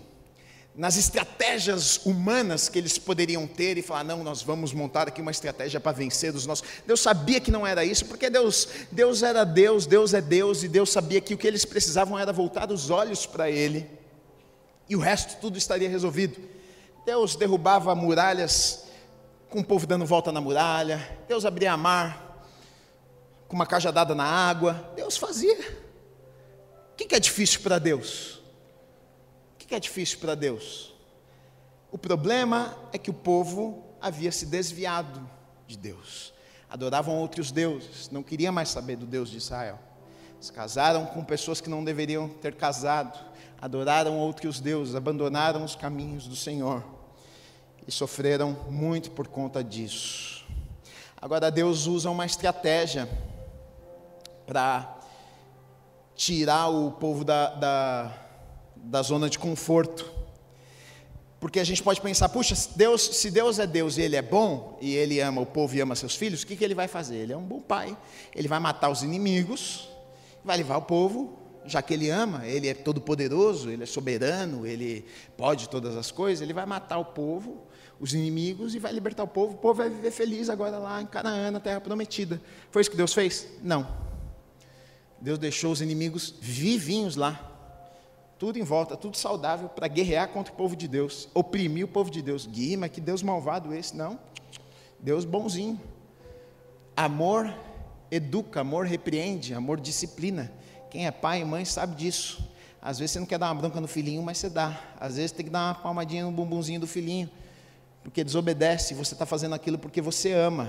nas 0.75 0.95
estratégias 0.95 1.99
humanas 2.05 2.69
que 2.69 2.79
eles 2.79 2.97
poderiam 2.97 3.45
ter 3.45 3.77
e 3.77 3.81
falar, 3.81 4.03
não, 4.03 4.23
nós 4.23 4.41
vamos 4.41 4.71
montar 4.71 5.07
aqui 5.07 5.21
uma 5.21 5.31
estratégia 5.31 5.79
para 5.79 5.91
vencer 5.91 6.33
os 6.33 6.45
nossos. 6.45 6.65
Deus 6.85 7.01
sabia 7.01 7.39
que 7.39 7.51
não 7.51 7.67
era 7.67 7.83
isso, 7.83 8.05
porque 8.05 8.29
Deus, 8.29 8.67
Deus 8.91 9.23
era 9.23 9.43
Deus, 9.43 9.85
Deus 9.85 10.13
é 10.13 10.21
Deus, 10.21 10.63
e 10.63 10.67
Deus 10.67 10.89
sabia 10.89 11.19
que 11.19 11.33
o 11.33 11.37
que 11.37 11.47
eles 11.47 11.65
precisavam 11.65 12.17
era 12.17 12.31
voltar 12.31 12.71
os 12.71 12.89
olhos 12.89 13.25
para 13.25 13.49
Ele, 13.49 13.89
e 14.87 14.95
o 14.95 14.99
resto 14.99 15.39
tudo 15.41 15.57
estaria 15.57 15.89
resolvido. 15.89 16.39
Deus 17.05 17.35
derrubava 17.35 17.93
muralhas 17.93 18.85
com 19.49 19.59
o 19.59 19.65
povo 19.65 19.87
dando 19.87 20.05
volta 20.05 20.31
na 20.31 20.39
muralha, 20.39 21.17
Deus 21.27 21.43
abria 21.43 21.73
a 21.73 21.77
mar 21.77 22.29
com 23.47 23.55
uma 23.55 23.65
cajadada 23.65 24.13
na 24.13 24.23
água, 24.23 24.91
Deus 24.95 25.17
fazia. 25.17 25.59
O 26.93 26.95
que 26.95 27.15
é 27.15 27.19
difícil 27.19 27.61
para 27.61 27.79
Deus? 27.79 28.38
Que 29.69 29.75
é 29.75 29.79
difícil 29.79 30.17
para 30.17 30.33
Deus? 30.33 30.95
O 31.91 31.97
problema 31.97 32.75
é 32.91 32.97
que 32.97 33.11
o 33.11 33.13
povo 33.13 33.83
havia 34.01 34.31
se 34.31 34.47
desviado 34.47 35.29
de 35.67 35.77
Deus, 35.77 36.33
adoravam 36.67 37.15
outros 37.15 37.51
deuses, 37.51 38.09
não 38.09 38.23
queriam 38.23 38.51
mais 38.51 38.69
saber 38.69 38.95
do 38.95 39.05
Deus 39.05 39.29
de 39.29 39.37
Israel. 39.37 39.77
Se 40.41 40.51
casaram 40.51 41.05
com 41.05 41.23
pessoas 41.23 41.61
que 41.61 41.69
não 41.69 41.83
deveriam 41.83 42.27
ter 42.27 42.55
casado, 42.55 43.19
adoraram 43.61 44.17
outros 44.17 44.59
deuses, 44.59 44.95
abandonaram 44.95 45.63
os 45.63 45.75
caminhos 45.75 46.27
do 46.27 46.35
Senhor 46.35 46.83
e 47.87 47.91
sofreram 47.91 48.53
muito 48.71 49.11
por 49.11 49.27
conta 49.27 49.63
disso. 49.63 50.45
Agora 51.21 51.51
Deus 51.51 51.85
usa 51.85 52.09
uma 52.09 52.25
estratégia 52.25 53.07
para 54.47 54.97
tirar 56.15 56.69
o 56.69 56.91
povo 56.93 57.23
da, 57.23 57.53
da 57.53 58.28
da 58.83 59.01
zona 59.01 59.29
de 59.29 59.37
conforto. 59.37 60.19
Porque 61.39 61.59
a 61.59 61.63
gente 61.63 61.81
pode 61.81 62.01
pensar, 62.01 62.27
puxa, 62.29 62.53
Deus, 62.75 63.01
se 63.01 63.31
Deus 63.31 63.59
é 63.59 63.65
Deus 63.65 63.97
e 63.97 64.01
Ele 64.01 64.15
é 64.17 64.21
bom, 64.21 64.77
e 64.81 64.93
Ele 64.95 65.21
ama 65.21 65.41
o 65.41 65.45
povo 65.45 65.73
e 65.75 65.79
ama 65.79 65.95
seus 65.95 66.15
filhos, 66.15 66.43
o 66.43 66.47
que, 66.47 66.55
que 66.55 66.63
Ele 66.63 66.75
vai 66.75 66.87
fazer? 66.87 67.15
Ele 67.15 67.31
é 67.31 67.37
um 67.37 67.43
bom 67.43 67.61
pai, 67.61 67.97
Ele 68.35 68.47
vai 68.47 68.59
matar 68.59 68.89
os 68.89 69.03
inimigos, 69.03 69.89
vai 70.43 70.57
levar 70.57 70.77
o 70.77 70.81
povo, 70.81 71.37
já 71.65 71.81
que 71.81 71.93
Ele 71.93 72.09
ama, 72.09 72.45
Ele 72.45 72.67
é 72.67 72.73
todo 72.73 72.99
poderoso, 72.99 73.69
Ele 73.69 73.83
é 73.83 73.85
soberano, 73.85 74.67
Ele 74.67 75.05
pode 75.37 75.69
todas 75.69 75.95
as 75.95 76.11
coisas, 76.11 76.41
Ele 76.41 76.53
vai 76.53 76.65
matar 76.65 76.97
o 76.97 77.05
povo, 77.05 77.63
os 78.01 78.13
inimigos, 78.13 78.75
e 78.75 78.79
vai 78.79 78.91
libertar 78.91 79.23
o 79.23 79.27
povo, 79.27 79.53
o 79.53 79.57
povo 79.57 79.75
vai 79.75 79.89
viver 79.89 80.11
feliz 80.11 80.49
agora 80.49 80.77
lá 80.77 81.01
em 81.01 81.05
Canaã, 81.05 81.51
na 81.51 81.59
terra 81.61 81.79
prometida. 81.79 82.41
Foi 82.69 82.81
isso 82.81 82.91
que 82.91 82.97
Deus 82.97 83.13
fez? 83.13 83.47
Não. 83.63 83.87
Deus 85.21 85.39
deixou 85.39 85.71
os 85.71 85.81
inimigos 85.81 86.33
vivinhos 86.41 87.15
lá, 87.15 87.58
tudo 88.39 88.57
em 88.57 88.63
volta, 88.63 88.95
tudo 88.95 89.17
saudável 89.17 89.67
para 89.67 89.85
guerrear 89.89 90.29
contra 90.29 90.53
o 90.53 90.55
povo 90.55 90.73
de 90.73 90.87
Deus, 90.87 91.27
oprimir 91.33 91.83
o 91.83 91.87
povo 91.89 92.09
de 92.09 92.21
Deus. 92.21 92.47
Guima, 92.47 92.87
que 92.87 93.01
Deus 93.01 93.21
malvado 93.21 93.73
esse, 93.75 93.95
não. 93.95 94.17
Deus 94.97 95.25
bonzinho. 95.25 95.79
Amor 96.95 97.53
educa, 98.09 98.61
amor 98.61 98.85
repreende, 98.85 99.53
amor 99.53 99.79
disciplina. 99.79 100.51
Quem 100.89 101.05
é 101.05 101.11
pai 101.11 101.41
e 101.41 101.45
mãe 101.45 101.65
sabe 101.65 101.95
disso. 101.95 102.49
Às 102.81 102.97
vezes 102.97 103.11
você 103.11 103.19
não 103.19 103.25
quer 103.25 103.37
dar 103.37 103.47
uma 103.47 103.55
bronca 103.55 103.81
no 103.81 103.87
filhinho, 103.87 104.23
mas 104.23 104.37
você 104.37 104.49
dá. 104.49 104.81
Às 104.97 105.17
vezes 105.17 105.33
tem 105.33 105.45
que 105.45 105.51
dar 105.51 105.67
uma 105.67 105.75
palmadinha 105.75 106.23
no 106.23 106.31
bumbumzinho 106.31 106.79
do 106.79 106.87
filhinho, 106.87 107.29
porque 108.01 108.23
desobedece. 108.23 108.93
Você 108.93 109.15
está 109.15 109.25
fazendo 109.25 109.53
aquilo 109.53 109.77
porque 109.77 110.01
você 110.01 110.31
ama. 110.31 110.65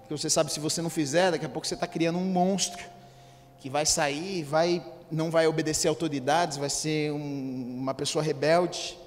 Porque 0.00 0.16
você 0.16 0.30
sabe, 0.30 0.50
se 0.50 0.58
você 0.58 0.80
não 0.80 0.90
fizer, 0.90 1.30
daqui 1.30 1.44
a 1.44 1.48
pouco 1.48 1.66
você 1.66 1.74
está 1.74 1.86
criando 1.86 2.18
um 2.18 2.24
monstro 2.24 2.82
que 3.60 3.68
vai 3.68 3.84
sair, 3.84 4.42
vai 4.42 4.82
não 5.12 5.30
vai 5.30 5.46
obedecer 5.46 5.88
autoridades, 5.88 6.56
vai 6.56 6.70
ser 6.70 7.12
um, 7.12 7.76
uma 7.78 7.92
pessoa 7.92 8.24
rebelde. 8.24 8.98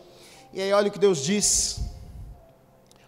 E 0.53 0.61
aí, 0.61 0.71
olha 0.71 0.87
o 0.87 0.91
que 0.91 0.99
Deus 0.99 1.23
diz. 1.23 1.79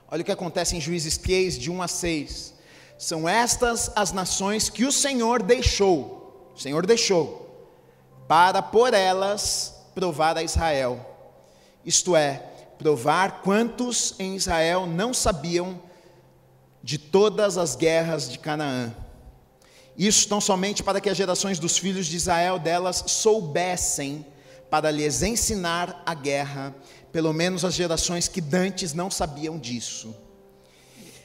Olha 0.10 0.22
o 0.22 0.26
que 0.26 0.32
acontece 0.32 0.76
em 0.76 0.82
Juízes 0.82 1.18
3, 1.18 1.60
de 1.60 1.70
1 1.70 1.82
a 1.82 1.88
6. 1.88 2.54
São 2.98 3.30
estas 3.30 3.92
as 3.96 4.12
nações 4.12 4.70
que 4.70 4.84
o 4.84 4.92
Senhor 4.92 5.44
deixou, 5.44 6.52
o 6.56 6.60
Senhor 6.60 6.86
deixou, 6.86 7.72
para 8.28 8.62
por 8.62 8.94
elas 8.94 9.76
provar 9.94 10.36
a 10.36 10.42
Israel. 10.42 11.00
Isto 11.86 12.16
é, 12.16 12.44
provar 12.80 13.42
quantos 13.42 14.16
em 14.18 14.36
Israel 14.36 14.88
não 14.88 15.14
sabiam 15.14 15.80
de 16.82 16.98
todas 16.98 17.58
as 17.58 17.76
guerras 17.76 18.30
de 18.30 18.40
Canaã 18.40 18.96
isso 19.98 20.30
não 20.30 20.40
somente 20.40 20.84
para 20.84 21.02
que 21.02 21.10
as 21.10 21.18
gerações 21.18 21.58
dos 21.58 21.78
filhos 21.78 22.06
de 22.06 22.16
Israel 22.16 22.60
delas 22.60 23.04
soubessem 23.08 24.26
para 24.70 24.92
lhes 24.92 25.24
ensinar 25.24 26.04
a 26.06 26.14
guerra, 26.14 26.76
pelo 27.12 27.34
menos 27.34 27.66
as 27.66 27.74
gerações 27.74 28.28
que 28.28 28.40
dantes 28.40 28.94
não 28.94 29.10
sabiam 29.10 29.58
disso. 29.58 30.16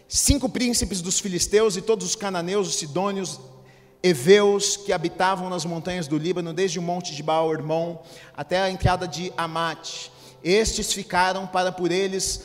Cinco 0.09 0.49
príncipes 0.49 1.03
dos 1.03 1.21
filisteus 1.21 1.77
e 1.77 1.83
todos 1.83 2.07
os 2.07 2.17
cananeus, 2.17 2.69
os 2.69 2.77
sidônios, 2.77 3.41
heveus 4.03 4.77
que 4.77 4.93
habitavam 4.93 5.49
nas 5.49 5.65
montanhas 5.65 6.09
do 6.09 6.19
Líbano, 6.19 6.53
desde 6.53 6.79
o 6.79 6.83
monte 6.83 7.15
de 7.15 7.23
Baal 7.23 7.53
Hermon 7.53 7.99
até 8.37 8.61
a 8.61 8.71
entrada 8.71 9.07
de 9.07 9.33
Amate. 9.37 10.11
Estes 10.43 10.93
ficaram 10.93 11.47
para 11.47 11.71
por 11.71 11.93
eles 11.93 12.43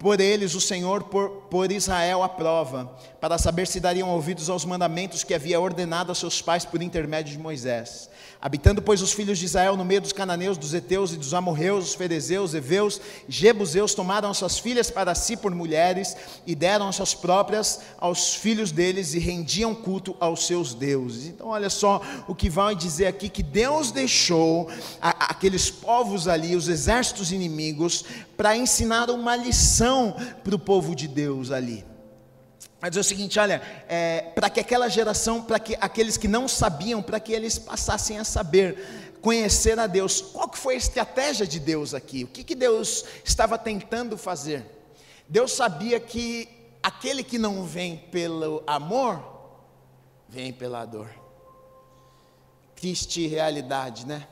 por 0.00 0.18
eles 0.18 0.54
o 0.54 0.60
Senhor 0.62 1.04
por, 1.04 1.42
por 1.50 1.70
Israel 1.70 2.22
a 2.22 2.28
prova, 2.28 2.90
para 3.20 3.36
saber 3.36 3.66
se 3.66 3.78
dariam 3.78 4.08
ouvidos 4.08 4.48
aos 4.48 4.64
mandamentos 4.64 5.22
que 5.22 5.34
havia 5.34 5.60
ordenado 5.60 6.10
a 6.10 6.14
seus 6.14 6.40
pais 6.40 6.64
por 6.64 6.82
intermédio 6.82 7.32
de 7.32 7.38
Moisés. 7.38 8.08
Habitando, 8.42 8.80
pois, 8.80 9.02
os 9.02 9.12
filhos 9.12 9.38
de 9.38 9.44
Israel 9.44 9.76
no 9.76 9.84
meio 9.84 10.00
dos 10.00 10.14
cananeus, 10.14 10.56
dos 10.56 10.72
heteus 10.72 11.12
e 11.12 11.18
dos 11.18 11.34
amorreus, 11.34 11.84
dos 11.84 11.94
ferezeus, 11.94 12.54
heveus, 12.54 12.98
jebuseus, 13.28 13.92
tomaram 13.92 14.30
as 14.30 14.38
suas 14.38 14.58
filhas 14.58 14.90
para 14.90 15.14
si 15.14 15.36
por 15.36 15.54
mulheres 15.54 16.16
e 16.46 16.54
deram 16.54 16.88
as 16.88 16.96
suas 16.96 17.12
próprias 17.12 17.80
aos 17.98 18.34
filhos 18.34 18.72
deles 18.72 19.12
e 19.12 19.18
rendiam 19.18 19.74
culto 19.74 20.16
aos 20.18 20.46
seus 20.46 20.72
deuses. 20.72 21.26
Então, 21.26 21.48
olha 21.48 21.68
só 21.68 22.00
o 22.26 22.34
que 22.34 22.48
vai 22.48 22.74
dizer 22.74 23.08
aqui: 23.08 23.28
que 23.28 23.42
Deus 23.42 23.92
deixou 23.92 24.70
a, 25.02 25.10
aqueles 25.26 25.70
povos 25.70 26.26
ali, 26.26 26.56
os 26.56 26.66
exércitos 26.66 27.32
inimigos, 27.32 28.06
para 28.38 28.56
ensinar 28.56 29.10
uma 29.10 29.36
lição 29.36 30.16
para 30.42 30.54
o 30.54 30.58
povo 30.58 30.96
de 30.96 31.06
Deus 31.06 31.50
ali. 31.50 31.89
Vai 32.80 32.90
dizer 32.90 33.00
o 33.00 33.04
seguinte: 33.04 33.38
olha, 33.38 33.60
é, 33.88 34.22
para 34.34 34.48
que 34.48 34.60
aquela 34.60 34.88
geração, 34.88 35.42
para 35.42 35.58
que 35.60 35.76
aqueles 35.80 36.16
que 36.16 36.26
não 36.26 36.48
sabiam, 36.48 37.02
para 37.02 37.20
que 37.20 37.32
eles 37.32 37.58
passassem 37.58 38.18
a 38.18 38.24
saber, 38.24 39.18
conhecer 39.20 39.78
a 39.78 39.86
Deus. 39.86 40.20
Qual 40.20 40.48
que 40.48 40.58
foi 40.58 40.74
a 40.74 40.78
estratégia 40.78 41.46
de 41.46 41.60
Deus 41.60 41.92
aqui? 41.92 42.24
O 42.24 42.28
que, 42.28 42.42
que 42.42 42.54
Deus 42.54 43.04
estava 43.24 43.58
tentando 43.58 44.16
fazer? 44.16 44.64
Deus 45.28 45.52
sabia 45.52 46.00
que 46.00 46.48
aquele 46.82 47.22
que 47.22 47.38
não 47.38 47.64
vem 47.64 47.96
pelo 47.96 48.62
amor, 48.66 49.22
vem 50.28 50.52
pela 50.52 50.84
dor. 50.84 51.10
Triste 52.74 53.26
realidade, 53.26 54.06
né? 54.06 54.26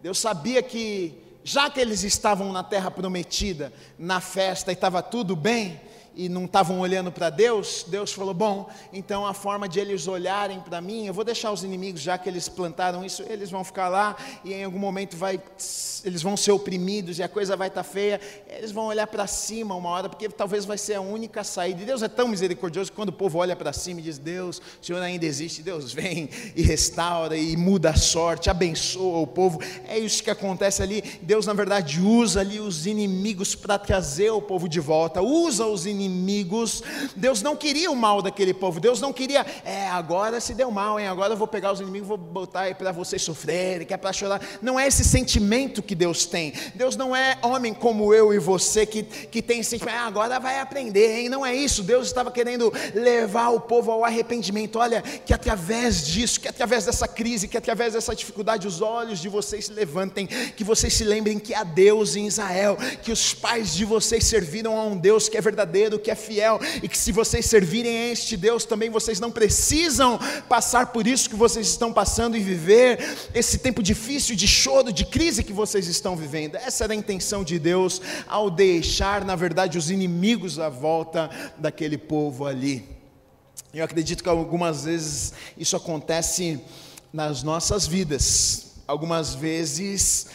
Deus 0.00 0.18
sabia 0.18 0.62
que, 0.62 1.20
já 1.44 1.68
que 1.68 1.80
eles 1.80 2.02
estavam 2.02 2.50
na 2.50 2.62
terra 2.62 2.90
prometida, 2.90 3.72
na 3.98 4.20
festa 4.20 4.70
e 4.70 4.74
estava 4.74 5.02
tudo 5.02 5.36
bem, 5.36 5.78
e 6.18 6.28
não 6.28 6.46
estavam 6.46 6.80
olhando 6.80 7.12
para 7.12 7.30
Deus, 7.30 7.84
Deus 7.86 8.12
falou: 8.12 8.34
Bom, 8.34 8.68
então 8.92 9.24
a 9.24 9.32
forma 9.32 9.68
de 9.68 9.78
eles 9.78 10.08
olharem 10.08 10.58
para 10.58 10.80
mim, 10.80 11.06
eu 11.06 11.14
vou 11.14 11.24
deixar 11.24 11.52
os 11.52 11.62
inimigos, 11.62 12.00
já 12.00 12.18
que 12.18 12.28
eles 12.28 12.48
plantaram 12.48 13.04
isso, 13.04 13.22
eles 13.28 13.52
vão 13.52 13.62
ficar 13.62 13.88
lá 13.88 14.16
e 14.44 14.52
em 14.52 14.64
algum 14.64 14.80
momento 14.80 15.16
vai, 15.16 15.40
eles 16.04 16.22
vão 16.22 16.36
ser 16.36 16.52
oprimidos 16.52 17.18
e 17.18 17.22
a 17.22 17.28
coisa 17.28 17.56
vai 17.56 17.68
estar 17.68 17.82
tá 17.82 17.88
feia. 17.88 18.20
Eles 18.48 18.72
vão 18.72 18.86
olhar 18.86 19.06
para 19.06 19.26
cima 19.26 19.74
uma 19.74 19.90
hora, 19.90 20.08
porque 20.08 20.28
talvez 20.28 20.64
vai 20.64 20.78
ser 20.78 20.94
a 20.94 21.00
única 21.00 21.44
saída. 21.44 21.82
E 21.82 21.86
Deus 21.86 22.02
é 22.02 22.08
tão 22.08 22.28
misericordioso 22.28 22.90
que 22.90 22.96
quando 22.96 23.10
o 23.10 23.12
povo 23.12 23.38
olha 23.38 23.56
para 23.56 23.72
cima 23.72 24.00
e 24.00 24.02
diz: 24.02 24.18
Deus, 24.18 24.58
o 24.58 24.86
Senhor 24.86 25.00
ainda 25.02 25.26
existe, 25.26 25.62
Deus 25.62 25.92
vem 25.92 26.28
e 26.54 26.62
restaura 26.62 27.36
e 27.36 27.56
muda 27.56 27.90
a 27.90 27.96
sorte, 27.96 28.50
abençoa 28.50 29.18
o 29.18 29.26
povo. 29.26 29.60
É 29.86 29.98
isso 29.98 30.22
que 30.22 30.30
acontece 30.30 30.82
ali. 30.82 31.02
Deus, 31.22 31.46
na 31.46 31.52
verdade, 31.52 32.00
usa 32.00 32.40
ali 32.40 32.60
os 32.60 32.86
inimigos 32.86 33.54
para 33.54 33.78
trazer 33.78 34.30
o 34.30 34.42
povo 34.42 34.68
de 34.68 34.80
volta, 34.80 35.22
usa 35.22 35.66
os 35.66 35.86
inimigos. 35.86 36.82
Deus 37.16 37.42
não 37.42 37.56
queria 37.56 37.90
o 37.90 37.96
mal 37.96 38.22
daquele 38.22 38.54
povo. 38.54 38.80
Deus 38.80 39.00
não 39.00 39.12
queria, 39.12 39.44
é, 39.64 39.88
agora 39.88 40.40
se 40.40 40.54
deu 40.54 40.70
mal, 40.70 40.98
hein? 40.98 41.06
Agora 41.06 41.32
eu 41.32 41.36
vou 41.36 41.48
pegar 41.48 41.72
os 41.72 41.80
inimigos, 41.80 42.08
vou 42.08 42.16
botar 42.16 42.62
aí 42.62 42.74
para 42.74 42.92
vocês 42.92 43.22
sofrerem, 43.22 43.86
que 43.86 43.94
é 43.94 43.96
para 43.96 44.12
chorar. 44.12 44.40
Não 44.62 44.78
é 44.78 44.86
esse 44.86 45.04
sentimento 45.04 45.82
que 45.88 45.94
Deus 45.94 46.26
tem. 46.26 46.52
Deus 46.74 46.96
não 46.96 47.16
é 47.16 47.38
homem 47.42 47.72
como 47.72 48.12
eu 48.12 48.34
e 48.34 48.38
você 48.38 48.84
que, 48.84 49.02
que 49.02 49.40
tem 49.40 49.62
sentimento, 49.62 49.96
ah, 49.96 50.06
agora 50.06 50.38
vai 50.38 50.60
aprender, 50.60 51.18
hein? 51.18 51.28
Não 51.30 51.44
é 51.44 51.54
isso. 51.54 51.82
Deus 51.82 52.06
estava 52.06 52.30
querendo 52.30 52.70
levar 52.94 53.48
o 53.48 53.60
povo 53.60 53.90
ao 53.90 54.04
arrependimento. 54.04 54.78
Olha, 54.78 55.00
que 55.00 55.32
através 55.32 56.06
disso, 56.06 56.40
que 56.40 56.48
através 56.48 56.84
dessa 56.84 57.08
crise, 57.08 57.48
que 57.48 57.56
através 57.56 57.94
dessa 57.94 58.14
dificuldade, 58.14 58.68
os 58.68 58.82
olhos 58.82 59.18
de 59.18 59.30
vocês 59.30 59.64
se 59.64 59.72
levantem, 59.72 60.26
que 60.26 60.62
vocês 60.62 60.92
se 60.92 61.04
lembrem 61.04 61.38
que 61.38 61.54
há 61.54 61.64
Deus 61.64 62.16
em 62.16 62.26
Israel, 62.26 62.76
que 63.02 63.10
os 63.10 63.32
pais 63.32 63.74
de 63.74 63.86
vocês 63.86 64.24
serviram 64.24 64.78
a 64.78 64.84
um 64.84 64.96
Deus 64.96 65.28
que 65.28 65.38
é 65.38 65.40
verdadeiro 65.40 65.98
que 65.98 66.10
é 66.10 66.14
fiel, 66.14 66.60
e 66.82 66.88
que 66.88 66.98
se 66.98 67.12
vocês 67.12 67.46
servirem 67.46 67.96
a 67.96 68.12
este 68.12 68.36
Deus 68.36 68.66
também, 68.66 68.90
vocês 68.90 69.18
não 69.18 69.30
precisam 69.30 70.18
passar 70.48 70.88
por 70.92 71.06
isso 71.06 71.30
que 71.30 71.36
vocês 71.36 71.66
estão 71.66 71.92
passando 71.92 72.36
e 72.36 72.40
viver 72.40 72.98
esse 73.34 73.58
tempo 73.58 73.82
difícil 73.82 74.36
de 74.36 74.46
choro, 74.46 74.92
de 74.92 75.06
crise 75.06 75.42
que 75.42 75.52
vocês 75.52 75.77
estão 75.86 76.16
vivendo. 76.16 76.56
Essa 76.56 76.84
era 76.84 76.92
a 76.92 76.96
intenção 76.96 77.44
de 77.44 77.58
Deus 77.58 78.00
ao 78.26 78.50
deixar, 78.50 79.24
na 79.24 79.36
verdade, 79.36 79.78
os 79.78 79.90
inimigos 79.90 80.58
à 80.58 80.68
volta 80.68 81.30
daquele 81.58 81.96
povo 81.96 82.46
ali. 82.46 82.84
Eu 83.72 83.84
acredito 83.84 84.22
que 84.22 84.28
algumas 84.28 84.84
vezes 84.84 85.32
isso 85.56 85.76
acontece 85.76 86.60
nas 87.12 87.42
nossas 87.42 87.86
vidas. 87.86 88.72
Algumas 88.86 89.34
vezes 89.34 90.28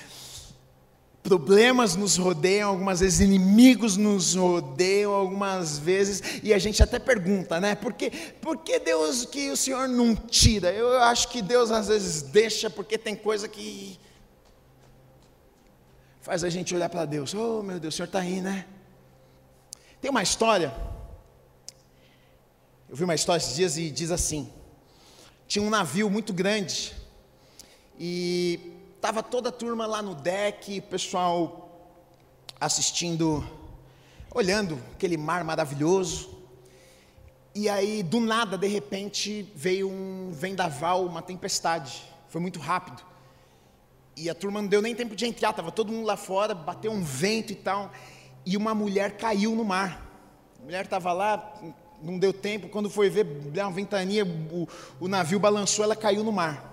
problemas 1.24 1.96
nos 1.96 2.18
rodeiam, 2.18 2.70
algumas 2.70 3.00
vezes 3.00 3.22
inimigos 3.22 3.96
nos 3.96 4.36
rodeiam, 4.36 5.14
algumas 5.14 5.80
vezes, 5.80 6.22
e 6.44 6.54
a 6.54 6.60
gente 6.60 6.84
até 6.84 7.00
pergunta, 7.00 7.62
né? 7.62 7.76
Por 7.76 7.94
que, 7.94 8.12
por 8.41 8.58
que 8.58 8.78
Deus 8.78 9.26
que 9.26 9.50
o 9.50 9.56
Senhor 9.56 9.88
não 9.88 10.14
tira? 10.14 10.70
Eu 10.72 11.02
acho 11.02 11.30
que 11.30 11.41
Deus 11.41 11.72
às 11.72 11.88
vezes 11.88 12.22
deixa 12.24 12.70
porque 12.70 12.98
tem 12.98 13.16
coisa 13.16 13.48
que 13.48 13.98
faz 16.24 16.44
a 16.44 16.50
gente 16.50 16.74
olhar 16.74 16.90
para 16.90 17.06
Deus. 17.06 17.36
Oh, 17.36 17.62
meu 17.62 17.80
Deus, 17.80 17.94
o 17.94 17.98
Senhor 17.98 18.08
está 18.08 18.20
aí, 18.20 18.42
né? 18.42 18.66
Tem 20.02 20.10
uma 20.10 20.24
história. 20.24 20.74
Eu 22.90 22.96
vi 22.96 23.04
uma 23.04 23.14
história 23.14 23.38
esses 23.38 23.56
dias 23.56 23.78
e 23.78 23.92
diz 23.92 24.10
assim: 24.10 24.52
tinha 25.48 25.64
um 25.64 25.70
navio 25.70 26.10
muito 26.10 26.34
grande 26.34 26.96
e 28.00 28.74
Estava 29.04 29.22
toda 29.22 29.50
a 29.50 29.52
turma 29.52 29.86
lá 29.86 30.02
no 30.02 30.16
deck, 30.16 30.80
pessoal 30.80 32.00
assistindo, 32.58 33.46
olhando 34.34 34.80
aquele 34.94 35.18
mar 35.18 35.44
maravilhoso. 35.44 36.30
E 37.54 37.68
aí, 37.68 38.02
do 38.02 38.22
nada, 38.22 38.58
de 38.58 38.66
repente, 38.66 39.52
veio 39.54 39.90
um 39.90 40.32
vendaval, 40.32 41.06
uma 41.06 41.22
tempestade. 41.22 42.02
Foi 42.30 42.40
muito 42.40 42.62
rápido. 42.62 43.04
E 44.16 44.30
a 44.30 44.36
turma 44.36 44.61
não 44.61 44.70
deu 44.70 44.82
nem 44.82 44.93
tempo 44.93 45.16
de 45.16 45.26
entrar, 45.26 45.49
estava 45.49 45.72
todo 45.72 45.91
mundo 45.91 46.05
lá 46.05 46.16
fora, 46.16 46.53
bateu 46.53 46.91
um 46.91 47.03
vento 47.03 47.51
e 47.51 47.55
tal. 47.55 47.91
E 48.45 48.55
uma 48.55 48.76
mulher 48.76 49.18
caiu 49.18 49.55
no 49.55 49.64
mar. 49.64 50.01
A 50.59 50.64
mulher 50.64 50.86
estava 50.86 51.11
lá, 51.11 51.53
não 52.01 52.20
deu 52.20 52.32
tempo. 52.32 52.70
Quando 52.70 52.89
foi 52.89 53.09
ver, 53.09 53.26
uma 53.55 53.72
ventania, 53.72 54.26
o, 54.26 54.68
o 54.99 55.07
navio 55.07 55.39
balançou, 55.39 55.84
ela 55.84 55.95
caiu 55.95 56.24
no 56.24 56.32
mar. 56.32 56.72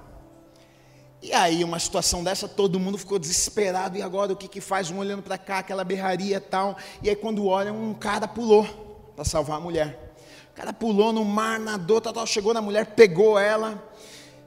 E 1.22 1.32
aí, 1.32 1.62
uma 1.62 1.78
situação 1.78 2.24
dessa, 2.24 2.48
todo 2.48 2.80
mundo 2.80 2.96
ficou 2.96 3.18
desesperado. 3.18 3.96
E 3.96 4.02
agora, 4.02 4.32
o 4.32 4.36
que, 4.36 4.48
que 4.48 4.60
faz? 4.60 4.90
Um 4.90 4.98
olhando 4.98 5.22
para 5.22 5.36
cá, 5.36 5.58
aquela 5.58 5.84
berraria 5.84 6.36
e 6.36 6.40
tal. 6.40 6.76
E 7.02 7.08
aí, 7.08 7.16
quando 7.16 7.46
olham, 7.46 7.76
um 7.76 7.94
cara 7.94 8.26
pulou 8.26 8.66
para 9.14 9.24
salvar 9.24 9.58
a 9.58 9.60
mulher. 9.60 10.14
O 10.52 10.54
cara 10.54 10.72
pulou 10.72 11.12
no 11.12 11.24
mar, 11.24 11.60
nadou, 11.60 12.00
tal, 12.00 12.12
tal, 12.12 12.26
chegou 12.26 12.52
na 12.52 12.60
mulher, 12.60 12.94
pegou 12.94 13.38
ela, 13.38 13.82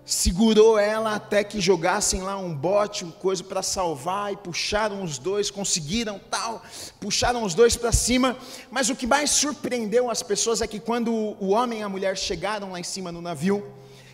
segurou 0.06 0.78
ela 0.78 1.16
até 1.16 1.44
que 1.44 1.62
jogassem 1.62 2.22
lá 2.22 2.38
um 2.38 2.54
bote, 2.54 3.04
uma 3.04 3.14
coisa 3.14 3.44
para 3.44 3.62
salvar. 3.62 4.34
E 4.34 4.38
puxaram 4.38 5.04
os 5.04 5.18
dois, 5.18 5.50
conseguiram 5.50 6.20
tal. 6.30 6.62
Puxaram 7.00 7.44
os 7.44 7.54
dois 7.54 7.76
para 7.76 7.92
cima. 7.92 8.38
Mas 8.70 8.90
o 8.90 8.96
que 8.96 9.08
mais 9.08 9.30
surpreendeu 9.30 10.10
as 10.10 10.22
pessoas 10.24 10.62
é 10.62 10.68
que 10.68 10.80
quando 10.80 11.12
o 11.12 11.50
homem 11.50 11.80
e 11.80 11.84
a 11.84 11.90
mulher 11.90 12.18
chegaram 12.18 12.72
lá 12.72 12.80
em 12.80 12.84
cima 12.84 13.12
no 13.12 13.22
navio 13.22 13.64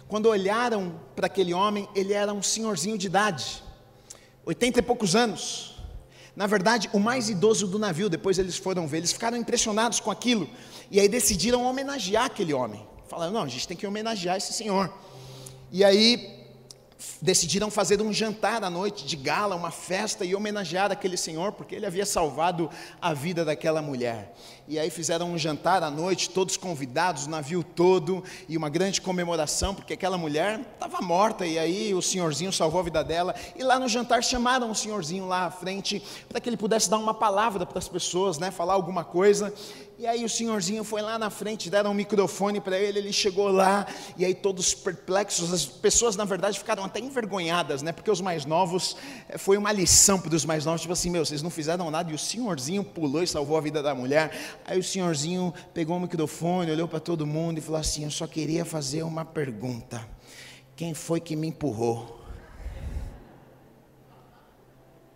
quando 0.10 0.26
olharam 0.26 1.00
para 1.16 1.28
aquele 1.28 1.54
homem, 1.54 1.88
ele 1.94 2.14
era 2.14 2.34
um 2.34 2.42
senhorzinho 2.42 2.98
de 2.98 3.06
idade, 3.06 3.64
oitenta 4.44 4.80
e 4.80 4.82
poucos 4.82 5.16
anos. 5.16 5.76
Na 6.36 6.48
verdade, 6.48 6.90
o 6.92 7.00
mais 7.00 7.30
idoso 7.30 7.68
do 7.68 7.78
navio, 7.78 8.10
depois 8.10 8.40
eles 8.40 8.58
foram 8.58 8.88
ver, 8.88 8.98
eles 8.98 9.12
ficaram 9.12 9.38
impressionados 9.38 10.00
com 10.00 10.10
aquilo, 10.10 10.50
e 10.90 11.00
aí 11.00 11.08
decidiram 11.08 11.64
homenagear 11.64 12.26
aquele 12.26 12.56
homem. 12.56 12.84
Falaram: 13.08 13.32
não, 13.32 13.44
a 13.44 13.48
gente 13.48 13.68
tem 13.68 13.78
que 13.78 13.86
homenagear 13.86 14.36
esse 14.38 14.52
senhor. 14.52 14.92
E 15.72 15.84
aí 15.84 16.40
decidiram 17.22 17.72
fazer 17.72 18.02
um 18.02 18.12
jantar 18.12 18.64
à 18.64 18.70
noite 18.70 19.06
de 19.06 19.16
gala, 19.16 19.56
uma 19.56 19.72
festa 19.72 20.26
e 20.26 20.36
homenagear 20.36 20.92
aquele 20.92 21.16
senhor, 21.16 21.54
porque 21.54 21.76
ele 21.76 21.86
havia 21.86 22.06
salvado 22.06 22.70
a 23.02 23.14
vida 23.14 23.46
daquela 23.46 23.82
mulher. 23.82 24.34
E 24.70 24.78
aí 24.78 24.92
fizeram 24.92 25.32
um 25.32 25.38
jantar 25.38 25.82
à 25.82 25.90
noite, 25.90 26.30
todos 26.30 26.56
convidados, 26.56 27.26
o 27.26 27.30
navio 27.32 27.64
todo, 27.64 28.24
e 28.48 28.56
uma 28.56 28.70
grande 28.70 29.02
comemoração, 29.02 29.74
porque 29.74 29.94
aquela 29.94 30.16
mulher 30.16 30.62
estava 30.76 31.02
morta, 31.02 31.44
e 31.44 31.58
aí 31.58 31.92
o 31.96 32.04
senhorzinho 32.04 32.54
salvou 32.54 32.80
a 32.80 32.84
vida 32.84 33.04
dela. 33.04 33.34
E 33.56 33.64
lá 33.64 33.80
no 33.80 33.88
jantar 33.88 34.24
chamaram 34.24 34.70
o 34.70 34.76
senhorzinho 34.76 35.28
lá 35.28 35.48
à 35.48 35.50
frente, 35.50 36.04
para 36.28 36.40
que 36.40 36.48
ele 36.48 36.56
pudesse 36.56 36.88
dar 36.88 37.00
uma 37.00 37.16
palavra 37.16 37.66
para 37.66 37.80
as 37.80 37.88
pessoas, 37.88 38.38
né, 38.38 38.52
falar 38.52 38.76
alguma 38.76 39.04
coisa. 39.04 39.52
E 40.00 40.08
aí 40.08 40.24
o 40.24 40.30
senhorzinho 40.30 40.82
foi 40.86 41.02
lá 41.02 41.20
na 41.20 41.30
frente, 41.30 41.70
deram 41.70 41.92
um 41.92 41.94
microfone 41.94 42.62
para 42.62 42.80
ele, 42.80 43.00
ele 43.00 43.12
chegou 43.12 43.50
lá, 43.50 43.86
e 44.18 44.24
aí 44.24 44.34
todos 44.34 44.74
perplexos, 44.74 45.52
as 45.52 45.66
pessoas 45.66 46.16
na 46.16 46.24
verdade 46.24 46.58
ficaram 46.58 46.86
até 46.86 47.02
envergonhadas, 47.02 47.82
né? 47.82 47.92
Porque 47.92 48.10
os 48.10 48.22
mais 48.22 48.46
novos, 48.46 48.96
eh, 49.28 49.38
foi 49.38 49.58
uma 49.58 49.74
lição 49.74 50.18
para 50.18 50.34
os 50.34 50.46
mais 50.46 50.64
novos, 50.64 50.80
tipo 50.80 50.94
assim, 50.94 51.10
meu, 51.10 51.26
vocês 51.26 51.42
não 51.42 51.50
fizeram 51.50 51.92
nada, 51.92 52.10
e 52.14 52.16
o 52.16 52.18
senhorzinho 52.18 52.82
pulou 52.82 53.22
e 53.22 53.28
salvou 53.28 53.58
a 53.58 53.62
vida 53.62 53.84
da 53.84 53.94
mulher. 53.94 54.59
Aí 54.66 54.80
o 54.80 54.84
senhorzinho 54.84 55.54
pegou 55.74 55.98
o 55.98 56.00
microfone, 56.00 56.72
olhou 56.72 56.88
para 56.88 57.00
todo 57.00 57.26
mundo 57.26 57.58
e 57.58 57.62
falou 57.62 57.80
assim: 57.80 58.04
Eu 58.04 58.12
só 58.12 58.28
queria 58.28 58.64
fazer 58.64 59.04
uma 59.04 59.26
pergunta. 59.26 60.08
Quem 60.76 60.94
foi 60.94 61.20
que 61.20 61.36
me 61.36 61.48
empurrou? 61.48 62.20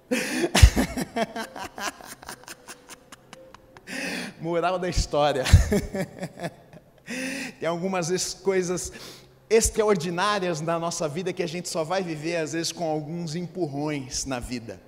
Moral 4.42 4.78
da 4.78 4.90
história. 4.90 5.46
Tem 7.60 7.68
algumas 7.68 8.34
coisas 8.34 8.92
extraordinárias 9.50 10.62
na 10.62 10.80
nossa 10.80 11.08
vida 11.08 11.32
que 11.32 11.44
a 11.44 11.48
gente 11.48 11.70
só 11.70 11.84
vai 11.84 12.02
viver 12.02 12.38
às 12.38 12.54
vezes 12.54 12.72
com 12.72 12.90
alguns 12.90 13.36
empurrões 13.36 14.26
na 14.26 14.40
vida. 14.40 14.82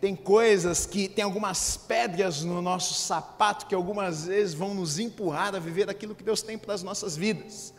Tem 0.00 0.16
coisas 0.16 0.86
que 0.86 1.08
tem 1.08 1.24
algumas 1.24 1.76
pedras 1.76 2.42
no 2.42 2.62
nosso 2.62 2.94
sapato 2.94 3.66
que 3.66 3.74
algumas 3.74 4.26
vezes 4.26 4.54
vão 4.54 4.74
nos 4.74 4.98
empurrar 4.98 5.54
a 5.54 5.58
viver 5.58 5.90
aquilo 5.90 6.14
que 6.14 6.24
Deus 6.24 6.42
tem 6.42 6.56
para 6.56 6.74
as 6.74 6.82
nossas 6.82 7.16
vidas. 7.16 7.74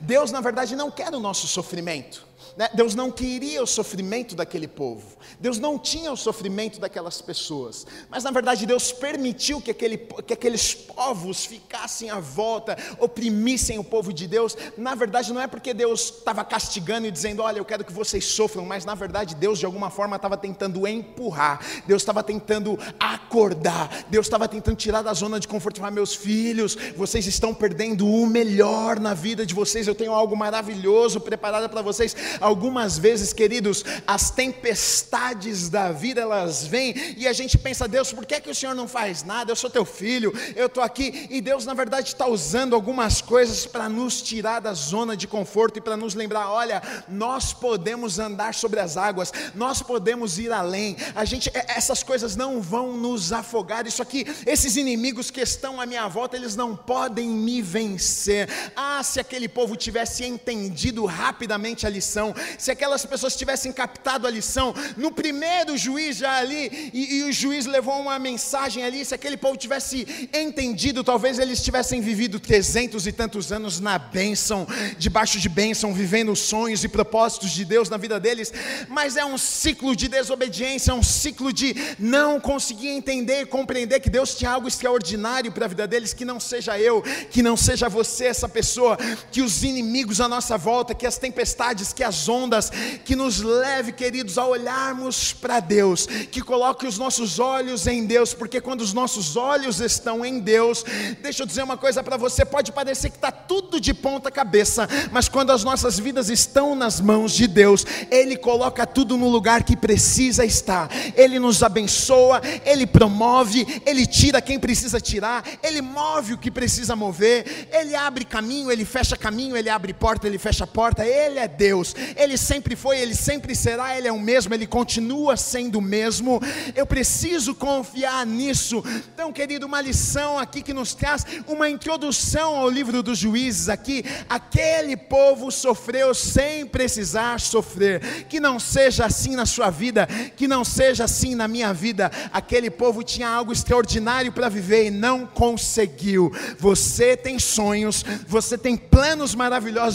Deus, 0.00 0.30
na 0.30 0.40
verdade, 0.40 0.76
não 0.76 0.90
quer 0.90 1.12
o 1.14 1.20
nosso 1.20 1.46
sofrimento. 1.46 2.28
Né? 2.56 2.68
Deus 2.74 2.94
não 2.94 3.10
queria 3.10 3.62
o 3.62 3.66
sofrimento 3.66 4.34
daquele 4.34 4.66
povo, 4.66 5.16
Deus 5.38 5.58
não 5.58 5.78
tinha 5.78 6.10
o 6.12 6.16
sofrimento 6.16 6.80
daquelas 6.80 7.20
pessoas, 7.20 7.86
mas 8.08 8.24
na 8.24 8.30
verdade 8.30 8.66
Deus 8.66 8.90
permitiu 8.90 9.60
que, 9.60 9.70
aquele, 9.70 9.96
que 9.96 10.32
aqueles 10.32 10.74
povos 10.74 11.44
ficassem 11.44 12.10
à 12.10 12.18
volta, 12.18 12.76
oprimissem 12.98 13.78
o 13.78 13.84
povo 13.84 14.12
de 14.12 14.26
Deus. 14.26 14.56
Na 14.76 14.94
verdade, 14.94 15.32
não 15.32 15.40
é 15.40 15.46
porque 15.46 15.72
Deus 15.72 16.14
estava 16.18 16.44
castigando 16.44 17.06
e 17.06 17.10
dizendo, 17.10 17.42
olha, 17.42 17.58
eu 17.58 17.64
quero 17.64 17.84
que 17.84 17.92
vocês 17.92 18.24
sofram, 18.24 18.64
mas 18.64 18.84
na 18.84 18.94
verdade 18.94 19.34
Deus 19.34 19.58
de 19.58 19.66
alguma 19.66 19.90
forma 19.90 20.16
estava 20.16 20.36
tentando 20.36 20.86
empurrar, 20.86 21.60
Deus 21.86 22.02
estava 22.02 22.22
tentando 22.22 22.78
acordar, 22.98 24.04
Deus 24.08 24.26
estava 24.26 24.48
tentando 24.48 24.76
tirar 24.76 25.02
da 25.02 25.14
zona 25.14 25.38
de 25.38 25.48
conforto 25.48 25.78
falar, 25.78 25.90
meus 25.90 26.14
filhos, 26.14 26.76
vocês 26.96 27.26
estão 27.26 27.54
perdendo 27.54 28.06
o 28.06 28.26
melhor 28.26 28.98
na 28.98 29.14
vida 29.14 29.46
de 29.46 29.54
vocês 29.54 29.87
eu 29.88 29.94
tenho 29.94 30.12
algo 30.12 30.36
maravilhoso 30.36 31.20
preparado 31.20 31.68
para 31.68 31.82
vocês. 31.82 32.14
Algumas 32.40 32.98
vezes, 32.98 33.32
queridos, 33.32 33.84
as 34.06 34.30
tempestades 34.30 35.68
da 35.68 35.92
vida 35.92 36.20
elas 36.20 36.66
vêm 36.66 36.94
e 37.16 37.26
a 37.26 37.32
gente 37.32 37.56
pensa, 37.58 37.88
Deus, 37.88 38.12
por 38.12 38.26
que, 38.26 38.34
é 38.34 38.40
que 38.40 38.50
o 38.50 38.54
Senhor 38.54 38.74
não 38.74 38.88
faz 38.88 39.22
nada? 39.22 39.50
Eu 39.50 39.56
sou 39.56 39.70
teu 39.70 39.84
filho, 39.84 40.32
eu 40.54 40.66
estou 40.66 40.82
aqui. 40.82 41.26
E 41.30 41.40
Deus, 41.40 41.64
na 41.64 41.74
verdade, 41.74 42.08
está 42.08 42.26
usando 42.26 42.74
algumas 42.74 43.20
coisas 43.20 43.66
para 43.66 43.88
nos 43.88 44.22
tirar 44.22 44.60
da 44.60 44.72
zona 44.72 45.16
de 45.16 45.26
conforto 45.26 45.78
e 45.78 45.80
para 45.80 45.96
nos 45.96 46.14
lembrar: 46.14 46.50
olha, 46.50 46.82
nós 47.08 47.52
podemos 47.52 48.18
andar 48.18 48.54
sobre 48.54 48.80
as 48.80 48.96
águas, 48.96 49.32
nós 49.54 49.82
podemos 49.82 50.38
ir 50.38 50.52
além. 50.52 50.96
A 51.14 51.24
gente, 51.24 51.50
é, 51.54 51.76
essas 51.76 52.02
coisas 52.02 52.36
não 52.36 52.60
vão 52.60 52.96
nos 52.96 53.32
afogar. 53.32 53.86
Isso 53.86 54.02
aqui, 54.02 54.26
esses 54.46 54.76
inimigos 54.76 55.30
que 55.30 55.40
estão 55.40 55.80
à 55.80 55.86
minha 55.86 56.06
volta, 56.08 56.36
eles 56.36 56.56
não 56.56 56.76
podem 56.76 57.28
me 57.28 57.62
vencer. 57.62 58.48
Ah, 58.74 59.02
se 59.02 59.20
aquele 59.20 59.48
povo 59.48 59.76
tivesse 59.78 60.24
entendido 60.24 61.06
rapidamente 61.06 61.86
a 61.86 61.90
lição, 61.90 62.34
se 62.58 62.70
aquelas 62.70 63.04
pessoas 63.06 63.36
tivessem 63.36 63.72
captado 63.72 64.26
a 64.26 64.30
lição, 64.30 64.74
no 64.96 65.10
primeiro 65.10 65.76
juiz 65.76 66.16
já 66.16 66.36
ali, 66.36 66.90
e, 66.92 67.18
e 67.18 67.22
o 67.24 67.32
juiz 67.32 67.66
levou 67.66 67.98
uma 68.00 68.18
mensagem 68.18 68.84
ali, 68.84 69.04
se 69.04 69.14
aquele 69.14 69.36
povo 69.36 69.56
tivesse 69.56 70.28
entendido, 70.32 71.04
talvez 71.04 71.38
eles 71.38 71.62
tivessem 71.62 72.00
vivido 72.00 72.40
trezentos 72.40 73.06
e 73.06 73.12
tantos 73.12 73.52
anos 73.52 73.80
na 73.80 73.98
bênção, 73.98 74.66
debaixo 74.98 75.38
de 75.38 75.48
bênção, 75.48 75.94
vivendo 75.94 76.34
sonhos 76.34 76.84
e 76.84 76.88
propósitos 76.88 77.50
de 77.52 77.64
Deus 77.64 77.88
na 77.88 77.96
vida 77.96 78.18
deles, 78.18 78.52
mas 78.88 79.16
é 79.16 79.24
um 79.24 79.38
ciclo 79.38 79.94
de 79.94 80.08
desobediência, 80.08 80.90
é 80.90 80.94
um 80.94 81.02
ciclo 81.02 81.52
de 81.52 81.74
não 81.98 82.40
conseguir 82.40 82.88
entender 82.88 83.42
e 83.42 83.46
compreender 83.46 84.00
que 84.00 84.10
Deus 84.10 84.34
tinha 84.34 84.50
algo 84.50 84.68
extraordinário 84.68 85.52
para 85.52 85.64
a 85.66 85.68
vida 85.68 85.86
deles, 85.86 86.12
que 86.12 86.24
não 86.24 86.40
seja 86.40 86.78
eu, 86.78 87.02
que 87.30 87.42
não 87.42 87.56
seja 87.56 87.88
você 87.88 88.26
essa 88.26 88.48
pessoa, 88.48 88.96
que 89.30 89.42
os 89.42 89.62
inimigos 89.68 90.20
à 90.20 90.28
nossa 90.28 90.56
volta, 90.56 90.94
que 90.94 91.06
as 91.06 91.18
tempestades, 91.18 91.92
que 91.92 92.02
as 92.02 92.28
ondas, 92.28 92.70
que 93.04 93.14
nos 93.14 93.40
leve, 93.40 93.92
queridos, 93.92 94.38
a 94.38 94.46
olharmos 94.46 95.32
para 95.32 95.60
Deus, 95.60 96.06
que 96.06 96.40
coloque 96.40 96.86
os 96.86 96.98
nossos 96.98 97.38
olhos 97.38 97.86
em 97.86 98.04
Deus, 98.04 98.34
porque 98.34 98.60
quando 98.60 98.80
os 98.80 98.92
nossos 98.92 99.36
olhos 99.36 99.80
estão 99.80 100.24
em 100.24 100.38
Deus, 100.40 100.84
deixa 101.22 101.42
eu 101.42 101.46
dizer 101.46 101.62
uma 101.62 101.76
coisa 101.76 102.02
para 102.02 102.16
você, 102.16 102.44
pode 102.44 102.72
parecer 102.72 103.10
que 103.10 103.16
está 103.16 103.30
tudo 103.30 103.80
de 103.80 103.92
ponta 103.94 104.30
cabeça, 104.30 104.88
mas 105.12 105.28
quando 105.28 105.50
as 105.50 105.64
nossas 105.64 105.98
vidas 105.98 106.28
estão 106.28 106.74
nas 106.74 107.00
mãos 107.00 107.32
de 107.32 107.46
Deus, 107.46 107.84
Ele 108.10 108.36
coloca 108.36 108.86
tudo 108.86 109.16
no 109.16 109.28
lugar 109.28 109.62
que 109.62 109.76
precisa 109.76 110.44
estar, 110.44 110.88
Ele 111.14 111.38
nos 111.38 111.62
abençoa, 111.62 112.40
Ele 112.64 112.86
promove, 112.86 113.82
Ele 113.84 114.06
tira 114.06 114.40
quem 114.40 114.58
precisa 114.58 115.00
tirar, 115.00 115.44
Ele 115.62 115.82
move 115.82 116.34
o 116.34 116.38
que 116.38 116.50
precisa 116.50 116.96
mover, 116.96 117.68
Ele 117.72 117.94
abre 117.94 118.24
caminho, 118.24 118.70
Ele 118.70 118.84
fecha 118.84 119.16
caminho, 119.16 119.56
Ele 119.58 119.68
abre 119.68 119.92
porta, 119.92 120.26
Ele 120.26 120.38
fecha 120.38 120.66
porta, 120.66 121.04
Ele 121.04 121.38
é 121.38 121.48
Deus, 121.48 121.94
Ele 122.16 122.36
sempre 122.36 122.76
foi, 122.76 122.98
Ele 122.98 123.14
sempre 123.14 123.54
será, 123.54 123.96
Ele 123.96 124.08
é 124.08 124.12
o 124.12 124.18
mesmo, 124.18 124.54
Ele 124.54 124.66
continua 124.66 125.36
sendo 125.36 125.78
o 125.78 125.82
mesmo, 125.82 126.40
eu 126.74 126.86
preciso 126.86 127.54
confiar 127.54 128.24
nisso. 128.24 128.82
Então, 129.12 129.32
querido, 129.32 129.66
uma 129.66 129.80
lição 129.80 130.38
aqui 130.38 130.62
que 130.62 130.72
nos 130.72 130.94
traz 130.94 131.26
uma 131.46 131.68
introdução 131.68 132.56
ao 132.56 132.70
livro 132.70 133.02
dos 133.02 133.18
juízes 133.18 133.68
aqui, 133.68 134.04
aquele 134.28 134.96
povo 134.96 135.50
sofreu 135.50 136.14
sem 136.14 136.66
precisar 136.66 137.40
sofrer, 137.40 138.24
que 138.28 138.40
não 138.40 138.58
seja 138.58 139.06
assim 139.06 139.34
na 139.34 139.46
sua 139.46 139.70
vida, 139.70 140.06
que 140.36 140.48
não 140.48 140.64
seja 140.64 141.04
assim 141.04 141.34
na 141.34 141.48
minha 141.48 141.72
vida, 141.72 142.10
aquele 142.32 142.70
povo 142.70 143.02
tinha 143.02 143.28
algo 143.28 143.52
extraordinário 143.52 144.32
para 144.32 144.48
viver 144.48 144.86
e 144.86 144.90
não 144.90 145.26
conseguiu, 145.26 146.32
você 146.58 147.16
tem 147.16 147.38
sonhos, 147.38 148.04
você 148.26 148.56
tem 148.56 148.76
planos 148.76 149.34
maravilhosos 149.34 149.47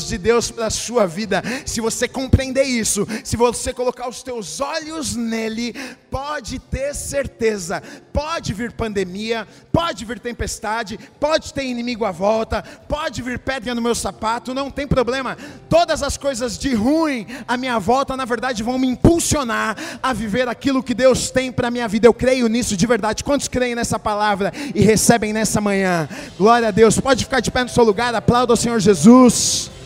de 0.07 0.17
Deus 0.17 0.51
para 0.51 0.67
a 0.67 0.69
sua 0.69 1.05
vida, 1.05 1.43
se 1.65 1.79
você 1.79 2.07
compreender 2.07 2.63
isso, 2.63 3.07
se 3.23 3.37
você 3.37 3.73
colocar 3.73 4.09
os 4.09 4.23
teus 4.23 4.59
olhos 4.59 5.15
nele, 5.15 5.75
pode 6.09 6.59
ter 6.59 6.93
certeza, 6.93 7.81
pode 8.11 8.53
vir 8.53 8.71
pandemia, 8.71 9.47
pode 9.71 10.05
vir 10.05 10.19
tempestade, 10.19 10.99
pode 11.19 11.53
ter 11.53 11.63
inimigo 11.63 12.05
à 12.05 12.11
volta, 12.11 12.63
pode 12.87 13.21
vir 13.21 13.39
pedra 13.39 13.73
no 13.73 13.81
meu 13.81 13.95
sapato, 13.95 14.53
não 14.53 14.69
tem 14.69 14.87
problema. 14.87 15.37
Todas 15.69 16.03
as 16.03 16.17
coisas 16.17 16.57
de 16.57 16.73
ruim 16.73 17.25
à 17.47 17.57
minha 17.57 17.79
volta, 17.79 18.15
na 18.15 18.25
verdade, 18.25 18.63
vão 18.63 18.77
me 18.77 18.87
impulsionar 18.87 19.75
a 20.01 20.13
viver 20.13 20.47
aquilo 20.47 20.83
que 20.83 20.93
Deus 20.93 21.31
tem 21.31 21.51
para 21.51 21.69
a 21.69 21.71
minha 21.71 21.87
vida. 21.87 22.07
Eu 22.07 22.13
creio 22.13 22.47
nisso 22.47 22.77
de 22.77 22.85
verdade. 22.85 23.23
Quantos 23.23 23.47
creem 23.47 23.75
nessa 23.75 23.97
palavra 23.97 24.53
e 24.75 24.81
recebem 24.81 25.33
nessa 25.33 25.59
manhã? 25.59 26.07
Glória 26.37 26.67
a 26.67 26.71
Deus. 26.71 26.99
Pode 26.99 27.23
ficar 27.23 27.39
de 27.39 27.49
pé 27.49 27.63
no 27.63 27.69
seu 27.69 27.83
lugar, 27.83 28.13
aplauda 28.13 28.53
ao 28.53 28.57
Senhor 28.57 28.79
Jesus. 28.79 29.32
Deus. 29.33 29.82